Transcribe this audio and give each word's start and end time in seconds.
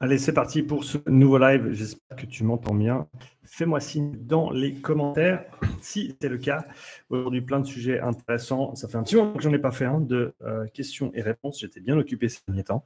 Allez, 0.00 0.18
c'est 0.18 0.32
parti 0.32 0.62
pour 0.62 0.84
ce 0.84 0.98
nouveau 1.08 1.38
live. 1.38 1.72
J'espère 1.72 2.16
que 2.16 2.26
tu 2.26 2.44
m'entends 2.44 2.74
bien. 2.74 3.08
Fais-moi 3.42 3.80
signe 3.80 4.12
dans 4.16 4.48
les 4.52 4.74
commentaires 4.74 5.44
si 5.80 6.16
c'est 6.22 6.28
le 6.28 6.38
cas. 6.38 6.64
Aujourd'hui, 7.10 7.40
plein 7.40 7.58
de 7.58 7.66
sujets 7.66 7.98
intéressants. 7.98 8.76
Ça 8.76 8.86
fait 8.86 8.96
un 8.96 9.02
petit 9.02 9.16
moment 9.16 9.32
que 9.32 9.42
j'en 9.42 9.52
ai 9.52 9.58
pas 9.58 9.72
fait 9.72 9.88
de 10.02 10.34
euh, 10.42 10.68
questions 10.68 11.10
et 11.14 11.20
réponses. 11.20 11.58
J'étais 11.58 11.80
bien 11.80 11.98
occupé 11.98 12.28
ces 12.28 12.38
derniers 12.46 12.62
temps. 12.62 12.84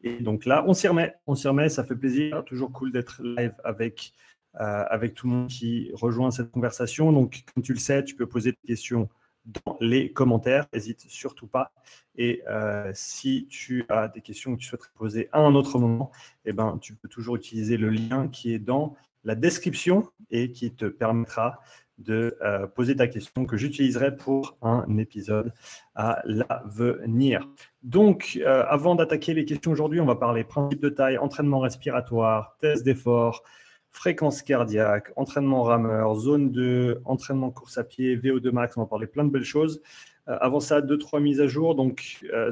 Et 0.00 0.22
donc 0.22 0.46
là, 0.46 0.64
on 0.66 0.72
s'y 0.72 0.88
remet. 0.88 1.14
On 1.26 1.34
s'y 1.34 1.48
remet. 1.48 1.68
Ça 1.68 1.84
fait 1.84 1.96
plaisir. 1.96 2.42
Toujours 2.46 2.72
cool 2.72 2.92
d'être 2.92 3.20
live 3.22 3.52
avec, 3.62 4.14
euh, 4.54 4.84
avec 4.88 5.12
tout 5.12 5.26
le 5.26 5.34
monde 5.34 5.48
qui 5.48 5.90
rejoint 5.92 6.30
cette 6.30 6.50
conversation. 6.50 7.12
Donc, 7.12 7.44
comme 7.52 7.62
tu 7.62 7.74
le 7.74 7.78
sais, 7.78 8.02
tu 8.04 8.14
peux 8.14 8.26
poser 8.26 8.52
des 8.52 8.68
questions 8.68 9.10
dans 9.44 9.76
les 9.80 10.12
commentaires. 10.12 10.66
N'hésite 10.72 11.00
surtout 11.08 11.46
pas. 11.46 11.72
Et 12.16 12.42
euh, 12.48 12.90
si 12.94 13.46
tu 13.48 13.84
as 13.88 14.08
des 14.08 14.20
questions 14.20 14.54
que 14.54 14.60
tu 14.60 14.68
souhaiterais 14.68 14.90
poser 14.94 15.28
à 15.32 15.40
un 15.40 15.54
autre 15.54 15.78
moment, 15.78 16.10
eh 16.44 16.52
ben, 16.52 16.78
tu 16.80 16.94
peux 16.94 17.08
toujours 17.08 17.36
utiliser 17.36 17.76
le 17.76 17.90
lien 17.90 18.28
qui 18.28 18.54
est 18.54 18.58
dans 18.58 18.94
la 19.24 19.34
description 19.34 20.08
et 20.30 20.52
qui 20.52 20.72
te 20.72 20.84
permettra 20.84 21.60
de 21.98 22.36
euh, 22.42 22.66
poser 22.66 22.96
ta 22.96 23.06
question 23.06 23.46
que 23.46 23.56
j'utiliserai 23.56 24.16
pour 24.16 24.56
un 24.62 24.84
épisode 24.98 25.52
à 25.94 26.20
l'avenir. 26.24 27.48
Donc, 27.82 28.38
euh, 28.42 28.64
avant 28.68 28.94
d'attaquer 28.94 29.32
les 29.32 29.44
questions 29.44 29.70
aujourd'hui, 29.70 30.00
on 30.00 30.06
va 30.06 30.16
parler 30.16 30.42
principe 30.42 30.80
de 30.80 30.88
taille, 30.88 31.18
entraînement 31.18 31.60
respiratoire, 31.60 32.56
test 32.60 32.84
d'effort, 32.84 33.44
fréquence 33.94 34.42
cardiaque, 34.42 35.12
entraînement 35.16 35.62
rameur, 35.62 36.16
zone 36.16 36.50
2, 36.50 37.00
entraînement 37.04 37.50
course 37.50 37.78
à 37.78 37.84
pied, 37.84 38.16
VO2 38.16 38.50
max, 38.50 38.76
on 38.76 38.80
va 38.80 38.86
parler 38.86 39.06
plein 39.06 39.24
de 39.24 39.30
belles 39.30 39.44
choses. 39.44 39.80
Euh, 40.28 40.36
avant 40.40 40.60
ça, 40.60 40.80
deux, 40.80 40.98
trois 40.98 41.20
mises 41.20 41.40
à 41.40 41.46
jour. 41.46 41.76
Donc, 41.76 42.26
euh, 42.32 42.50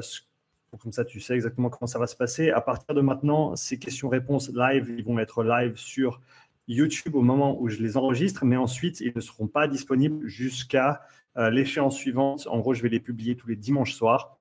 comme 0.79 0.93
ça, 0.93 1.03
tu 1.03 1.19
sais 1.19 1.35
exactement 1.35 1.69
comment 1.69 1.85
ça 1.85 1.99
va 1.99 2.07
se 2.07 2.15
passer. 2.15 2.49
À 2.49 2.61
partir 2.61 2.95
de 2.95 3.01
maintenant, 3.01 3.55
ces 3.57 3.77
questions-réponses 3.77 4.51
live, 4.55 4.95
ils 4.97 5.03
vont 5.03 5.19
être 5.19 5.43
live 5.43 5.75
sur 5.75 6.21
YouTube 6.69 7.13
au 7.13 7.21
moment 7.21 7.61
où 7.61 7.67
je 7.67 7.79
les 7.79 7.97
enregistre, 7.97 8.45
mais 8.45 8.55
ensuite, 8.55 9.01
ils 9.01 9.11
ne 9.13 9.21
seront 9.21 9.47
pas 9.47 9.67
disponibles 9.67 10.25
jusqu'à 10.25 11.01
euh, 11.37 11.49
l'échéance 11.49 11.97
suivante. 11.97 12.47
En 12.49 12.59
gros, 12.59 12.73
je 12.73 12.81
vais 12.81 12.89
les 12.89 13.01
publier 13.01 13.35
tous 13.35 13.47
les 13.47 13.57
dimanches 13.57 13.93
soirs 13.93 14.39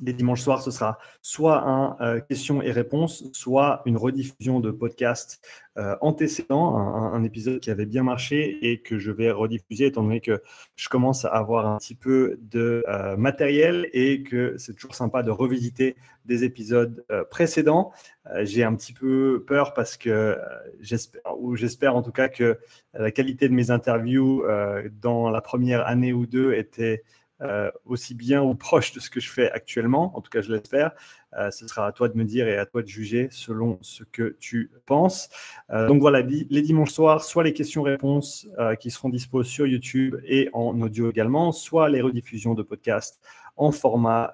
les 0.00 0.12
dimanches 0.12 0.42
soirs, 0.42 0.62
ce 0.62 0.70
sera 0.70 0.98
soit 1.22 1.62
un 1.66 1.96
euh, 2.00 2.20
questions 2.20 2.62
et 2.62 2.70
réponses, 2.70 3.24
soit 3.32 3.82
une 3.86 3.96
rediffusion 3.96 4.60
de 4.60 4.70
podcast 4.70 5.40
euh, 5.78 5.96
antécédent, 6.00 6.76
un, 6.76 7.22
épisode 7.22 7.60
qui 7.60 7.70
avait 7.70 7.86
bien 7.86 8.02
marché 8.02 8.58
et 8.62 8.80
que 8.80 8.98
je 8.98 9.10
vais 9.10 9.30
rediffuser 9.30 9.86
étant 9.86 10.02
donné 10.02 10.20
que 10.20 10.42
je 10.76 10.88
commence 10.88 11.24
à 11.24 11.28
avoir 11.28 11.66
un 11.66 11.78
petit 11.78 11.94
peu 11.94 12.38
de 12.40 12.84
euh, 12.88 13.16
matériel 13.16 13.88
et 13.92 14.22
que 14.22 14.54
c'est 14.58 14.74
toujours 14.74 14.94
sympa 14.94 15.22
de 15.22 15.30
revisiter 15.30 15.96
des 16.24 16.44
épisodes 16.44 17.04
précédents. 17.30 17.92
J'ai 18.42 18.64
un 18.64 18.74
petit 18.74 18.92
peu 18.92 19.44
peur 19.46 19.74
parce 19.74 19.96
que 19.96 20.36
j'espère, 20.80 21.20
ou 21.38 21.54
j'espère 21.54 21.94
en 21.94 22.02
tout 22.02 22.10
cas 22.10 22.28
que 22.28 22.58
la 22.94 23.12
qualité 23.12 23.48
de 23.48 23.54
mes 23.54 23.70
interviews 23.70 24.42
dans 25.00 25.30
la 25.30 25.40
première 25.40 25.86
année 25.86 26.12
ou 26.12 26.26
deux 26.26 26.52
était 26.54 27.04
euh, 27.42 27.70
aussi 27.84 28.14
bien 28.14 28.42
ou 28.42 28.54
proche 28.54 28.92
de 28.92 29.00
ce 29.00 29.10
que 29.10 29.20
je 29.20 29.28
fais 29.28 29.50
actuellement, 29.50 30.16
en 30.16 30.22
tout 30.22 30.30
cas 30.30 30.40
je 30.40 30.50
l'espère. 30.50 30.92
Euh, 31.38 31.50
ce 31.50 31.68
sera 31.68 31.86
à 31.86 31.92
toi 31.92 32.08
de 32.08 32.16
me 32.16 32.24
dire 32.24 32.48
et 32.48 32.56
à 32.56 32.64
toi 32.64 32.80
de 32.80 32.86
juger 32.86 33.28
selon 33.30 33.78
ce 33.82 34.04
que 34.04 34.36
tu 34.40 34.70
penses. 34.86 35.28
Euh, 35.68 35.86
donc 35.86 36.00
voilà, 36.00 36.22
les 36.22 36.62
dimanches 36.62 36.92
soirs, 36.92 37.22
soit 37.22 37.44
les 37.44 37.52
questions-réponses 37.52 38.48
qui 38.80 38.90
seront 38.90 39.10
disposées 39.10 39.50
sur 39.50 39.66
YouTube 39.66 40.16
et 40.24 40.48
en 40.54 40.80
audio 40.80 41.10
également, 41.10 41.52
soit 41.52 41.90
les 41.90 42.00
rediffusions 42.00 42.54
de 42.54 42.62
podcasts 42.62 43.20
en 43.58 43.70
format 43.70 44.32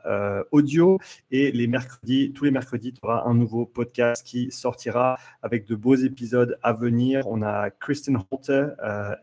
audio. 0.52 1.00
Et 1.32 1.50
les 1.50 1.66
mercredis, 1.66 2.32
tous 2.32 2.44
les 2.44 2.50
mercredis, 2.52 2.92
tu 2.92 3.00
auras 3.02 3.24
un 3.24 3.34
nouveau 3.34 3.66
podcast 3.66 4.24
qui 4.24 4.52
sortira 4.52 5.18
avec 5.42 5.66
de 5.66 5.74
beaux 5.74 5.96
épisodes 5.96 6.56
à 6.62 6.72
venir. 6.72 7.26
On 7.26 7.42
a 7.42 7.70
Kristen 7.70 8.16
Holter, 8.30 8.68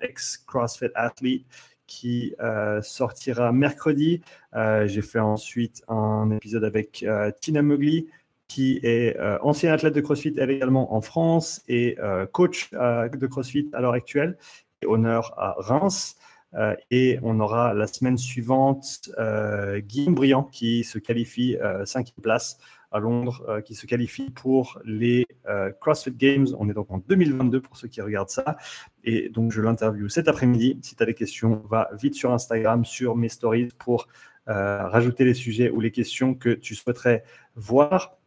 ex-CrossFit 0.02 0.92
athlete, 0.96 1.46
qui 1.90 2.36
euh, 2.40 2.84
sortira 2.84 3.52
mercredi. 3.52 4.22
Euh, 4.56 4.88
j'ai 4.88 5.02
fait 5.02 5.20
ensuite 5.20 5.82
un 5.88 6.30
épisode 6.30 6.64
avec 6.64 7.02
euh, 7.02 7.32
Tina 7.42 7.64
Mugli, 7.64 8.08
qui 8.48 8.80
est 8.84 9.16
ancienne 9.42 9.74
athlète 9.74 9.94
de 9.94 10.02
CrossFit, 10.02 10.34
elle 10.38 10.50
également 10.50 10.96
en 10.96 11.02
France, 11.02 11.62
et 11.68 11.98
coach 12.32 12.72
de 12.72 13.28
CrossFit 13.28 13.70
à 13.74 13.82
l'heure 13.82 13.94
actuelle. 13.94 14.40
Et 14.82 14.88
honneur 14.88 15.36
à 15.38 15.54
Reims. 15.60 16.16
Et 16.90 17.20
on 17.22 17.40
aura 17.40 17.74
la 17.74 17.86
semaine 17.88 18.18
suivante 18.18 19.10
Guillaume 19.80 20.16
Briand 20.16 20.44
qui 20.44 20.84
se 20.84 20.98
qualifie 20.98 21.58
cinquième 21.86 22.22
place 22.22 22.58
à 22.92 23.00
Londres 23.00 23.44
euh, 23.48 23.62
qui 23.62 23.76
se 23.76 23.86
qualifie 23.86 24.30
pour 24.30 24.80
les 24.84 25.26
euh, 25.48 25.72
CrossFit 25.80 26.12
Games. 26.12 26.48
On 26.58 26.70
est 26.70 26.74
donc 26.74 26.90
en 26.92 26.98
2022 26.98 27.62
pour 27.62 27.78
ceux 27.78 27.88
qui 27.88 28.02
regardent 28.02 28.30
ça. 28.30 28.58
Et 29.04 29.30
donc, 29.30 29.52
je 29.52 29.62
l'interview 29.62 30.10
cet 30.10 30.28
après-midi. 30.28 30.80
Si 30.82 30.96
tu 30.96 31.04
as 31.04 31.06
des 31.06 31.14
questions, 31.14 31.62
va 31.70 31.90
vite 31.94 32.16
sur 32.16 32.32
Instagram, 32.32 32.86
sur 32.86 33.16
mes 33.16 33.30
stories 33.30 33.70
pour 33.78 34.08
euh, 34.48 34.88
rajouter 34.88 35.26
les 35.26 35.34
sujets 35.34 35.70
ou 35.70 35.80
les 35.80 35.92
questions 35.92 36.34
que 36.34 36.50
tu 36.50 36.76
souhaiterais 36.76 37.24
voir. 37.56 38.19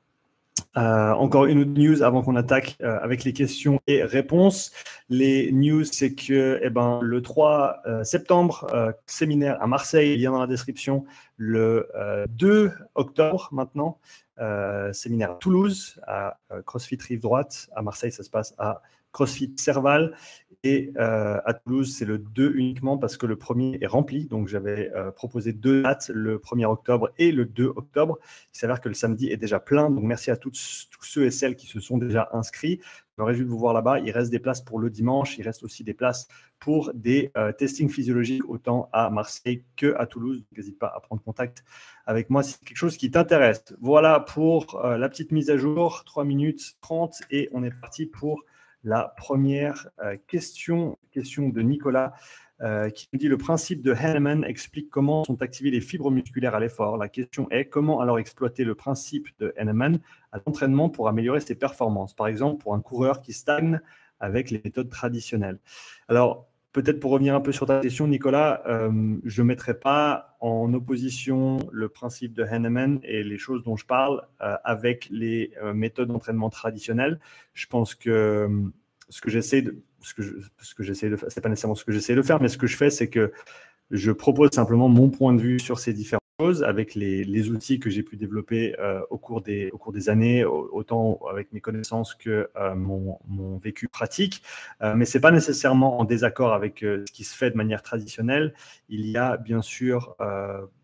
Encore 0.75 1.47
une 1.47 1.61
autre 1.61 1.71
news 1.71 2.03
avant 2.03 2.23
qu'on 2.23 2.37
attaque 2.37 2.77
avec 2.81 3.25
les 3.25 3.33
questions 3.33 3.81
et 3.87 4.03
réponses. 4.03 4.73
Les 5.09 5.53
news, 5.53 5.85
c'est 5.85 6.15
que 6.15 6.61
eh 6.63 6.71
ben, 6.71 7.01
le 7.03 7.21
3 7.21 7.83
septembre, 8.05 8.67
séminaire 9.07 9.61
à 9.63 9.67
Marseille, 9.67 10.17
lien 10.17 10.33
dans 10.33 10.41
la 10.41 10.47
description. 10.47 11.05
Le 11.37 11.89
2 12.31 12.73
octobre 12.95 13.49
maintenant, 13.53 13.99
euh, 14.43 14.93
séminaire 14.93 15.33
à 15.33 15.35
Toulouse, 15.35 16.01
à 16.07 16.39
euh, 16.51 16.63
CrossFit 16.63 16.99
Rive 17.07 17.21
Droite. 17.21 17.69
À 17.77 17.83
Marseille, 17.83 18.11
ça 18.11 18.23
se 18.23 18.31
passe 18.31 18.55
à 18.59 18.81
CrossFit 19.13 19.55
Serval. 19.57 20.17
Et 20.65 20.93
euh, 20.97 21.41
à 21.45 21.55
Toulouse, 21.55 21.93
c'est 21.93 22.05
le 22.05 22.19
2 22.19 22.53
uniquement 22.55 22.97
parce 22.97 23.17
que 23.17 23.27
le 23.27 23.37
premier 23.37 23.79
est 23.81 23.87
rempli. 23.87 24.27
Donc, 24.27 24.47
j'avais 24.47 24.93
proposé 25.17 25.53
deux 25.53 25.83
dates, 25.83 26.11
le 26.15 26.39
1er 26.39 26.67
octobre 26.67 27.11
et 27.19 27.33
le 27.33 27.45
2 27.45 27.67
octobre. 27.67 28.19
Il 28.55 28.59
s'avère 28.59 28.81
que 28.81 28.89
le 28.89 28.95
samedi 28.95 29.29
est 29.29 29.37
déjà 29.37 29.59
plein. 29.59 29.91
Donc, 29.91 30.05
merci 30.05 30.31
à 30.31 30.37
tous, 30.37 30.89
ceux 31.01 31.25
et 31.25 31.33
celles 31.33 31.57
qui 31.57 31.67
se 31.67 31.81
sont 31.81 31.99
déjà 31.99 32.29
inscrits. 32.33 32.81
Je 33.19 33.23
me 33.23 33.39
de 33.39 33.45
vous 33.45 33.59
voir 33.59 33.75
là-bas. 33.75 34.01
Il 34.01 34.11
reste 34.11 34.31
des 34.31 34.39
places 34.39 34.63
pour 34.63 34.79
le 34.79 34.89
dimanche. 34.89 35.37
Il 35.39 35.43
reste 35.43 35.63
aussi 35.63 35.85
des 35.85 35.93
places 35.93 36.29
pour 36.59 36.93
des 36.95 37.31
euh, 37.37 37.53
testings 37.53 37.91
physiologiques 37.91 38.49
autant 38.49 38.89
à 38.93 39.11
Marseille 39.11 39.65
que 39.77 39.95
à 39.99 40.07
Toulouse. 40.07 40.45
N'hésite 40.57 40.79
pas 40.79 40.93
à 40.95 41.01
prendre 41.01 41.23
contact 41.23 41.63
avec 42.07 42.31
moi 42.31 42.43
si 42.43 42.53
c'est 42.53 42.65
quelque 42.65 42.77
chose 42.77 42.97
qui 42.97 43.11
t'intéresse. 43.11 43.75
Voilà 43.81 44.21
pour 44.21 44.83
euh, 44.85 44.97
la 44.97 45.09
petite 45.09 45.31
mise 45.31 45.51
à 45.51 45.57
jour. 45.57 46.05
3 46.07 46.25
minutes 46.25 46.77
30 46.81 47.23
et 47.31 47.49
on 47.53 47.63
est 47.63 47.71
parti 47.71 48.07
pour 48.07 48.43
la 48.85 49.15
première 49.17 49.89
euh, 50.03 50.17
question, 50.27 50.99
question 51.11 51.49
de 51.49 51.61
Nicolas. 51.63 52.13
Euh, 52.61 52.91
qui 52.91 53.09
nous 53.13 53.19
dit 53.19 53.27
le 53.27 53.39
principe 53.39 53.83
de 53.83 53.93
Hahnemann 53.93 54.45
explique 54.45 54.89
comment 54.89 55.25
sont 55.25 55.43
activées 55.43 55.73
les 55.73 55.81
fibres 55.81 56.13
musculaires 56.13 56.55
à 56.55 56.61
l'effort. 56.61 56.97
La 56.97 57.09
question 57.09 57.51
est 57.51 57.65
comment 57.65 57.99
alors 57.99 58.21
exploiter 58.21 58.63
le 58.63 58.77
principe 58.77 59.27
de 59.41 59.53
Hahnemann 59.59 59.99
à 60.31 60.39
l'entraînement 60.47 60.89
pour 60.89 61.09
améliorer 61.09 61.41
ses 61.41 61.57
performances, 61.57 62.15
par 62.15 62.29
exemple 62.29 62.63
pour 62.63 62.75
un 62.75 62.81
coureur 62.81 63.21
qui 63.21 63.33
stagne 63.33 63.81
avec 64.21 64.53
les 64.53 64.61
méthodes 64.65 64.91
traditionnelles. 64.91 65.59
Alors, 66.07 66.52
peut-être 66.73 67.01
pour 67.01 67.11
revenir 67.11 67.35
un 67.35 67.41
peu 67.41 67.53
sur 67.53 67.67
ta 67.67 67.81
question, 67.81 68.07
Nicolas, 68.09 68.63
euh, 68.67 69.17
je 69.25 69.43
ne 69.43 69.47
mettrai 69.47 69.75
pas 69.75 70.37
en 70.41 70.73
opposition 70.75 71.59
le 71.71 71.89
principe 71.89 72.35
de 72.35 72.43
Hahnemann 72.43 73.01
et 73.03 73.23
les 73.23 73.39
choses 73.39 73.63
dont 73.63 73.77
je 73.77 73.87
parle 73.87 74.27
euh, 74.41 74.57
avec 74.65 75.09
les 75.11 75.53
méthodes 75.75 76.09
d'entraînement 76.09 76.51
traditionnelles. 76.51 77.21
Je 77.55 77.67
pense 77.67 77.95
que 77.95 78.49
ce 79.09 79.21
que 79.21 79.31
j'essaie 79.31 79.63
de 79.63 79.83
ce 80.01 80.15
que, 80.15 80.23
ce 80.61 80.75
que 80.75 80.83
j'essaie 80.83 81.11
de 81.11 81.17
c'est 81.29 81.41
pas 81.41 81.49
nécessairement 81.49 81.75
ce 81.75 81.85
que 81.85 81.93
j'essaie 81.93 82.15
de 82.15 82.23
faire, 82.23 82.41
mais 82.41 82.49
ce 82.49 82.59
que 82.59 82.67
je 82.67 82.77
fais, 82.77 82.91
c'est 82.91 83.09
que 83.09 83.33
je 83.91 84.11
propose 84.11 84.51
simplement 84.53 84.89
mon 84.89 85.11
point 85.11 85.35
de 85.35 85.41
vue 85.41 85.61
sur 85.61 85.79
ces 85.79 85.93
différentes 85.93 86.22
avec 86.63 86.95
les, 86.95 87.51
outils 87.51 87.79
que 87.79 87.91
j'ai 87.91 88.03
pu 88.03 88.17
développer 88.17 88.75
euh, 88.79 89.01
au, 89.11 89.19
cours 89.19 89.41
des, 89.41 89.71
années, 90.09 90.45
autant 90.45 91.21
avec 91.31 91.53
mes 91.53 91.61
connaissances 91.61 92.15
que 92.15 92.49
euh, 92.57 92.75
mon, 92.75 93.19
vécu 93.59 93.89
pratique. 93.89 94.43
Euh, 94.83 94.95
mais 94.95 95.05
c'est 95.05 95.21
pas 95.21 95.31
nécessairement 95.31 96.01
en 96.01 96.05
désaccord 96.05 96.53
avec 96.53 96.81
ce 96.81 97.13
qui 97.13 97.25
se 97.25 97.37
fait 97.37 97.51
de 97.51 97.57
manière 97.57 97.83
traditionnelle. 97.83 98.55
Il 98.89 99.07
y 99.07 99.17
a 99.17 99.37
bien 99.37 99.63
sûr 99.63 100.17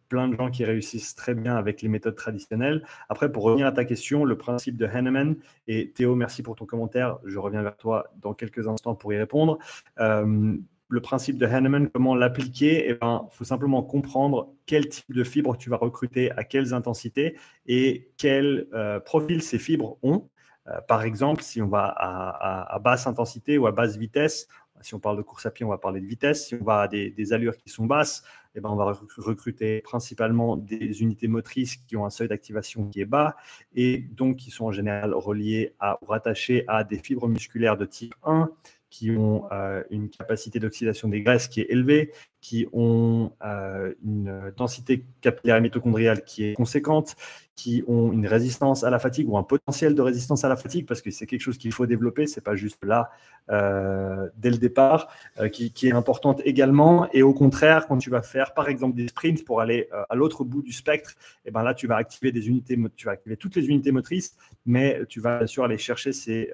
plein 0.09 0.29
de 0.29 0.37
gens 0.37 0.51
qui 0.51 0.65
réussissent 0.65 1.15
très 1.15 1.35
bien 1.35 1.57
avec 1.57 1.83
les 1.83 1.89
méthodes 1.89 2.15
traditionnelles. 2.15 2.83
Après, 3.09 3.31
pour 3.31 3.43
revenir 3.43 3.67
à 3.67 3.73
ta 3.73 3.85
question, 3.85 4.25
le 4.25 4.39
principe 4.39 4.77
de 4.77 4.87
Hahnemann, 4.87 5.37
et 5.67 5.91
Théo, 5.91 6.15
merci 6.15 6.43
pour 6.43 6.57
ton 6.57 6.65
commentaire, 6.65 7.19
je 7.25 7.39
reviens 7.39 7.63
vers 7.63 7.77
toi 7.77 8.11
dans 8.23 8.33
quelques 8.33 8.69
instants 8.69 8.95
pour 8.95 9.13
y 9.13 9.19
répondre. 9.19 9.59
Le 10.91 11.01
principe 11.01 11.37
de 11.37 11.45
Hahnemann, 11.45 11.91
comment 11.91 12.15
l'appliquer 12.15 12.87
Il 12.87 12.91
eh 12.93 12.95
ben, 12.95 13.29
faut 13.31 13.45
simplement 13.45 13.83
comprendre 13.83 14.55
quel 14.65 14.89
type 14.89 15.13
de 15.13 15.23
fibres 15.23 15.57
tu 15.59 15.69
vas 15.69 15.77
recruter, 15.77 16.31
à 16.33 16.45
quelles 16.45 16.73
intensités 16.73 17.37
et 17.67 18.11
quel 18.17 18.69
euh, 18.73 18.99
profil 18.99 19.43
ces 19.43 19.59
fibres 19.59 19.99
ont. 20.03 20.29
Euh, 20.67 20.81
par 20.89 21.03
exemple, 21.03 21.43
si 21.43 21.61
on 21.61 21.69
va 21.69 21.95
à, 21.97 22.79
basse 22.79 23.07
intensité 23.07 23.59
ou 23.59 23.67
à 23.67 23.73
basse 23.73 23.97
vitesse, 23.97 24.49
si 24.81 24.95
on 24.95 25.01
parle 25.01 25.17
de 25.17 25.23
course 25.23 25.45
à 25.45 25.51
pied, 25.51 25.67
on 25.67 25.71
va 25.71 25.79
parler 25.79 26.01
de 26.01 26.07
vitesse. 26.07 26.47
Si 26.47 26.55
on 26.55 26.65
va 26.65 26.83
à 26.83 26.89
des, 26.89 27.11
des 27.11 27.33
allures 27.33 27.57
qui 27.57 27.69
sont 27.69 27.85
basses, 27.85 28.23
eh 28.55 28.61
ben, 28.61 28.71
on 28.71 28.77
va 28.77 28.97
recruter 29.19 29.83
principalement 29.83 30.57
des 30.57 31.03
unités 31.03 31.29
motrices 31.29 31.77
qui 31.77 31.97
ont 31.97 32.07
un 32.07 32.11
seuil 32.11 32.29
d'activation 32.29 32.89
qui 32.89 33.01
est 33.01 33.05
bas 33.05 33.37
et 33.75 33.99
donc 33.99 34.37
qui 34.37 34.51
sont 34.51 34.67
en 34.67 34.73
général 34.73 35.15
reliées 35.15 35.75
à, 35.81 35.99
ou 36.03 36.07
rattachées 36.07 36.65
à 36.67 36.85
des 36.85 36.99
fibres 36.99 37.29
musculaires 37.29 37.77
de 37.77 37.85
type 37.85 38.15
1 38.25 38.51
qui 38.91 39.11
ont 39.11 39.45
euh, 39.53 39.83
une 39.91 40.09
capacité 40.09 40.59
d'oxydation 40.61 41.09
des 41.09 41.23
graisses 41.23 41.49
qui 41.49 41.61
est 41.61 41.67
élevée, 41.71 42.13
qui 42.41 42.67
ont 42.73 43.33
euh, 43.45 43.93
une 44.05 44.53
densité 44.57 45.05
capillaire 45.21 45.61
mitochondriale 45.61 46.23
qui 46.23 46.45
est 46.45 46.55
conséquente, 46.55 47.17
qui 47.57 47.83
ont 47.89 48.13
une 48.13 48.29
résistance 48.29 48.85
à 48.85 48.91
la 48.91 49.01
fatigue 49.01 49.29
ou 49.29 49.37
un 49.37 49.43
potentiel 49.43 49.97
de 49.97 50.03
résistance 50.03 50.45
à 50.45 50.49
la 50.49 50.55
fatigue, 50.55 50.87
parce 50.87 51.03
que 51.03 51.11
c'est 51.11 51.27
quelque 51.27 51.41
chose 51.41 51.59
qu'il 51.59 51.73
faut 51.73 51.87
développer, 51.87 52.29
c'est 52.29 52.41
pas 52.41 52.55
juste 52.55 52.85
là 52.85 53.11
euh, 53.51 54.29
dès 54.37 54.51
le 54.51 54.59
départ, 54.59 55.09
euh, 55.41 55.49
qui, 55.49 55.73
est 55.83 55.93
importante 55.93 56.41
également. 56.45 57.09
Et 57.13 57.23
au 57.23 57.35
contraire, 57.35 57.89
quand 57.89 57.99
tu 57.99 58.11
vas 58.11 58.23
faire 58.23 58.55
par 58.55 58.69
exemple 58.69 58.97
des 58.97 59.09
sprints 59.09 59.45
pour 59.45 59.61
aller 59.61 59.89
à 60.09 60.15
l'autre 60.15 60.45
bout 60.45 60.63
du 60.63 60.73
spectre, 60.73 61.17
et 61.45 61.49
eh 61.49 61.51
ben 61.51 61.65
là 61.65 61.75
tu 61.75 61.89
vas 61.89 61.97
activer 61.97 62.31
des 62.31 62.47
unités, 62.47 62.79
tu 62.95 63.07
vas 63.07 63.13
activer 63.13 63.37
toutes 63.37 63.57
les 63.57 63.67
unités 63.67 63.91
motrices, 63.91 64.37
mais 64.65 65.01
tu 65.09 65.21
vas 65.21 65.39
bien 65.39 65.47
sûr 65.49 65.65
aller 65.65 65.79
chercher 65.79 66.13
ces, 66.13 66.53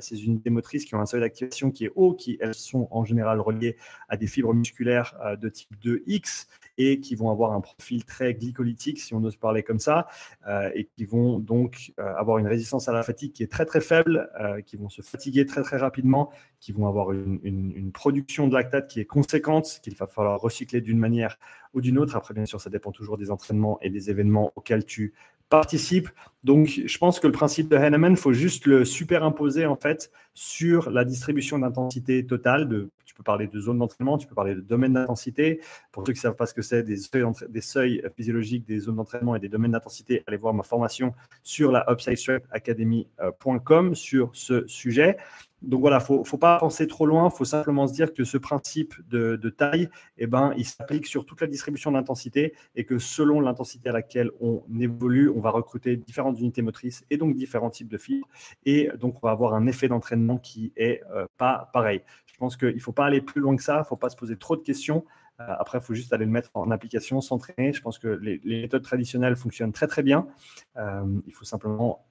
ces 0.00 0.24
unités 0.24 0.50
motrices 0.50 0.84
qui 0.84 0.94
ont 0.94 1.00
un 1.00 1.06
seuil 1.06 1.22
d'activation 1.22 1.72
qui 1.72 1.86
est 1.86 1.92
haut, 1.96 2.14
qui 2.14 2.38
elles 2.40 2.54
sont 2.54 2.86
en 2.92 3.04
général 3.04 3.40
reliées 3.40 3.76
à 4.08 4.16
des 4.16 4.26
fibres 4.28 4.54
musculaires 4.54 5.16
de 5.40 5.48
type 5.48 5.70
2X 5.82 6.46
et 6.78 7.00
qui 7.00 7.14
vont 7.14 7.30
avoir 7.30 7.52
un 7.52 7.60
profil 7.60 8.04
très 8.04 8.34
glycolytique, 8.34 9.00
si 9.00 9.14
on 9.14 9.22
ose 9.24 9.36
parler 9.36 9.62
comme 9.62 9.78
ça, 9.78 10.08
euh, 10.48 10.70
et 10.74 10.88
qui 10.96 11.04
vont 11.04 11.38
donc 11.38 11.92
euh, 11.98 12.14
avoir 12.16 12.38
une 12.38 12.46
résistance 12.46 12.88
à 12.88 12.92
la 12.92 13.02
fatigue 13.02 13.32
qui 13.32 13.42
est 13.42 13.50
très 13.50 13.64
très 13.64 13.80
faible, 13.80 14.30
euh, 14.40 14.60
qui 14.60 14.76
vont 14.76 14.88
se 14.88 15.02
fatiguer 15.02 15.46
très 15.46 15.62
très 15.62 15.76
rapidement, 15.76 16.30
qui 16.60 16.72
vont 16.72 16.88
avoir 16.88 17.12
une, 17.12 17.40
une 17.42 17.92
production 17.92 18.48
de 18.48 18.54
lactate 18.54 18.88
qui 18.88 19.00
est 19.00 19.04
conséquente, 19.04 19.80
qu'il 19.82 19.94
va 19.96 20.06
falloir 20.06 20.40
recycler 20.40 20.80
d'une 20.80 20.98
manière 20.98 21.38
ou 21.74 21.80
d'une 21.80 21.98
autre. 21.98 22.16
Après, 22.16 22.34
bien 22.34 22.46
sûr, 22.46 22.60
ça 22.60 22.70
dépend 22.70 22.92
toujours 22.92 23.18
des 23.18 23.30
entraînements 23.30 23.78
et 23.80 23.90
des 23.90 24.10
événements 24.10 24.52
auxquels 24.56 24.84
tu 24.84 25.14
participe. 25.48 26.08
Donc, 26.42 26.80
je 26.84 26.98
pense 26.98 27.20
que 27.20 27.26
le 27.26 27.32
principe 27.32 27.68
de 27.68 27.76
Henneman, 27.76 28.12
il 28.12 28.16
faut 28.16 28.32
juste 28.32 28.66
le 28.66 28.84
superimposer 28.84 29.66
en 29.66 29.76
fait 29.76 30.10
sur 30.32 30.90
la 30.90 31.04
distribution 31.04 31.58
d'intensité 31.58 32.26
totale. 32.26 32.68
De, 32.68 32.90
tu 33.14 33.18
peux 33.18 33.22
parler 33.22 33.46
de 33.46 33.60
zone 33.60 33.78
d'entraînement, 33.78 34.18
tu 34.18 34.26
peux 34.26 34.34
parler 34.34 34.56
de 34.56 34.60
domaine 34.60 34.94
d'intensité. 34.94 35.60
Pour 35.92 36.04
ceux 36.04 36.12
qui 36.12 36.18
ne 36.18 36.22
savent 36.22 36.34
pas 36.34 36.46
ce 36.46 36.54
que 36.54 36.62
c'est, 36.62 36.82
des 36.82 36.96
seuils, 37.60 38.02
physiologiques 38.16 38.66
des 38.66 38.80
zones 38.80 38.96
d'entraînement 38.96 39.36
et 39.36 39.38
des 39.38 39.48
domaines 39.48 39.70
d'intensité, 39.70 40.24
allez 40.26 40.36
voir 40.36 40.52
ma 40.52 40.64
formation 40.64 41.14
sur 41.44 41.70
la 41.70 41.88
upsidestrengthacademy.com 41.88 43.94
sur 43.94 44.30
ce 44.32 44.66
sujet 44.66 45.16
donc 45.66 45.80
voilà, 45.80 46.02
il 46.08 46.18
ne 46.18 46.24
faut 46.24 46.38
pas 46.38 46.58
penser 46.58 46.86
trop 46.86 47.06
loin, 47.06 47.28
il 47.32 47.36
faut 47.36 47.44
simplement 47.44 47.86
se 47.86 47.92
dire 47.92 48.12
que 48.12 48.24
ce 48.24 48.38
principe 48.38 48.94
de, 49.08 49.36
taille, 49.50 49.88
eh 50.18 50.26
ben, 50.26 50.52
il 50.56 50.64
s'applique 50.64 51.06
sur 51.06 51.26
toute 51.26 51.40
la 51.40 51.46
distribution 51.46 51.92
d'intensité 51.92 52.54
et 52.74 52.84
que 52.84 52.98
selon 52.98 53.40
l'intensité 53.40 53.88
à 53.88 53.92
laquelle 53.92 54.30
on 54.40 54.62
évolue, 54.78 55.28
on 55.30 55.40
va 55.40 55.50
recruter 55.50 55.96
différentes 55.96 56.38
unités 56.38 56.62
motrices 56.62 57.04
et 57.10 57.16
donc 57.16 57.34
différents 57.34 57.70
types 57.70 57.88
de 57.88 57.98
fibres. 57.98 58.28
Et 58.64 58.90
donc, 58.98 59.16
on 59.22 59.26
va 59.26 59.32
avoir 59.32 59.54
un 59.54 59.66
effet 59.66 59.88
d'entraînement 59.88 60.38
qui 60.38 60.72
est 60.76 61.02
euh, 61.12 61.26
pas 61.36 61.70
pareil. 61.72 62.02
Je 62.26 62.36
pense 62.36 62.56
qu'il 62.56 62.74
ne 62.74 62.80
faut 62.80 62.92
pas 62.92 63.06
aller 63.06 63.20
plus 63.20 63.40
loin 63.40 63.56
que 63.56 63.62
ça, 63.62 63.76
il 63.76 63.80
ne 63.80 63.84
faut 63.84 63.96
pas 63.96 64.10
se 64.10 64.16
poser 64.16 64.36
trop 64.36 64.56
de 64.56 64.62
questions. 64.62 65.04
Euh, 65.40 65.44
après, 65.58 65.78
il 65.78 65.84
faut 65.84 65.94
juste 65.94 66.12
aller 66.12 66.24
le 66.24 66.30
mettre 66.30 66.50
en 66.54 66.70
application, 66.70 67.20
s'entraîner. 67.20 67.72
Je 67.72 67.80
pense 67.80 67.98
que 67.98 68.08
les, 68.08 68.40
méthodes 68.44 68.82
traditionnelles 68.82 69.36
fonctionnent 69.36 69.72
très 69.72 69.86
très 69.86 70.02
bien. 70.02 70.26
Euh, 70.76 71.20
il 71.26 71.32
faut 71.32 71.44
simplement 71.44 72.04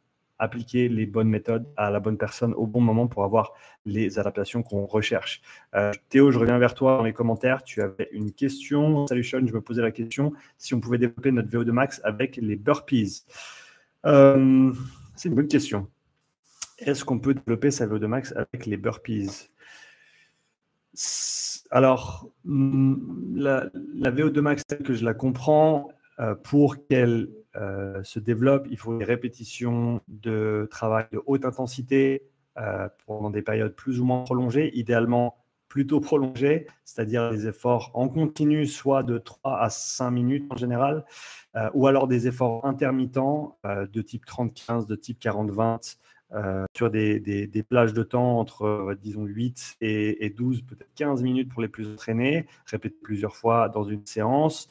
appliquer 0.43 0.89
les 0.89 1.05
bonnes 1.05 1.29
méthodes 1.29 1.65
à 1.77 1.89
la 1.89 2.01
bonne 2.01 2.17
personne 2.17 2.53
au 2.53 2.67
bon 2.67 2.81
moment 2.81 3.07
pour 3.07 3.23
avoir 3.23 3.53
les 3.85 4.19
adaptations 4.19 4.61
qu'on 4.61 4.85
recherche. 4.85 5.41
Euh, 5.73 5.91
Théo, 6.09 6.31
je 6.31 6.39
reviens 6.39 6.59
vers 6.59 6.73
toi 6.73 6.97
dans 6.97 7.03
les 7.03 7.13
commentaires. 7.13 7.63
Tu 7.63 7.81
avais 7.81 8.09
une 8.11 8.31
question. 8.33 9.07
Salut 9.07 9.23
Sean, 9.23 9.47
je 9.47 9.53
me 9.53 9.61
posais 9.61 9.81
la 9.81 9.91
question 9.91 10.33
si 10.57 10.73
on 10.73 10.81
pouvait 10.81 10.97
développer 10.97 11.31
notre 11.31 11.49
VO2 11.49 11.71
max 11.71 12.01
avec 12.03 12.35
les 12.35 12.57
burpees. 12.57 13.23
Euh, 14.05 14.73
c'est 15.15 15.29
une 15.29 15.35
bonne 15.35 15.47
question. 15.47 15.87
Est-ce 16.77 17.05
qu'on 17.05 17.19
peut 17.19 17.33
développer 17.33 17.71
sa 17.71 17.87
VO2 17.87 18.05
max 18.07 18.33
avec 18.35 18.65
les 18.65 18.75
burpees? 18.75 19.49
Alors, 21.71 22.29
mm, 22.43 23.37
la, 23.37 23.69
la, 23.95 24.11
VO2 24.11 24.41
max 24.41 24.63
telle 24.67 24.83
que 24.83 24.93
je 24.93 25.05
la 25.05 25.13
comprends, 25.13 25.89
euh, 26.19 26.35
pour 26.35 26.85
qu'elle 26.87 27.29
se 27.55 28.19
développe, 28.19 28.67
il 28.69 28.77
faut 28.77 28.97
des 28.97 29.05
répétitions 29.05 30.01
de 30.07 30.67
travail 30.71 31.05
de 31.11 31.21
haute 31.25 31.45
intensité 31.45 32.29
euh, 32.59 32.87
pendant 33.07 33.31
des 33.31 33.41
périodes 33.41 33.73
plus 33.73 33.99
ou 33.99 34.05
moins 34.05 34.25
prolongées, 34.25 34.77
idéalement 34.77 35.37
plutôt 35.69 35.99
prolongées, 35.99 36.67
c'est-à-dire 36.85 37.31
des 37.31 37.47
efforts 37.47 37.89
en 37.95 38.07
continu, 38.07 38.67
soit 38.67 39.01
de 39.01 39.17
3 39.17 39.57
à 39.59 39.71
5 39.71 40.11
minutes 40.11 40.45
en 40.51 40.55
général, 40.55 41.03
euh, 41.55 41.67
ou 41.73 41.87
alors 41.87 42.07
des 42.07 42.27
efforts 42.27 42.63
intermittents 42.63 43.57
de 43.63 44.01
type 44.03 44.23
30-15, 44.27 44.85
de 44.85 44.95
type 44.95 45.19
40-20, 45.19 45.97
sur 46.75 46.91
des, 46.91 47.65
plages 47.67 47.93
de 47.93 48.03
temps 48.03 48.39
entre, 48.39 48.95
disons, 49.01 49.23
8 49.23 49.77
et, 49.81 50.25
et 50.25 50.29
12, 50.29 50.61
peut-être 50.61 50.93
15 50.93 51.23
minutes 51.23 51.49
pour 51.51 51.63
les 51.63 51.67
plus 51.67 51.91
entraînés, 51.91 52.45
répéter 52.67 52.97
plusieurs 53.01 53.35
fois 53.35 53.67
dans 53.69 53.83
une 53.83 54.05
séance. 54.05 54.67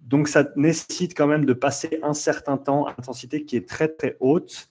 Donc, 0.00 0.28
ça 0.28 0.44
nécessite 0.56 1.16
quand 1.16 1.26
même 1.26 1.44
de 1.44 1.52
passer 1.52 1.98
un 2.02 2.14
certain 2.14 2.56
temps 2.56 2.86
à 2.86 2.90
intensité 2.92 3.44
qui 3.44 3.56
est 3.56 3.68
très, 3.68 3.88
très 3.88 4.16
haute 4.20 4.70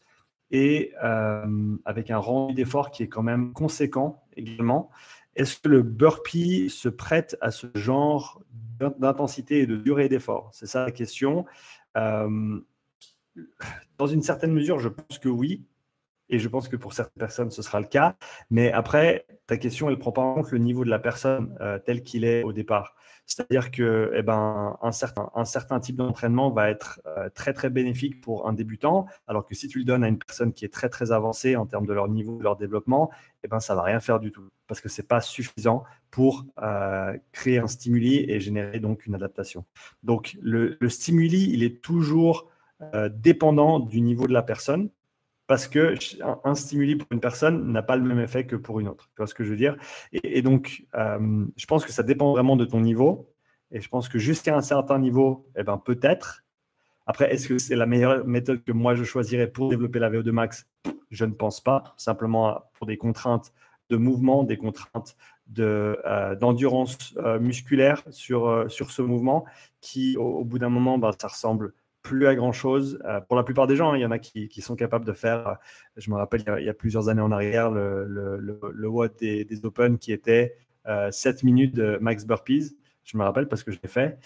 et 0.51 0.93
euh, 1.03 1.75
avec 1.85 2.09
un 2.09 2.17
rendu 2.17 2.53
d'effort 2.53 2.91
qui 2.91 3.03
est 3.03 3.09
quand 3.09 3.23
même 3.23 3.53
conséquent 3.53 4.23
également. 4.35 4.89
Est-ce 5.35 5.59
que 5.59 5.69
le 5.69 5.83
burpee 5.83 6.69
se 6.69 6.89
prête 6.89 7.37
à 7.41 7.51
ce 7.51 7.67
genre 7.75 8.41
d'intensité 8.79 9.59
et 9.59 9.67
de 9.67 9.75
durée 9.75 10.09
d'effort? 10.09 10.49
C'est 10.53 10.65
ça 10.65 10.85
la 10.85 10.91
question. 10.91 11.45
Euh, 11.95 12.59
dans 13.97 14.07
une 14.07 14.21
certaine 14.21 14.53
mesure, 14.53 14.79
je 14.79 14.89
pense 14.89 15.19
que 15.19 15.29
oui. 15.29 15.65
Et 16.29 16.39
je 16.39 16.49
pense 16.49 16.67
que 16.67 16.75
pour 16.75 16.93
certaines 16.93 17.19
personnes, 17.19 17.51
ce 17.51 17.61
sera 17.61 17.79
le 17.79 17.87
cas. 17.87 18.15
Mais 18.49 18.71
après, 18.71 19.25
ta 19.45 19.57
question, 19.57 19.89
elle 19.89 19.97
prend 19.97 20.11
pas 20.11 20.21
en 20.21 20.35
compte 20.35 20.51
le 20.51 20.57
niveau 20.57 20.83
de 20.83 20.89
la 20.89 20.99
personne 20.99 21.55
euh, 21.61 21.79
tel 21.79 22.03
qu'il 22.03 22.25
est 22.25 22.43
au 22.43 22.51
départ. 22.53 22.95
C'est-à-dire 23.25 23.71
que 23.71 24.11
eh 24.15 24.21
ben, 24.21 24.77
un, 24.81 24.91
certain, 24.91 25.29
un 25.35 25.45
certain 25.45 25.79
type 25.79 25.97
d'entraînement 25.97 26.49
va 26.49 26.69
être 26.69 27.01
euh, 27.05 27.29
très 27.29 27.53
très 27.53 27.69
bénéfique 27.69 28.21
pour 28.21 28.47
un 28.47 28.53
débutant, 28.53 29.05
alors 29.27 29.45
que 29.45 29.53
si 29.53 29.67
tu 29.67 29.79
le 29.79 29.85
donnes 29.85 30.03
à 30.03 30.07
une 30.07 30.17
personne 30.17 30.53
qui 30.53 30.63
est 30.63 30.73
très 30.73 30.87
très 30.87 31.11
avancée 31.11 31.57
en 31.57 31.65
termes 31.65 31.85
de 31.85 31.93
leur 31.93 32.07
niveau, 32.07 32.37
de 32.37 32.43
leur 32.43 32.55
développement, 32.55 33.09
eh 33.43 33.47
ben, 33.49 33.59
ça 33.59 33.73
ne 33.73 33.77
va 33.77 33.83
rien 33.83 33.99
faire 33.99 34.19
du 34.19 34.31
tout, 34.31 34.47
parce 34.67 34.79
que 34.79 34.87
ce 34.87 35.01
n'est 35.01 35.07
pas 35.07 35.19
suffisant 35.19 35.83
pour 36.09 36.45
euh, 36.61 37.17
créer 37.33 37.59
un 37.59 37.67
stimuli 37.67 38.29
et 38.29 38.39
générer 38.39 38.79
donc 38.79 39.05
une 39.05 39.15
adaptation. 39.15 39.65
Donc 40.03 40.37
le, 40.41 40.77
le 40.79 40.89
stimuli, 40.89 41.51
il 41.51 41.63
est 41.63 41.81
toujours 41.81 42.49
dépendant 43.09 43.79
du 43.79 44.01
niveau 44.01 44.27
de 44.27 44.33
la 44.33 44.43
personne 44.43 44.91
parce 45.47 45.67
que 45.67 45.95
un, 46.43 46.55
stimuli 46.55 46.97
pour 46.97 47.07
une 47.11 47.21
personne 47.21 47.71
n'a 47.71 47.81
pas 47.81 47.95
le 47.95 48.03
même 48.03 48.19
effet 48.19 48.45
que 48.45 48.57
pour 48.57 48.81
une 48.81 48.89
autre. 48.89 49.07
Tu 49.07 49.17
vois 49.17 49.27
ce 49.27 49.33
que 49.33 49.45
je 49.45 49.49
veux 49.49 49.55
dire? 49.55 49.77
Et, 50.11 50.41
donc, 50.41 50.85
euh, 50.95 51.45
je 51.55 51.65
pense 51.65 51.85
que 51.85 51.91
ça 51.93 52.03
dépend 52.03 52.31
vraiment 52.31 52.57
de 52.57 52.65
ton 52.65 52.81
niveau. 52.81 53.33
Et 53.71 53.79
je 53.81 53.87
pense 53.87 54.09
que 54.09 54.19
jusqu'à 54.19 54.55
un 54.55 54.61
certain 54.61 54.99
niveau, 54.99 55.47
eh 55.57 55.63
ben, 55.63 55.77
peut-être. 55.77 56.43
Après, 57.05 57.33
est-ce 57.33 57.47
que 57.47 57.57
c'est 57.57 57.77
la 57.77 57.85
meilleure 57.85 58.27
méthode 58.27 58.61
que 58.63 58.73
moi 58.73 58.93
je 58.93 59.05
choisirais 59.05 59.47
pour 59.47 59.69
développer 59.69 59.99
la 59.99 60.09
VO2 60.09 60.31
max? 60.31 60.67
Je 61.09 61.23
ne 61.23 61.31
pense 61.31 61.61
pas. 61.61 61.93
Simplement 61.95 62.61
pour 62.73 62.85
des 62.85 62.97
contraintes 62.97 63.53
de 63.89 63.95
mouvement, 63.95 64.43
des 64.43 64.57
contraintes 64.57 65.15
euh, 65.59 66.35
d'endurance 66.35 67.13
de, 67.13 67.21
euh, 67.21 67.39
musculaire 67.39 68.03
sur, 68.09 68.69
sur 68.69 68.91
ce 68.91 69.01
mouvement 69.01 69.45
qui, 69.79 70.17
au, 70.17 70.43
bout 70.43 70.59
d'un 70.59 70.67
moment, 70.67 70.97
ben, 70.97 71.11
ça 71.17 71.29
ressemble 71.29 71.73
plus 72.07 72.25
à 72.27 72.35
grand 72.35 72.53
chose. 72.53 72.99
Euh, 73.05 73.19
pour 73.19 73.35
la 73.35 73.43
plupart 73.43 73.67
des 73.67 73.75
gens, 73.75 73.91
hein, 73.91 73.97
il 73.97 74.01
y 74.01 74.05
en 74.05 74.11
a 74.11 74.19
qui, 74.19 74.61
sont 74.61 74.75
capables 74.75 75.05
de 75.05 75.13
faire. 75.13 75.47
Euh, 75.47 75.53
je 75.97 76.09
me 76.09 76.15
rappelle, 76.15 76.43
il 76.59 76.65
y 76.65 76.69
a, 76.69 76.73
plusieurs 76.73 77.09
années 77.09 77.21
en 77.21 77.31
arrière, 77.31 77.69
le, 77.69 78.05
le, 78.07 79.09
des, 79.19 79.43
des, 79.43 79.65
Open 79.65 79.97
qui 79.97 80.13
était 80.13 80.55
7 80.85 80.87
euh, 80.87 81.39
minutes 81.43 81.75
de 81.75 81.97
max 81.99 82.25
burpees. 82.25 82.77
Je 83.03 83.17
me 83.17 83.23
rappelle 83.23 83.47
parce 83.47 83.63
que 83.63 83.71
je 83.71 83.79
l'ai 83.83 83.89
fait. 83.89 84.17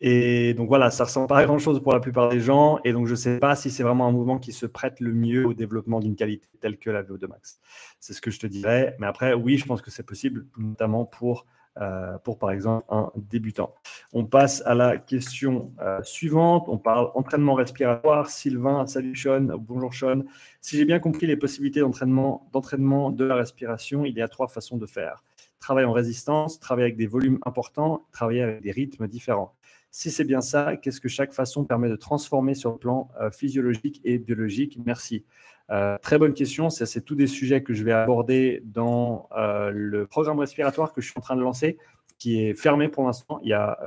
Et 0.00 0.54
donc 0.54 0.68
voilà, 0.68 0.90
ça 0.90 1.04
ressemble 1.04 1.26
pas 1.26 1.38
à 1.38 1.44
grand 1.46 1.58
chose 1.58 1.82
pour 1.82 1.92
la 1.92 2.00
plupart 2.00 2.28
des 2.28 2.40
gens. 2.40 2.78
Et 2.84 2.92
donc 2.92 3.06
je 3.06 3.12
ne 3.12 3.16
sais 3.16 3.38
pas 3.38 3.56
si 3.56 3.70
c'est 3.70 3.82
vraiment 3.82 4.06
un 4.06 4.12
mouvement 4.12 4.38
qui 4.38 4.52
se 4.52 4.66
prête 4.66 5.00
le 5.00 5.12
mieux 5.12 5.46
au 5.46 5.54
développement 5.54 6.00
d'une 6.00 6.16
qualité 6.16 6.48
telle 6.60 6.78
que 6.78 6.90
la 6.90 7.02
VO2 7.02 7.26
max. 7.28 7.60
C'est 7.98 8.12
ce 8.12 8.20
que 8.20 8.30
je 8.30 8.38
te 8.38 8.46
dirais. 8.46 8.96
Mais 8.98 9.06
après, 9.06 9.32
oui, 9.32 9.56
je 9.56 9.64
pense 9.64 9.80
que 9.80 9.90
c'est 9.90 10.02
possible, 10.02 10.46
notamment 10.58 11.04
pour 11.04 11.46
euh, 11.78 12.16
pour 12.24 12.38
par 12.38 12.52
exemple 12.52 12.86
un 12.88 13.12
débutant. 13.16 13.74
On 14.14 14.24
passe 14.24 14.62
à 14.64 14.74
la 14.74 14.96
question 14.96 15.72
euh, 15.82 16.02
suivante. 16.02 16.64
On 16.68 16.78
parle 16.78 17.10
entraînement 17.14 17.52
respiratoire. 17.52 18.30
Sylvain, 18.30 18.86
salut 18.86 19.14
Sean. 19.14 19.48
Bonjour 19.58 19.92
Sean. 19.92 20.22
Si 20.62 20.78
j'ai 20.78 20.86
bien 20.86 21.00
compris 21.00 21.26
les 21.26 21.36
possibilités 21.36 21.80
d'entraînement, 21.80 22.48
d'entraînement 22.52 23.10
de 23.10 23.24
la 23.24 23.34
respiration, 23.34 24.06
il 24.06 24.14
y 24.14 24.22
a 24.22 24.28
trois 24.28 24.48
façons 24.48 24.78
de 24.78 24.86
faire. 24.86 25.22
Travail 25.58 25.84
en 25.84 25.92
résistance, 25.92 26.60
travailler 26.60 26.86
avec 26.86 26.96
des 26.96 27.06
volumes 27.06 27.38
importants, 27.44 28.06
travailler 28.10 28.42
avec 28.42 28.62
des 28.62 28.70
rythmes 28.70 29.06
différents. 29.06 29.54
Si 29.98 30.10
c'est 30.10 30.24
bien 30.24 30.42
ça, 30.42 30.76
qu'est-ce 30.76 31.00
que 31.00 31.08
chaque 31.08 31.32
façon 31.32 31.64
permet 31.64 31.88
de 31.88 31.96
transformer 31.96 32.54
sur 32.54 32.72
le 32.72 32.76
plan 32.76 33.08
euh, 33.18 33.30
physiologique 33.30 34.02
et 34.04 34.18
biologique? 34.18 34.78
Merci. 34.84 35.24
Euh, 35.70 35.96
très 36.02 36.18
bonne 36.18 36.34
question. 36.34 36.68
C'est 36.68 37.00
tous 37.00 37.14
des 37.14 37.26
sujets 37.26 37.62
que 37.62 37.72
je 37.72 37.82
vais 37.82 37.92
aborder 37.92 38.62
dans 38.66 39.26
euh, 39.34 39.70
le 39.72 40.06
programme 40.06 40.38
respiratoire 40.38 40.92
que 40.92 41.00
je 41.00 41.06
suis 41.06 41.18
en 41.18 41.22
train 41.22 41.34
de 41.34 41.40
lancer, 41.40 41.78
qui 42.18 42.42
est 42.42 42.52
fermé 42.52 42.88
pour 42.88 43.06
l'instant. 43.06 43.40
Il 43.42 43.48
y 43.48 43.54
a 43.54 43.78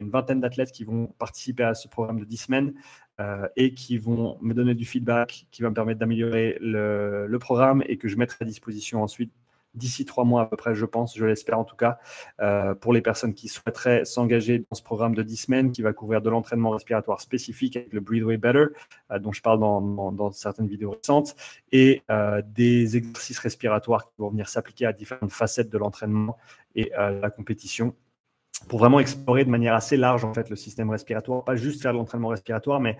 une 0.00 0.08
vingtaine 0.08 0.40
d'athlètes 0.40 0.72
qui 0.72 0.84
vont 0.84 1.08
participer 1.18 1.64
à 1.64 1.74
ce 1.74 1.86
programme 1.86 2.18
de 2.18 2.24
10 2.24 2.36
semaines 2.38 2.72
et 3.56 3.74
qui 3.74 3.98
vont 3.98 4.38
me 4.40 4.54
donner 4.54 4.74
du 4.74 4.86
feedback 4.86 5.48
qui 5.50 5.60
va 5.60 5.68
me 5.68 5.74
permettre 5.74 6.00
d'améliorer 6.00 6.56
le, 6.62 7.26
le, 7.26 7.38
programme 7.38 7.82
et 7.86 7.98
que 7.98 8.08
je 8.08 8.16
mettrai 8.16 8.44
à 8.44 8.46
disposition 8.46 9.02
ensuite 9.02 9.32
d'ici 9.78 10.04
trois 10.04 10.24
mois 10.24 10.42
à 10.42 10.46
peu 10.46 10.56
près, 10.56 10.74
je 10.74 10.84
pense, 10.84 11.16
je 11.16 11.24
l'espère 11.24 11.58
en 11.58 11.64
tout 11.64 11.76
cas, 11.76 11.98
euh, 12.40 12.74
pour 12.74 12.92
les 12.92 13.00
personnes 13.00 13.32
qui 13.32 13.48
souhaiteraient 13.48 14.04
s'engager 14.04 14.58
dans 14.58 14.74
ce 14.76 14.82
programme 14.82 15.14
de 15.14 15.22
10 15.22 15.36
semaines 15.36 15.72
qui 15.72 15.82
va 15.82 15.92
couvrir 15.92 16.20
de 16.20 16.28
l'entraînement 16.28 16.70
respiratoire 16.70 17.20
spécifique 17.20 17.76
avec 17.76 17.92
le 17.92 18.00
Breathe 18.00 18.24
Way 18.24 18.36
Better, 18.36 18.66
euh, 19.10 19.18
dont 19.18 19.32
je 19.32 19.40
parle 19.40 19.60
dans, 19.60 20.32
certaines 20.32 20.68
vidéos 20.68 20.90
récentes, 20.90 21.34
et 21.72 22.02
euh, 22.10 22.42
des 22.44 22.96
exercices 22.96 23.38
respiratoires 23.38 24.04
qui 24.04 24.14
vont 24.18 24.30
venir 24.30 24.48
s'appliquer 24.48 24.86
à 24.86 24.92
différentes 24.92 25.32
facettes 25.32 25.70
de 25.70 25.78
l'entraînement 25.78 26.36
et 26.74 26.92
la 26.94 27.30
compétition 27.30 27.94
pour 28.68 28.78
vraiment 28.78 29.00
explorer 29.00 29.44
de 29.44 29.50
manière 29.50 29.74
assez 29.74 29.96
large 29.96 30.24
en 30.24 30.34
fait 30.34 30.50
le 30.50 30.56
système 30.56 30.90
respiratoire, 30.90 31.44
pas 31.44 31.56
juste 31.56 31.82
faire 31.82 31.92
de 31.92 31.98
l'entraînement 31.98 32.28
respiratoire, 32.28 32.80
mais 32.80 32.96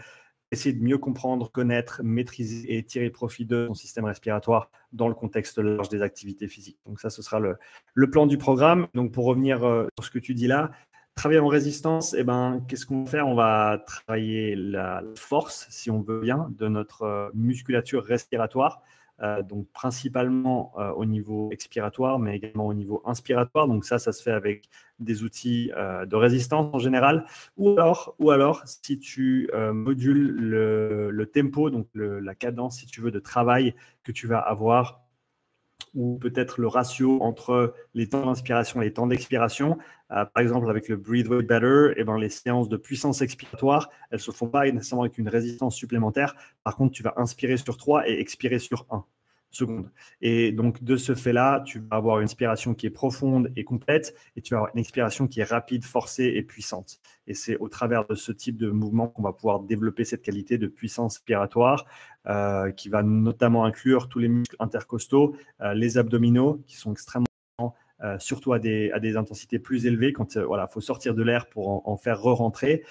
essayer 0.50 0.74
de 0.74 0.82
mieux 0.82 0.98
comprendre, 0.98 1.50
connaître, 1.50 2.00
maîtriser 2.02 2.76
et 2.76 2.82
tirer 2.82 3.10
profit 3.10 3.44
de 3.44 3.66
son 3.68 3.74
système 3.74 4.04
respiratoire 4.04 4.70
dans 4.92 5.08
le 5.08 5.14
contexte 5.14 5.58
large 5.58 5.88
des 5.88 6.02
activités 6.02 6.48
physiques. 6.48 6.78
Donc 6.86 7.00
ça, 7.00 7.10
ce 7.10 7.22
sera 7.22 7.38
le, 7.40 8.10
plan 8.10 8.26
du 8.26 8.38
programme. 8.38 8.88
Donc 8.94 9.12
pour 9.12 9.26
revenir 9.26 9.64
euh, 9.64 9.86
sur 9.98 10.04
ce 10.04 10.10
que 10.10 10.18
tu 10.18 10.34
dis 10.34 10.46
là, 10.46 10.70
travailler 11.14 11.40
en 11.40 11.48
résistance, 11.48 12.14
eh 12.14 12.24
ben, 12.24 12.64
qu'est-ce 12.68 12.86
qu'on 12.86 13.04
va 13.04 13.10
faire? 13.10 13.28
On 13.28 13.34
va 13.34 13.82
travailler 13.86 14.54
la 14.56 15.02
force, 15.16 15.66
si 15.70 15.90
on 15.90 16.00
veut 16.00 16.20
bien, 16.20 16.48
de 16.56 16.68
notre 16.68 17.02
euh, 17.02 17.30
musculature 17.34 18.04
respiratoire. 18.04 18.82
Euh, 19.20 19.42
donc 19.42 19.66
principalement 19.72 20.72
euh, 20.78 20.92
au 20.92 21.04
niveau 21.04 21.50
expiratoire, 21.50 22.20
mais 22.20 22.36
également 22.36 22.68
au 22.68 22.74
niveau 22.74 23.02
inspiratoire. 23.04 23.66
Donc 23.66 23.84
ça, 23.84 23.98
ça 23.98 24.12
se 24.12 24.22
fait 24.22 24.30
avec 24.30 24.68
des 25.00 25.24
outils 25.24 25.72
euh, 25.76 26.06
de 26.06 26.14
résistance 26.14 26.72
en 26.72 26.78
général, 26.78 27.26
ou 27.56 27.70
alors, 27.70 28.14
ou 28.20 28.30
alors 28.30 28.62
si 28.64 28.98
tu 28.98 29.50
modules 29.72 30.36
le, 30.36 31.26
tempo, 31.26 31.70
donc 31.70 31.88
la 31.94 32.34
cadence, 32.34 32.78
si 32.78 32.86
tu 32.86 33.00
veux, 33.00 33.10
de 33.10 33.18
travail 33.18 33.74
que 34.04 34.12
tu 34.12 34.26
vas 34.28 34.38
avoir 34.38 35.07
ou 35.94 36.18
peut-être 36.18 36.60
le 36.60 36.68
ratio 36.68 37.22
entre 37.22 37.74
les 37.94 38.08
temps 38.08 38.26
d'inspiration 38.26 38.80
et 38.82 38.86
les 38.86 38.92
temps 38.92 39.06
d'expiration. 39.06 39.78
Euh, 40.10 40.24
par 40.24 40.42
exemple, 40.42 40.68
avec 40.70 40.88
le 40.88 40.96
Breathe 40.96 41.28
Way 41.28 41.42
Better, 41.42 41.90
et 41.96 42.00
eh 42.00 42.04
ben, 42.04 42.18
les 42.18 42.28
séances 42.28 42.68
de 42.68 42.76
puissance 42.76 43.20
expiratoire, 43.22 43.90
elles 44.10 44.16
ne 44.16 44.22
se 44.22 44.30
font 44.30 44.48
pas 44.48 44.70
nécessairement 44.70 45.02
avec 45.02 45.18
une 45.18 45.28
résistance 45.28 45.74
supplémentaire. 45.74 46.34
Par 46.64 46.76
contre, 46.76 46.92
tu 46.94 47.02
vas 47.02 47.14
inspirer 47.16 47.56
sur 47.56 47.76
3 47.76 48.08
et 48.08 48.20
expirer 48.20 48.58
sur 48.58 48.86
1 48.90 49.04
secondes. 49.50 49.90
Et 50.20 50.52
donc, 50.52 50.82
de 50.82 50.96
ce 50.96 51.14
fait-là, 51.14 51.62
tu 51.64 51.80
vas 51.80 51.96
avoir 51.96 52.18
une 52.18 52.24
inspiration 52.24 52.74
qui 52.74 52.86
est 52.86 52.90
profonde 52.90 53.52
et 53.56 53.64
complète, 53.64 54.14
et 54.36 54.42
tu 54.42 54.54
vas 54.54 54.58
avoir 54.58 54.72
une 54.74 54.80
expiration 54.80 55.26
qui 55.26 55.40
est 55.40 55.44
rapide, 55.44 55.84
forcée 55.84 56.32
et 56.36 56.42
puissante. 56.42 57.00
Et 57.26 57.34
c'est 57.34 57.56
au 57.56 57.68
travers 57.68 58.06
de 58.06 58.14
ce 58.14 58.32
type 58.32 58.56
de 58.56 58.70
mouvement 58.70 59.08
qu'on 59.08 59.22
va 59.22 59.32
pouvoir 59.32 59.60
développer 59.60 60.04
cette 60.04 60.22
qualité 60.22 60.58
de 60.58 60.66
puissance 60.66 61.18
respiratoire, 61.18 61.86
euh, 62.28 62.70
qui 62.70 62.88
va 62.88 63.02
notamment 63.02 63.64
inclure 63.64 64.08
tous 64.08 64.18
les 64.18 64.28
muscles 64.28 64.56
intercostaux, 64.58 65.34
euh, 65.60 65.74
les 65.74 65.98
abdominaux, 65.98 66.62
qui 66.66 66.76
sont 66.76 66.92
extrêmement 66.92 67.26
euh, 68.02 68.18
surtout 68.18 68.52
à 68.52 68.58
des, 68.58 68.92
à 68.92 69.00
des, 69.00 69.16
intensités 69.16 69.58
plus 69.58 69.86
élevées, 69.86 70.12
quand 70.12 70.34
il 70.34 70.42
voilà, 70.42 70.68
faut 70.68 70.80
sortir 70.80 71.14
de 71.14 71.22
l'air 71.22 71.48
pour 71.48 71.88
en, 71.88 71.96
faire 71.96 72.20
re-rentrer. 72.20 72.84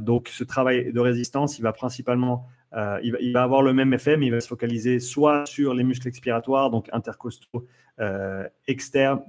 donc, 0.00 0.28
ce 0.28 0.44
travail 0.44 0.92
de 0.92 1.00
résistance, 1.00 1.58
il 1.58 1.62
va 1.62 1.72
principalement 1.72 2.46
euh, 2.74 2.98
il, 3.02 3.32
va, 3.32 3.42
avoir 3.42 3.62
le 3.62 3.72
même 3.72 3.92
effet, 3.94 4.16
mais 4.16 4.26
il 4.26 4.32
va 4.32 4.40
se 4.40 4.48
focaliser 4.48 5.00
soit 5.00 5.46
sur 5.46 5.74
les 5.74 5.84
muscles 5.84 6.08
expiratoires, 6.08 6.70
donc 6.70 6.88
intercostaux 6.92 7.66
euh, 8.00 8.46
externes. 8.66 9.22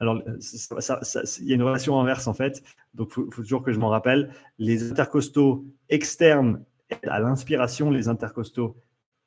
Alors, 0.00 0.20
il 0.26 1.48
y 1.48 1.52
a 1.52 1.54
une 1.54 1.62
relation 1.62 2.00
inverse 2.00 2.26
en 2.26 2.34
fait, 2.34 2.62
donc 2.94 3.08
il 3.10 3.14
faut, 3.32 3.42
toujours 3.42 3.62
que 3.62 3.72
je 3.72 3.78
m'en 3.78 3.88
rappelle. 3.88 4.30
Les 4.58 4.90
intercostaux 4.90 5.64
externes 5.88 6.64
aident 6.90 7.08
à 7.08 7.20
l'inspiration, 7.20 7.90
les 7.90 8.08
intercostaux 8.08 8.76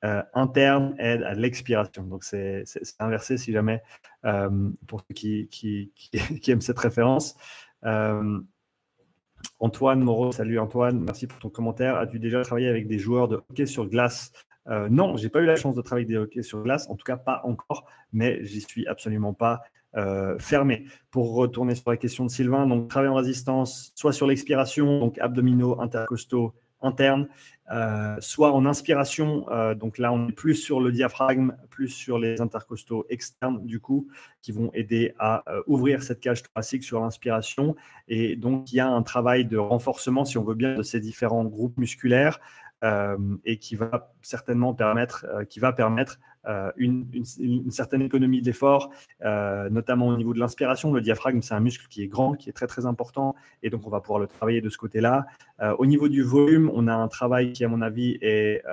euh, 0.03 0.21
internes 0.33 0.95
aident 0.99 1.23
à 1.23 1.33
l'expiration. 1.33 2.03
Donc, 2.03 2.25
c'est 2.25 2.65
inversé 2.99 3.37
si 3.37 3.53
jamais, 3.53 3.81
pour 4.87 5.01
ceux 5.07 5.13
qui, 5.13 5.91
aiment 6.47 6.61
cette 6.61 6.79
référence. 6.79 7.37
Antoine 9.59 10.01
Moreau, 10.01 10.31
salut 10.31 10.59
Antoine, 10.59 10.99
merci 10.99 11.27
pour 11.27 11.39
ton 11.39 11.49
commentaire. 11.49 11.95
As-tu 11.97 12.19
déjà 12.19 12.41
travaillé 12.43 12.67
avec 12.67 12.87
des 12.87 12.99
joueurs 12.99 13.27
de 13.27 13.37
hockey 13.49 13.65
sur 13.65 13.87
glace? 13.87 14.31
Euh, 14.67 14.89
Non, 14.89 15.15
j'ai 15.17 15.29
pas 15.29 15.41
eu 15.41 15.45
la 15.45 15.55
chance 15.55 15.75
de 15.75 15.81
travailler 15.81 16.05
avec 16.05 16.17
des 16.17 16.17
hockey 16.17 16.41
sur 16.41 16.61
glace, 16.63 16.89
en 16.89 16.95
tout 16.95 17.03
cas 17.03 17.17
pas 17.17 17.41
encore, 17.43 17.85
mais 18.13 18.43
j'y 18.43 18.61
suis 18.61 18.87
absolument 18.87 19.33
pas 19.33 19.61
euh, 19.95 20.37
fermé. 20.39 20.85
Pour 21.11 21.35
retourner 21.35 21.75
sur 21.75 21.89
la 21.89 21.97
question 21.97 22.25
de 22.25 22.29
Sylvain, 22.29 22.67
donc 22.67 22.89
travail 22.89 23.09
en 23.09 23.15
résistance, 23.15 23.91
soit 23.95 24.11
sur 24.11 24.27
l'expiration, 24.27 24.99
donc 24.99 25.17
abdominaux, 25.19 25.79
intercostaux, 25.79 26.53
interne, 26.86 27.27
euh, 27.72 28.15
soit 28.20 28.51
en 28.51 28.65
inspiration, 28.65 29.50
euh, 29.50 29.74
donc 29.74 29.98
là 29.98 30.13
on 30.13 30.27
est 30.27 30.32
plus 30.32 30.54
sur 30.54 30.80
le 30.80 30.92
diaphragme, 30.92 31.56
plus 31.72 31.89
sur 31.89 32.20
les 32.20 32.39
intercostaux 32.39 33.06
externes 33.10 33.65
du 33.65 33.80
coup, 33.80 34.08
qui 34.44 34.51
vont 34.51 34.70
aider 34.74 35.15
à 35.18 35.44
euh, 35.50 35.63
ouvrir 35.65 36.04
cette 36.04 36.20
cage 36.20 36.44
thoracique 36.44 36.84
sur 36.84 37.01
l'inspiration. 37.01 37.75
Et 38.08 38.36
donc 38.36 38.72
il 38.72 38.75
y 38.75 38.80
a 38.80 38.88
un 38.88 39.01
travail 39.01 39.46
de 39.46 39.58
renforcement, 39.58 40.25
si 40.25 40.38
on 40.38 40.44
veut 40.44 40.54
bien, 40.54 40.75
de 40.75 40.84
ces 40.84 41.00
différents 41.00 41.46
groupes 41.46 41.77
musculaires 41.77 42.39
et 43.46 43.58
qui 43.58 43.75
va 43.75 44.13
certainement 44.22 44.75
permettre, 44.75 45.25
qui 45.50 45.60
va 45.60 45.74
permettre 45.74 46.20
euh, 46.47 46.71
une, 46.77 47.05
certaine 47.69 48.01
économie 48.01 48.41
d'effort, 48.41 48.91
notamment 49.21 50.07
au 50.07 50.17
niveau 50.17 50.33
de 50.33 50.39
l'inspiration. 50.39 50.93
Le 50.93 51.01
diaphragme, 51.01 51.41
c'est 51.41 51.53
un 51.53 51.59
muscle 51.59 51.87
qui 51.87 52.03
est 52.03 52.07
grand, 52.07 52.33
qui 52.33 52.49
est 52.49 52.53
très 52.53 52.67
très 52.67 52.85
important, 52.85 53.35
et 53.63 53.69
donc 53.69 53.85
on 53.85 53.89
va 53.89 54.01
pouvoir 54.01 54.19
le 54.19 54.27
travailler 54.27 54.61
de 54.61 54.69
ce 54.69 54.77
côté-là. 54.77 55.25
au 55.77 55.85
niveau 55.85 56.07
du 56.07 56.21
volume, 56.21 56.71
on 56.73 56.87
a 56.87 56.93
un 56.93 57.07
travail 57.07 57.53
qui, 57.53 57.63
à 57.63 57.67
mon 57.67 57.81
avis, 57.81 58.17
est 58.21 58.63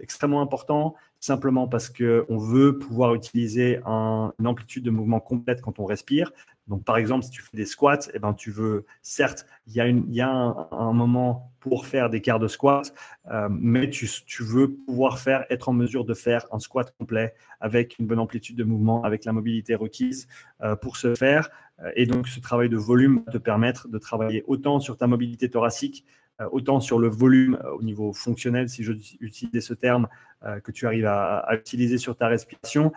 extrêmement 0.00 0.40
important, 0.40 0.94
simplement 1.20 1.68
parce 1.68 1.88
qu'on 1.88 2.38
veut 2.38 2.78
pouvoir 2.78 3.14
utiliser 3.14 3.80
une 3.84 4.46
amplitude 4.46 4.84
de 4.84 4.90
mouvement 4.90 5.20
complète 5.20 5.60
quand 5.60 5.78
on 5.78 5.84
respire. 5.84 6.32
Donc, 6.66 6.84
par 6.84 6.96
exemple, 6.96 7.24
si 7.24 7.30
tu 7.30 7.42
fais 7.42 7.56
des 7.56 7.66
squats, 7.66 8.08
eh 8.14 8.18
ben, 8.18 8.32
tu 8.32 8.50
veux, 8.50 8.86
certes, 9.02 9.46
il 9.66 9.74
y 9.74 10.20
a, 10.20 10.26
un, 10.70 10.92
moment 10.92 11.52
pour 11.60 11.86
faire 11.86 12.08
des 12.08 12.20
quarts 12.20 12.38
de 12.38 12.48
squat, 12.48 12.94
euh, 13.30 13.48
mais 13.50 13.90
tu, 13.90 14.08
tu, 14.26 14.42
veux 14.42 14.74
pouvoir 14.74 15.18
faire, 15.18 15.44
être 15.50 15.68
en 15.68 15.72
mesure 15.72 16.04
de 16.04 16.14
faire 16.14 16.46
un 16.52 16.58
squat 16.58 16.94
complet 16.98 17.34
avec 17.60 17.98
une 17.98 18.06
bonne 18.06 18.18
amplitude 18.18 18.56
de 18.56 18.64
mouvement, 18.64 19.02
avec 19.04 19.24
la 19.24 19.32
mobilité 19.32 19.74
requise 19.74 20.26
euh, 20.62 20.74
pour 20.74 20.96
ce 20.96 21.14
faire. 21.14 21.50
Euh, 21.82 21.90
et 21.96 22.06
donc, 22.06 22.28
ce 22.28 22.40
travail 22.40 22.68
de 22.68 22.76
volume 22.76 23.22
va 23.26 23.32
te 23.32 23.38
permettre 23.38 23.88
de 23.88 23.98
travailler 23.98 24.42
autant 24.46 24.80
sur 24.80 24.96
ta 24.96 25.06
mobilité 25.06 25.50
thoracique, 25.50 26.04
autant 26.50 26.80
sur 26.80 26.98
le 26.98 27.08
volume 27.08 27.58
au 27.78 27.82
niveau 27.82 28.12
fonctionnel, 28.12 28.68
si 28.68 28.82
je 28.82 28.92
utilisais 29.20 29.60
ce 29.60 29.74
terme, 29.74 30.08
que 30.62 30.72
tu 30.72 30.86
arrives 30.86 31.06
à, 31.06 31.48
utiliser 31.52 31.96
sur 31.96 32.16
ta 32.16 32.26
respiration, 32.26 32.92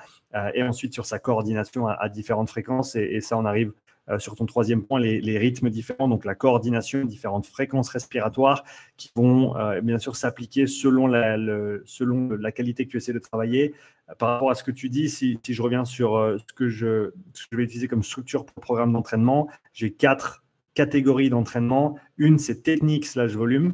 et 0.53 0.63
ensuite 0.63 0.93
sur 0.93 1.05
sa 1.05 1.19
coordination 1.19 1.87
à, 1.87 2.09
différentes 2.09 2.49
fréquences. 2.49 2.95
Et, 2.95 3.21
ça, 3.21 3.37
on 3.37 3.45
arrive 3.45 3.71
euh, 4.09 4.19
sur 4.19 4.35
ton 4.35 4.45
troisième 4.45 4.83
point, 4.83 4.99
les, 5.01 5.37
rythmes 5.37 5.69
différents, 5.69 6.07
donc 6.07 6.23
la 6.23 6.33
coordination, 6.33 7.03
différentes 7.03 7.45
fréquences 7.45 7.89
respiratoires 7.89 8.63
qui 8.95 9.11
vont 9.15 9.57
euh, 9.57 9.81
bien 9.81 9.97
sûr 9.97 10.15
s'appliquer 10.15 10.65
selon 10.65 11.07
la, 11.07 12.51
qualité 12.53 12.85
que 12.85 12.91
tu 12.91 12.97
essaies 12.97 13.13
de 13.13 13.19
travailler. 13.19 13.73
Euh, 14.09 14.15
par 14.15 14.29
rapport 14.29 14.49
à 14.49 14.55
ce 14.55 14.63
que 14.63 14.71
tu 14.71 14.87
dis, 14.87 15.09
si, 15.09 15.37
je 15.45 15.61
reviens 15.61 15.83
sur 15.83 16.11
ce, 16.37 16.53
que 16.53 16.69
je, 16.69 17.11
je 17.33 17.57
vais 17.57 17.63
utiliser 17.63 17.89
comme 17.89 18.03
structure 18.03 18.45
pour 18.45 18.53
le 18.57 18.61
programme 18.61 18.93
d'entraînement, 18.93 19.49
j'ai 19.73 19.91
quatre 19.91 20.45
catégories 20.77 21.31
d'entraînement. 21.31 21.97
Une, 22.17 22.37
c'est 22.37 22.61
technique 22.61 23.07
slash 23.07 23.31
volume. 23.31 23.73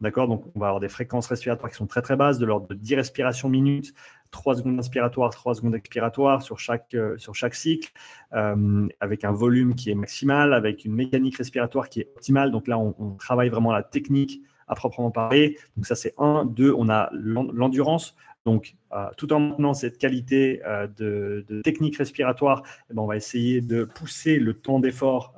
D'accord? 0.00 0.28
Donc, 0.28 0.44
on 0.54 0.60
va 0.60 0.66
avoir 0.66 0.80
des 0.80 0.88
fréquences 0.88 1.26
respiratoires 1.26 1.72
qui 1.72 1.76
sont 1.76 1.88
très, 1.88 2.02
très 2.02 2.14
basses, 2.14 2.38
de 2.38 2.46
l'ordre 2.46 2.68
de 2.68 2.74
10 2.74 2.94
respirations 2.94 3.48
minutes, 3.48 3.94
3 4.30 4.56
secondes 4.56 4.78
inspiratoires, 4.78 5.30
3 5.30 5.56
secondes 5.56 5.74
expiratoires 5.74 6.42
sur 6.42 6.60
chaque, 6.60 6.94
euh, 6.94 7.18
sur 7.18 7.34
chaque 7.34 7.56
cycle, 7.56 7.90
euh, 8.34 8.86
avec 9.00 9.24
un 9.24 9.32
volume 9.32 9.74
qui 9.74 9.90
est 9.90 9.96
maximal, 9.96 10.54
avec 10.54 10.84
une 10.84 10.94
mécanique 10.94 11.36
respiratoire 11.36 11.88
qui 11.88 12.02
est 12.02 12.10
optimale. 12.14 12.52
Donc 12.52 12.68
là, 12.68 12.78
on, 12.78 13.16
travaille 13.18 13.48
vraiment 13.48 13.72
la 13.72 13.82
technique 13.82 14.40
à 14.68 14.76
proprement 14.76 15.10
parler. 15.10 15.58
Donc 15.76 15.86
ça, 15.86 15.96
c'est 15.96 16.14
un. 16.16 16.44
Deux, 16.44 16.72
on 16.76 16.88
a 16.88 17.10
l'endurance. 17.12 18.14
Donc, 18.44 18.76
euh, 18.92 19.08
tout 19.16 19.32
en 19.32 19.40
maintenant 19.40 19.74
cette 19.74 19.98
qualité 19.98 20.60
de, 20.96 21.44
technique 21.64 21.96
respiratoire, 21.96 22.62
eh 22.90 22.94
ben, 22.94 23.02
on 23.02 23.06
va 23.06 23.16
essayer 23.16 23.60
de 23.60 23.82
pousser 23.82 24.38
le 24.38 24.54
temps 24.54 24.78
d'effort 24.78 25.34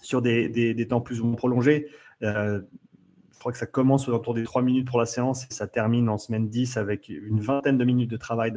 sur 0.00 0.22
des, 0.22 0.48
des, 0.48 0.88
temps 0.88 1.00
plus 1.00 1.20
ou 1.20 1.26
moins 1.26 1.36
prolongés 1.36 1.88
je 3.40 3.42
crois 3.42 3.52
que 3.52 3.58
ça 3.58 3.64
commence 3.64 4.06
autour 4.06 4.34
des 4.34 4.44
3 4.44 4.60
minutes 4.60 4.86
pour 4.86 4.98
la 4.98 5.06
séance 5.06 5.44
et 5.44 5.54
ça 5.54 5.66
termine 5.66 6.10
en 6.10 6.18
semaine 6.18 6.50
10 6.50 6.76
avec 6.76 7.08
une 7.08 7.40
vingtaine 7.40 7.78
de 7.78 7.84
minutes 7.86 8.10
de 8.10 8.18
travail 8.18 8.52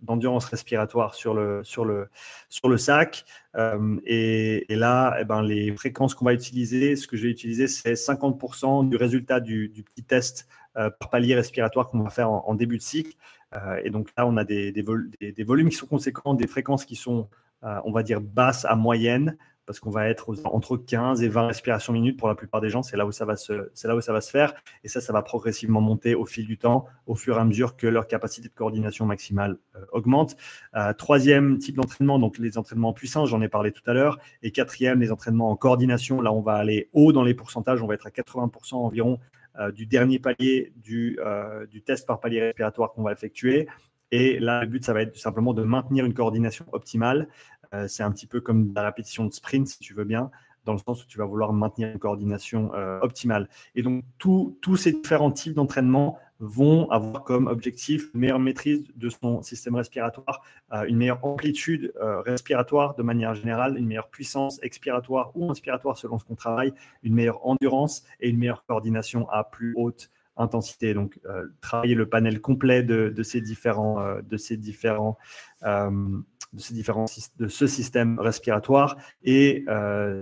d'endurance 0.00 0.46
respiratoire 0.46 1.14
sur 1.14 1.34
le, 1.34 1.62
sur 1.62 1.84
le, 1.84 2.08
sur 2.48 2.70
le 2.70 2.78
sac. 2.78 3.26
Euh, 3.54 4.00
et, 4.06 4.64
là, 4.70 5.18
eh 5.20 5.26
ben, 5.26 5.42
les 5.42 5.76
fréquences 5.76 6.14
qu'on 6.14 6.24
va 6.24 6.32
utiliser, 6.32 6.96
ce 6.96 7.06
que 7.06 7.18
je 7.18 7.24
vais 7.24 7.28
utiliser, 7.28 7.68
c'est 7.68 7.92
50% 7.92 8.88
du 8.88 8.96
résultat 8.96 9.40
du, 9.40 9.84
petit 9.94 10.04
test 10.04 10.48
euh, 10.78 10.88
par 10.88 11.10
palier 11.10 11.34
respiratoire 11.34 11.88
qu'on 11.88 12.00
va 12.00 12.08
faire 12.08 12.30
en, 12.30 12.54
début 12.54 12.78
de 12.78 12.82
cycle. 12.82 13.14
Euh, 13.54 13.78
et 13.84 13.90
donc 13.90 14.08
là, 14.16 14.26
on 14.26 14.38
a 14.38 14.44
des, 14.44 14.72
des, 14.72 15.44
volumes 15.44 15.68
qui 15.68 15.76
sont 15.76 15.86
conséquents, 15.86 16.32
des 16.32 16.46
fréquences 16.46 16.86
qui 16.86 16.96
sont, 16.96 17.28
on 17.60 17.92
va 17.92 18.02
dire, 18.02 18.22
basses 18.22 18.64
à 18.64 18.74
moyennes 18.74 19.36
parce 19.66 19.80
qu'on 19.80 19.90
va 19.90 20.08
être 20.08 20.34
entre 20.44 20.76
15 20.76 21.22
et 21.22 21.28
20 21.28 21.46
respirations 21.46 21.92
minutes 21.92 22.18
pour 22.18 22.28
la 22.28 22.34
plupart 22.34 22.60
des 22.60 22.68
gens. 22.68 22.82
C'est 22.82 22.96
là 22.96 23.06
où 23.06 23.12
ça 23.12 23.24
va 23.24 23.36
se, 23.36 23.70
c'est 23.74 23.88
là 23.88 23.96
où 23.96 24.00
ça 24.00 24.12
va 24.12 24.20
se 24.20 24.30
faire. 24.30 24.54
Et 24.82 24.88
ça, 24.88 25.00
ça 25.00 25.12
va 25.12 25.22
progressivement 25.22 25.80
monter 25.80 26.14
au 26.14 26.26
fil 26.26 26.46
du 26.46 26.58
temps, 26.58 26.86
au 27.06 27.14
fur 27.14 27.36
et 27.36 27.40
à 27.40 27.44
mesure 27.44 27.76
que 27.76 27.86
leur 27.86 28.06
capacité 28.06 28.48
de 28.48 28.54
coordination 28.54 29.06
maximale 29.06 29.58
euh, 29.76 29.80
augmente. 29.92 30.36
Euh, 30.76 30.92
troisième 30.92 31.58
type 31.58 31.76
d'entraînement, 31.76 32.18
donc 32.18 32.38
les 32.38 32.58
entraînements 32.58 32.90
en 32.90 32.92
puissance, 32.92 33.28
j'en 33.28 33.40
ai 33.40 33.48
parlé 33.48 33.72
tout 33.72 33.82
à 33.86 33.94
l'heure. 33.94 34.18
Et 34.42 34.50
quatrième, 34.50 35.00
les 35.00 35.10
entraînements 35.10 35.50
en 35.50 35.56
coordination. 35.56 36.20
Là, 36.20 36.32
on 36.32 36.40
va 36.40 36.54
aller 36.54 36.88
haut 36.92 37.12
dans 37.12 37.22
les 37.22 37.34
pourcentages. 37.34 37.82
On 37.82 37.86
va 37.86 37.94
être 37.94 38.06
à 38.06 38.10
80% 38.10 38.74
environ 38.74 39.18
euh, 39.58 39.70
du 39.70 39.86
dernier 39.86 40.18
palier 40.18 40.72
du, 40.76 41.18
du 41.70 41.82
test 41.82 42.06
par 42.06 42.20
palier 42.20 42.40
respiratoire 42.40 42.92
qu'on 42.92 43.02
va 43.02 43.12
effectuer. 43.12 43.66
Et 44.10 44.38
là, 44.38 44.60
le 44.60 44.68
but, 44.68 44.84
ça 44.84 44.92
va 44.92 45.02
être 45.02 45.16
simplement 45.16 45.54
de 45.54 45.64
maintenir 45.64 46.04
une 46.04 46.14
coordination 46.14 46.66
optimale. 46.70 47.28
Euh, 47.74 47.88
c'est 47.88 48.02
un 48.02 48.10
petit 48.10 48.26
peu 48.26 48.40
comme 48.40 48.72
la 48.74 48.84
répétition 48.86 49.24
de 49.26 49.32
sprint, 49.32 49.66
si 49.66 49.78
tu 49.78 49.94
veux 49.94 50.04
bien, 50.04 50.30
dans 50.64 50.72
le 50.72 50.78
sens 50.78 51.04
où 51.04 51.06
tu 51.06 51.18
vas 51.18 51.26
vouloir 51.26 51.52
maintenir 51.52 51.90
une 51.90 51.98
coordination 51.98 52.72
euh, 52.74 52.98
optimale. 53.00 53.48
Et 53.74 53.82
donc, 53.82 54.04
tous 54.18 54.76
ces 54.76 54.92
différents 54.92 55.32
types 55.32 55.54
d'entraînement 55.54 56.18
vont 56.40 56.90
avoir 56.90 57.22
comme 57.22 57.46
objectif 57.46 58.10
une 58.12 58.20
meilleure 58.20 58.38
maîtrise 58.38 58.86
de 58.96 59.08
son 59.08 59.42
système 59.42 59.76
respiratoire, 59.76 60.42
euh, 60.72 60.84
une 60.84 60.96
meilleure 60.96 61.24
amplitude 61.24 61.92
respiratoire 62.00 62.94
de 62.96 63.02
manière 63.02 63.34
générale, 63.34 63.78
une 63.78 63.86
meilleure 63.86 64.08
puissance 64.08 64.58
expiratoire 64.62 65.32
ou 65.34 65.50
inspiratoire 65.50 65.96
selon 65.96 66.18
ce 66.18 66.24
qu'on 66.24 66.34
travaille, 66.34 66.72
une 67.02 67.14
meilleure 67.14 67.46
endurance 67.46 68.04
et 68.20 68.30
une 68.30 68.38
meilleure 68.38 68.64
coordination 68.66 69.28
à 69.30 69.44
plus 69.44 69.74
haute 69.76 70.10
intensité. 70.36 70.94
Donc, 70.94 71.20
travailler 71.60 71.94
le 71.94 72.08
panel 72.08 72.40
complet 72.40 72.82
de, 72.82 73.22
ces 73.22 73.40
différents, 73.40 74.02
de 76.54 76.60
ces 76.60 76.74
différents, 76.74 77.06
de 77.38 77.48
ce 77.48 77.66
système 77.66 78.18
respiratoire. 78.18 78.96
Et 79.22 79.64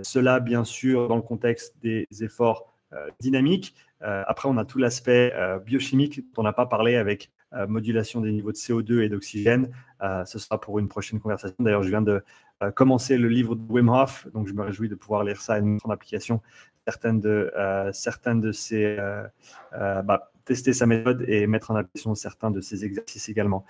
cela, 0.03 0.39
bien 0.39 0.63
sûr, 0.63 1.07
dans 1.07 1.15
le 1.15 1.21
contexte 1.21 1.75
des 1.81 2.07
efforts 2.21 2.73
dynamiques. 3.19 3.75
après, 4.01 4.49
on 4.49 4.57
a 4.57 4.65
tout 4.65 4.77
l'aspect 4.77 5.33
biochimique 5.65 6.21
dont 6.33 6.41
on 6.41 6.43
n'a 6.43 6.53
pas 6.53 6.65
parlé 6.65 6.95
avec 6.95 7.31
modulation 7.67 8.21
des 8.21 8.31
niveaux 8.31 8.51
de 8.51 8.57
CO2 8.57 9.01
et 9.01 9.09
d'oxygène. 9.09 9.71
ce 10.25 10.39
sera 10.39 10.59
pour 10.59 10.79
une 10.79 10.87
prochaine 10.87 11.19
conversation. 11.19 11.55
D'ailleurs, 11.59 11.83
je 11.83 11.89
viens 11.89 12.01
de 12.01 12.23
commencer 12.75 13.17
le 13.17 13.29
livre 13.29 13.55
de 13.55 13.71
Wim 13.71 13.89
Hof, 13.89 14.27
donc 14.33 14.47
je 14.47 14.53
me 14.53 14.61
réjouis 14.63 14.89
de 14.89 14.95
pouvoir 14.95 15.23
lire 15.23 15.41
ça 15.41 15.57
et 15.57 15.61
mettre 15.61 15.85
en 15.85 15.91
application 15.91 16.41
certaines 16.85 17.19
de, 17.19 17.51
euh, 17.55 17.91
de 17.91 18.51
ces. 18.51 18.97
Euh, 18.99 19.23
euh, 19.73 20.01
bah, 20.01 20.31
tester 20.45 20.73
sa 20.73 20.85
méthode 20.85 21.23
et 21.29 21.47
mettre 21.47 21.71
en 21.71 21.75
application 21.77 22.15
certains 22.15 22.51
de 22.51 22.59
ces 22.59 22.83
exercices 22.83 23.29
également. 23.29 23.63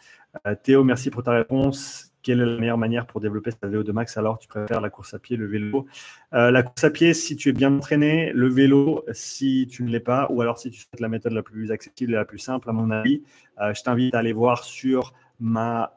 Théo, 0.64 0.84
merci 0.84 1.12
pour 1.12 1.22
ta 1.22 1.32
réponse. 1.34 2.13
Quelle 2.24 2.40
est 2.40 2.46
la 2.46 2.58
meilleure 2.58 2.78
manière 2.78 3.06
pour 3.06 3.22
développer 3.22 3.52
sa 3.52 3.68
VO2 3.68 3.92
max? 3.92 4.18
Alors, 4.18 4.40
tu 4.40 4.48
préfères 4.48 4.82
la 4.82 4.90
course 4.90 5.14
à 5.14 5.20
pied, 5.20 5.38
le 5.38 5.46
vélo? 5.46 5.86
La 6.32 6.64
course 6.64 6.84
à 6.86 6.90
pied, 6.90 7.14
si 7.14 7.36
tu 7.36 7.50
es 7.50 7.52
bien 7.54 7.76
entraîné, 7.76 8.32
le 8.34 8.48
vélo, 8.48 9.04
si 9.12 9.68
tu 9.70 9.84
ne 9.84 9.90
l'es 9.90 10.00
pas, 10.00 10.28
ou 10.32 10.42
alors 10.42 10.58
si 10.58 10.72
tu 10.72 10.80
souhaites 10.80 11.02
la 11.02 11.10
méthode 11.10 11.34
la 11.34 11.44
plus 11.44 11.72
accessible 11.72 12.14
et 12.14 12.16
la 12.16 12.26
plus 12.26 12.40
simple, 12.40 12.70
à 12.70 12.74
mon 12.74 12.90
avis, 12.92 13.22
je 13.60 13.82
t'invite 13.84 14.16
à 14.16 14.20
aller 14.20 14.34
voir 14.34 14.64
sur 14.64 15.14
ma, 15.40 15.94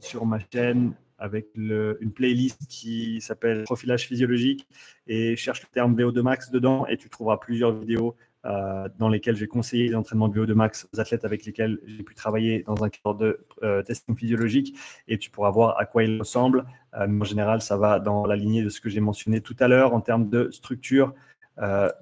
sur 0.00 0.26
ma 0.26 0.38
chaîne 0.52 0.92
avec 1.18 1.46
une 1.54 2.12
playlist 2.12 2.66
qui 2.68 3.20
s'appelle 3.20 3.62
Profilage 3.62 4.06
physiologique 4.06 4.66
et 5.06 5.36
cherche 5.36 5.62
le 5.62 5.68
terme 5.72 5.94
VO2 5.94 6.20
max 6.20 6.50
dedans 6.50 6.86
et 6.86 6.96
tu 6.96 7.08
trouveras 7.08 7.38
plusieurs 7.38 7.72
vidéos 7.72 8.16
euh, 8.46 8.88
dans 8.98 9.08
lesquelles 9.08 9.36
j'ai 9.36 9.48
conseillé 9.48 9.88
les 9.88 9.94
entraînements 9.96 10.28
de 10.28 10.40
VO2 10.40 10.54
max 10.54 10.88
aux 10.92 11.00
athlètes 11.00 11.24
avec 11.24 11.44
lesquels 11.44 11.80
j'ai 11.84 12.02
pu 12.02 12.14
travailler 12.14 12.62
dans 12.66 12.84
un 12.84 12.88
cadre 12.88 13.14
de 13.14 13.46
euh, 13.62 13.82
testing 13.82 14.16
physiologique 14.16 14.78
et 15.08 15.18
tu 15.18 15.30
pourras 15.30 15.50
voir 15.50 15.78
à 15.78 15.84
quoi 15.84 16.04
il 16.04 16.18
ressemble. 16.18 16.64
Euh, 16.94 17.08
en 17.08 17.24
général, 17.24 17.60
ça 17.60 17.76
va 17.76 17.98
dans 17.98 18.24
la 18.24 18.36
lignée 18.36 18.62
de 18.62 18.68
ce 18.68 18.80
que 18.80 18.88
j'ai 18.88 19.00
mentionné 19.00 19.40
tout 19.40 19.56
à 19.58 19.66
l'heure 19.66 19.94
en 19.94 20.00
termes 20.00 20.28
de 20.28 20.50
structure 20.50 21.14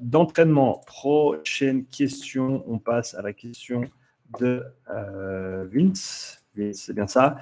d'entraînement. 0.00 0.82
Prochaine 0.84 1.84
question, 1.86 2.64
on 2.66 2.80
passe 2.80 3.14
à 3.14 3.22
la 3.22 3.32
question 3.32 3.84
de 4.40 4.64
Vince. 4.88 6.42
Vince, 6.56 6.76
c'est 6.86 6.92
bien 6.92 7.06
ça. 7.06 7.36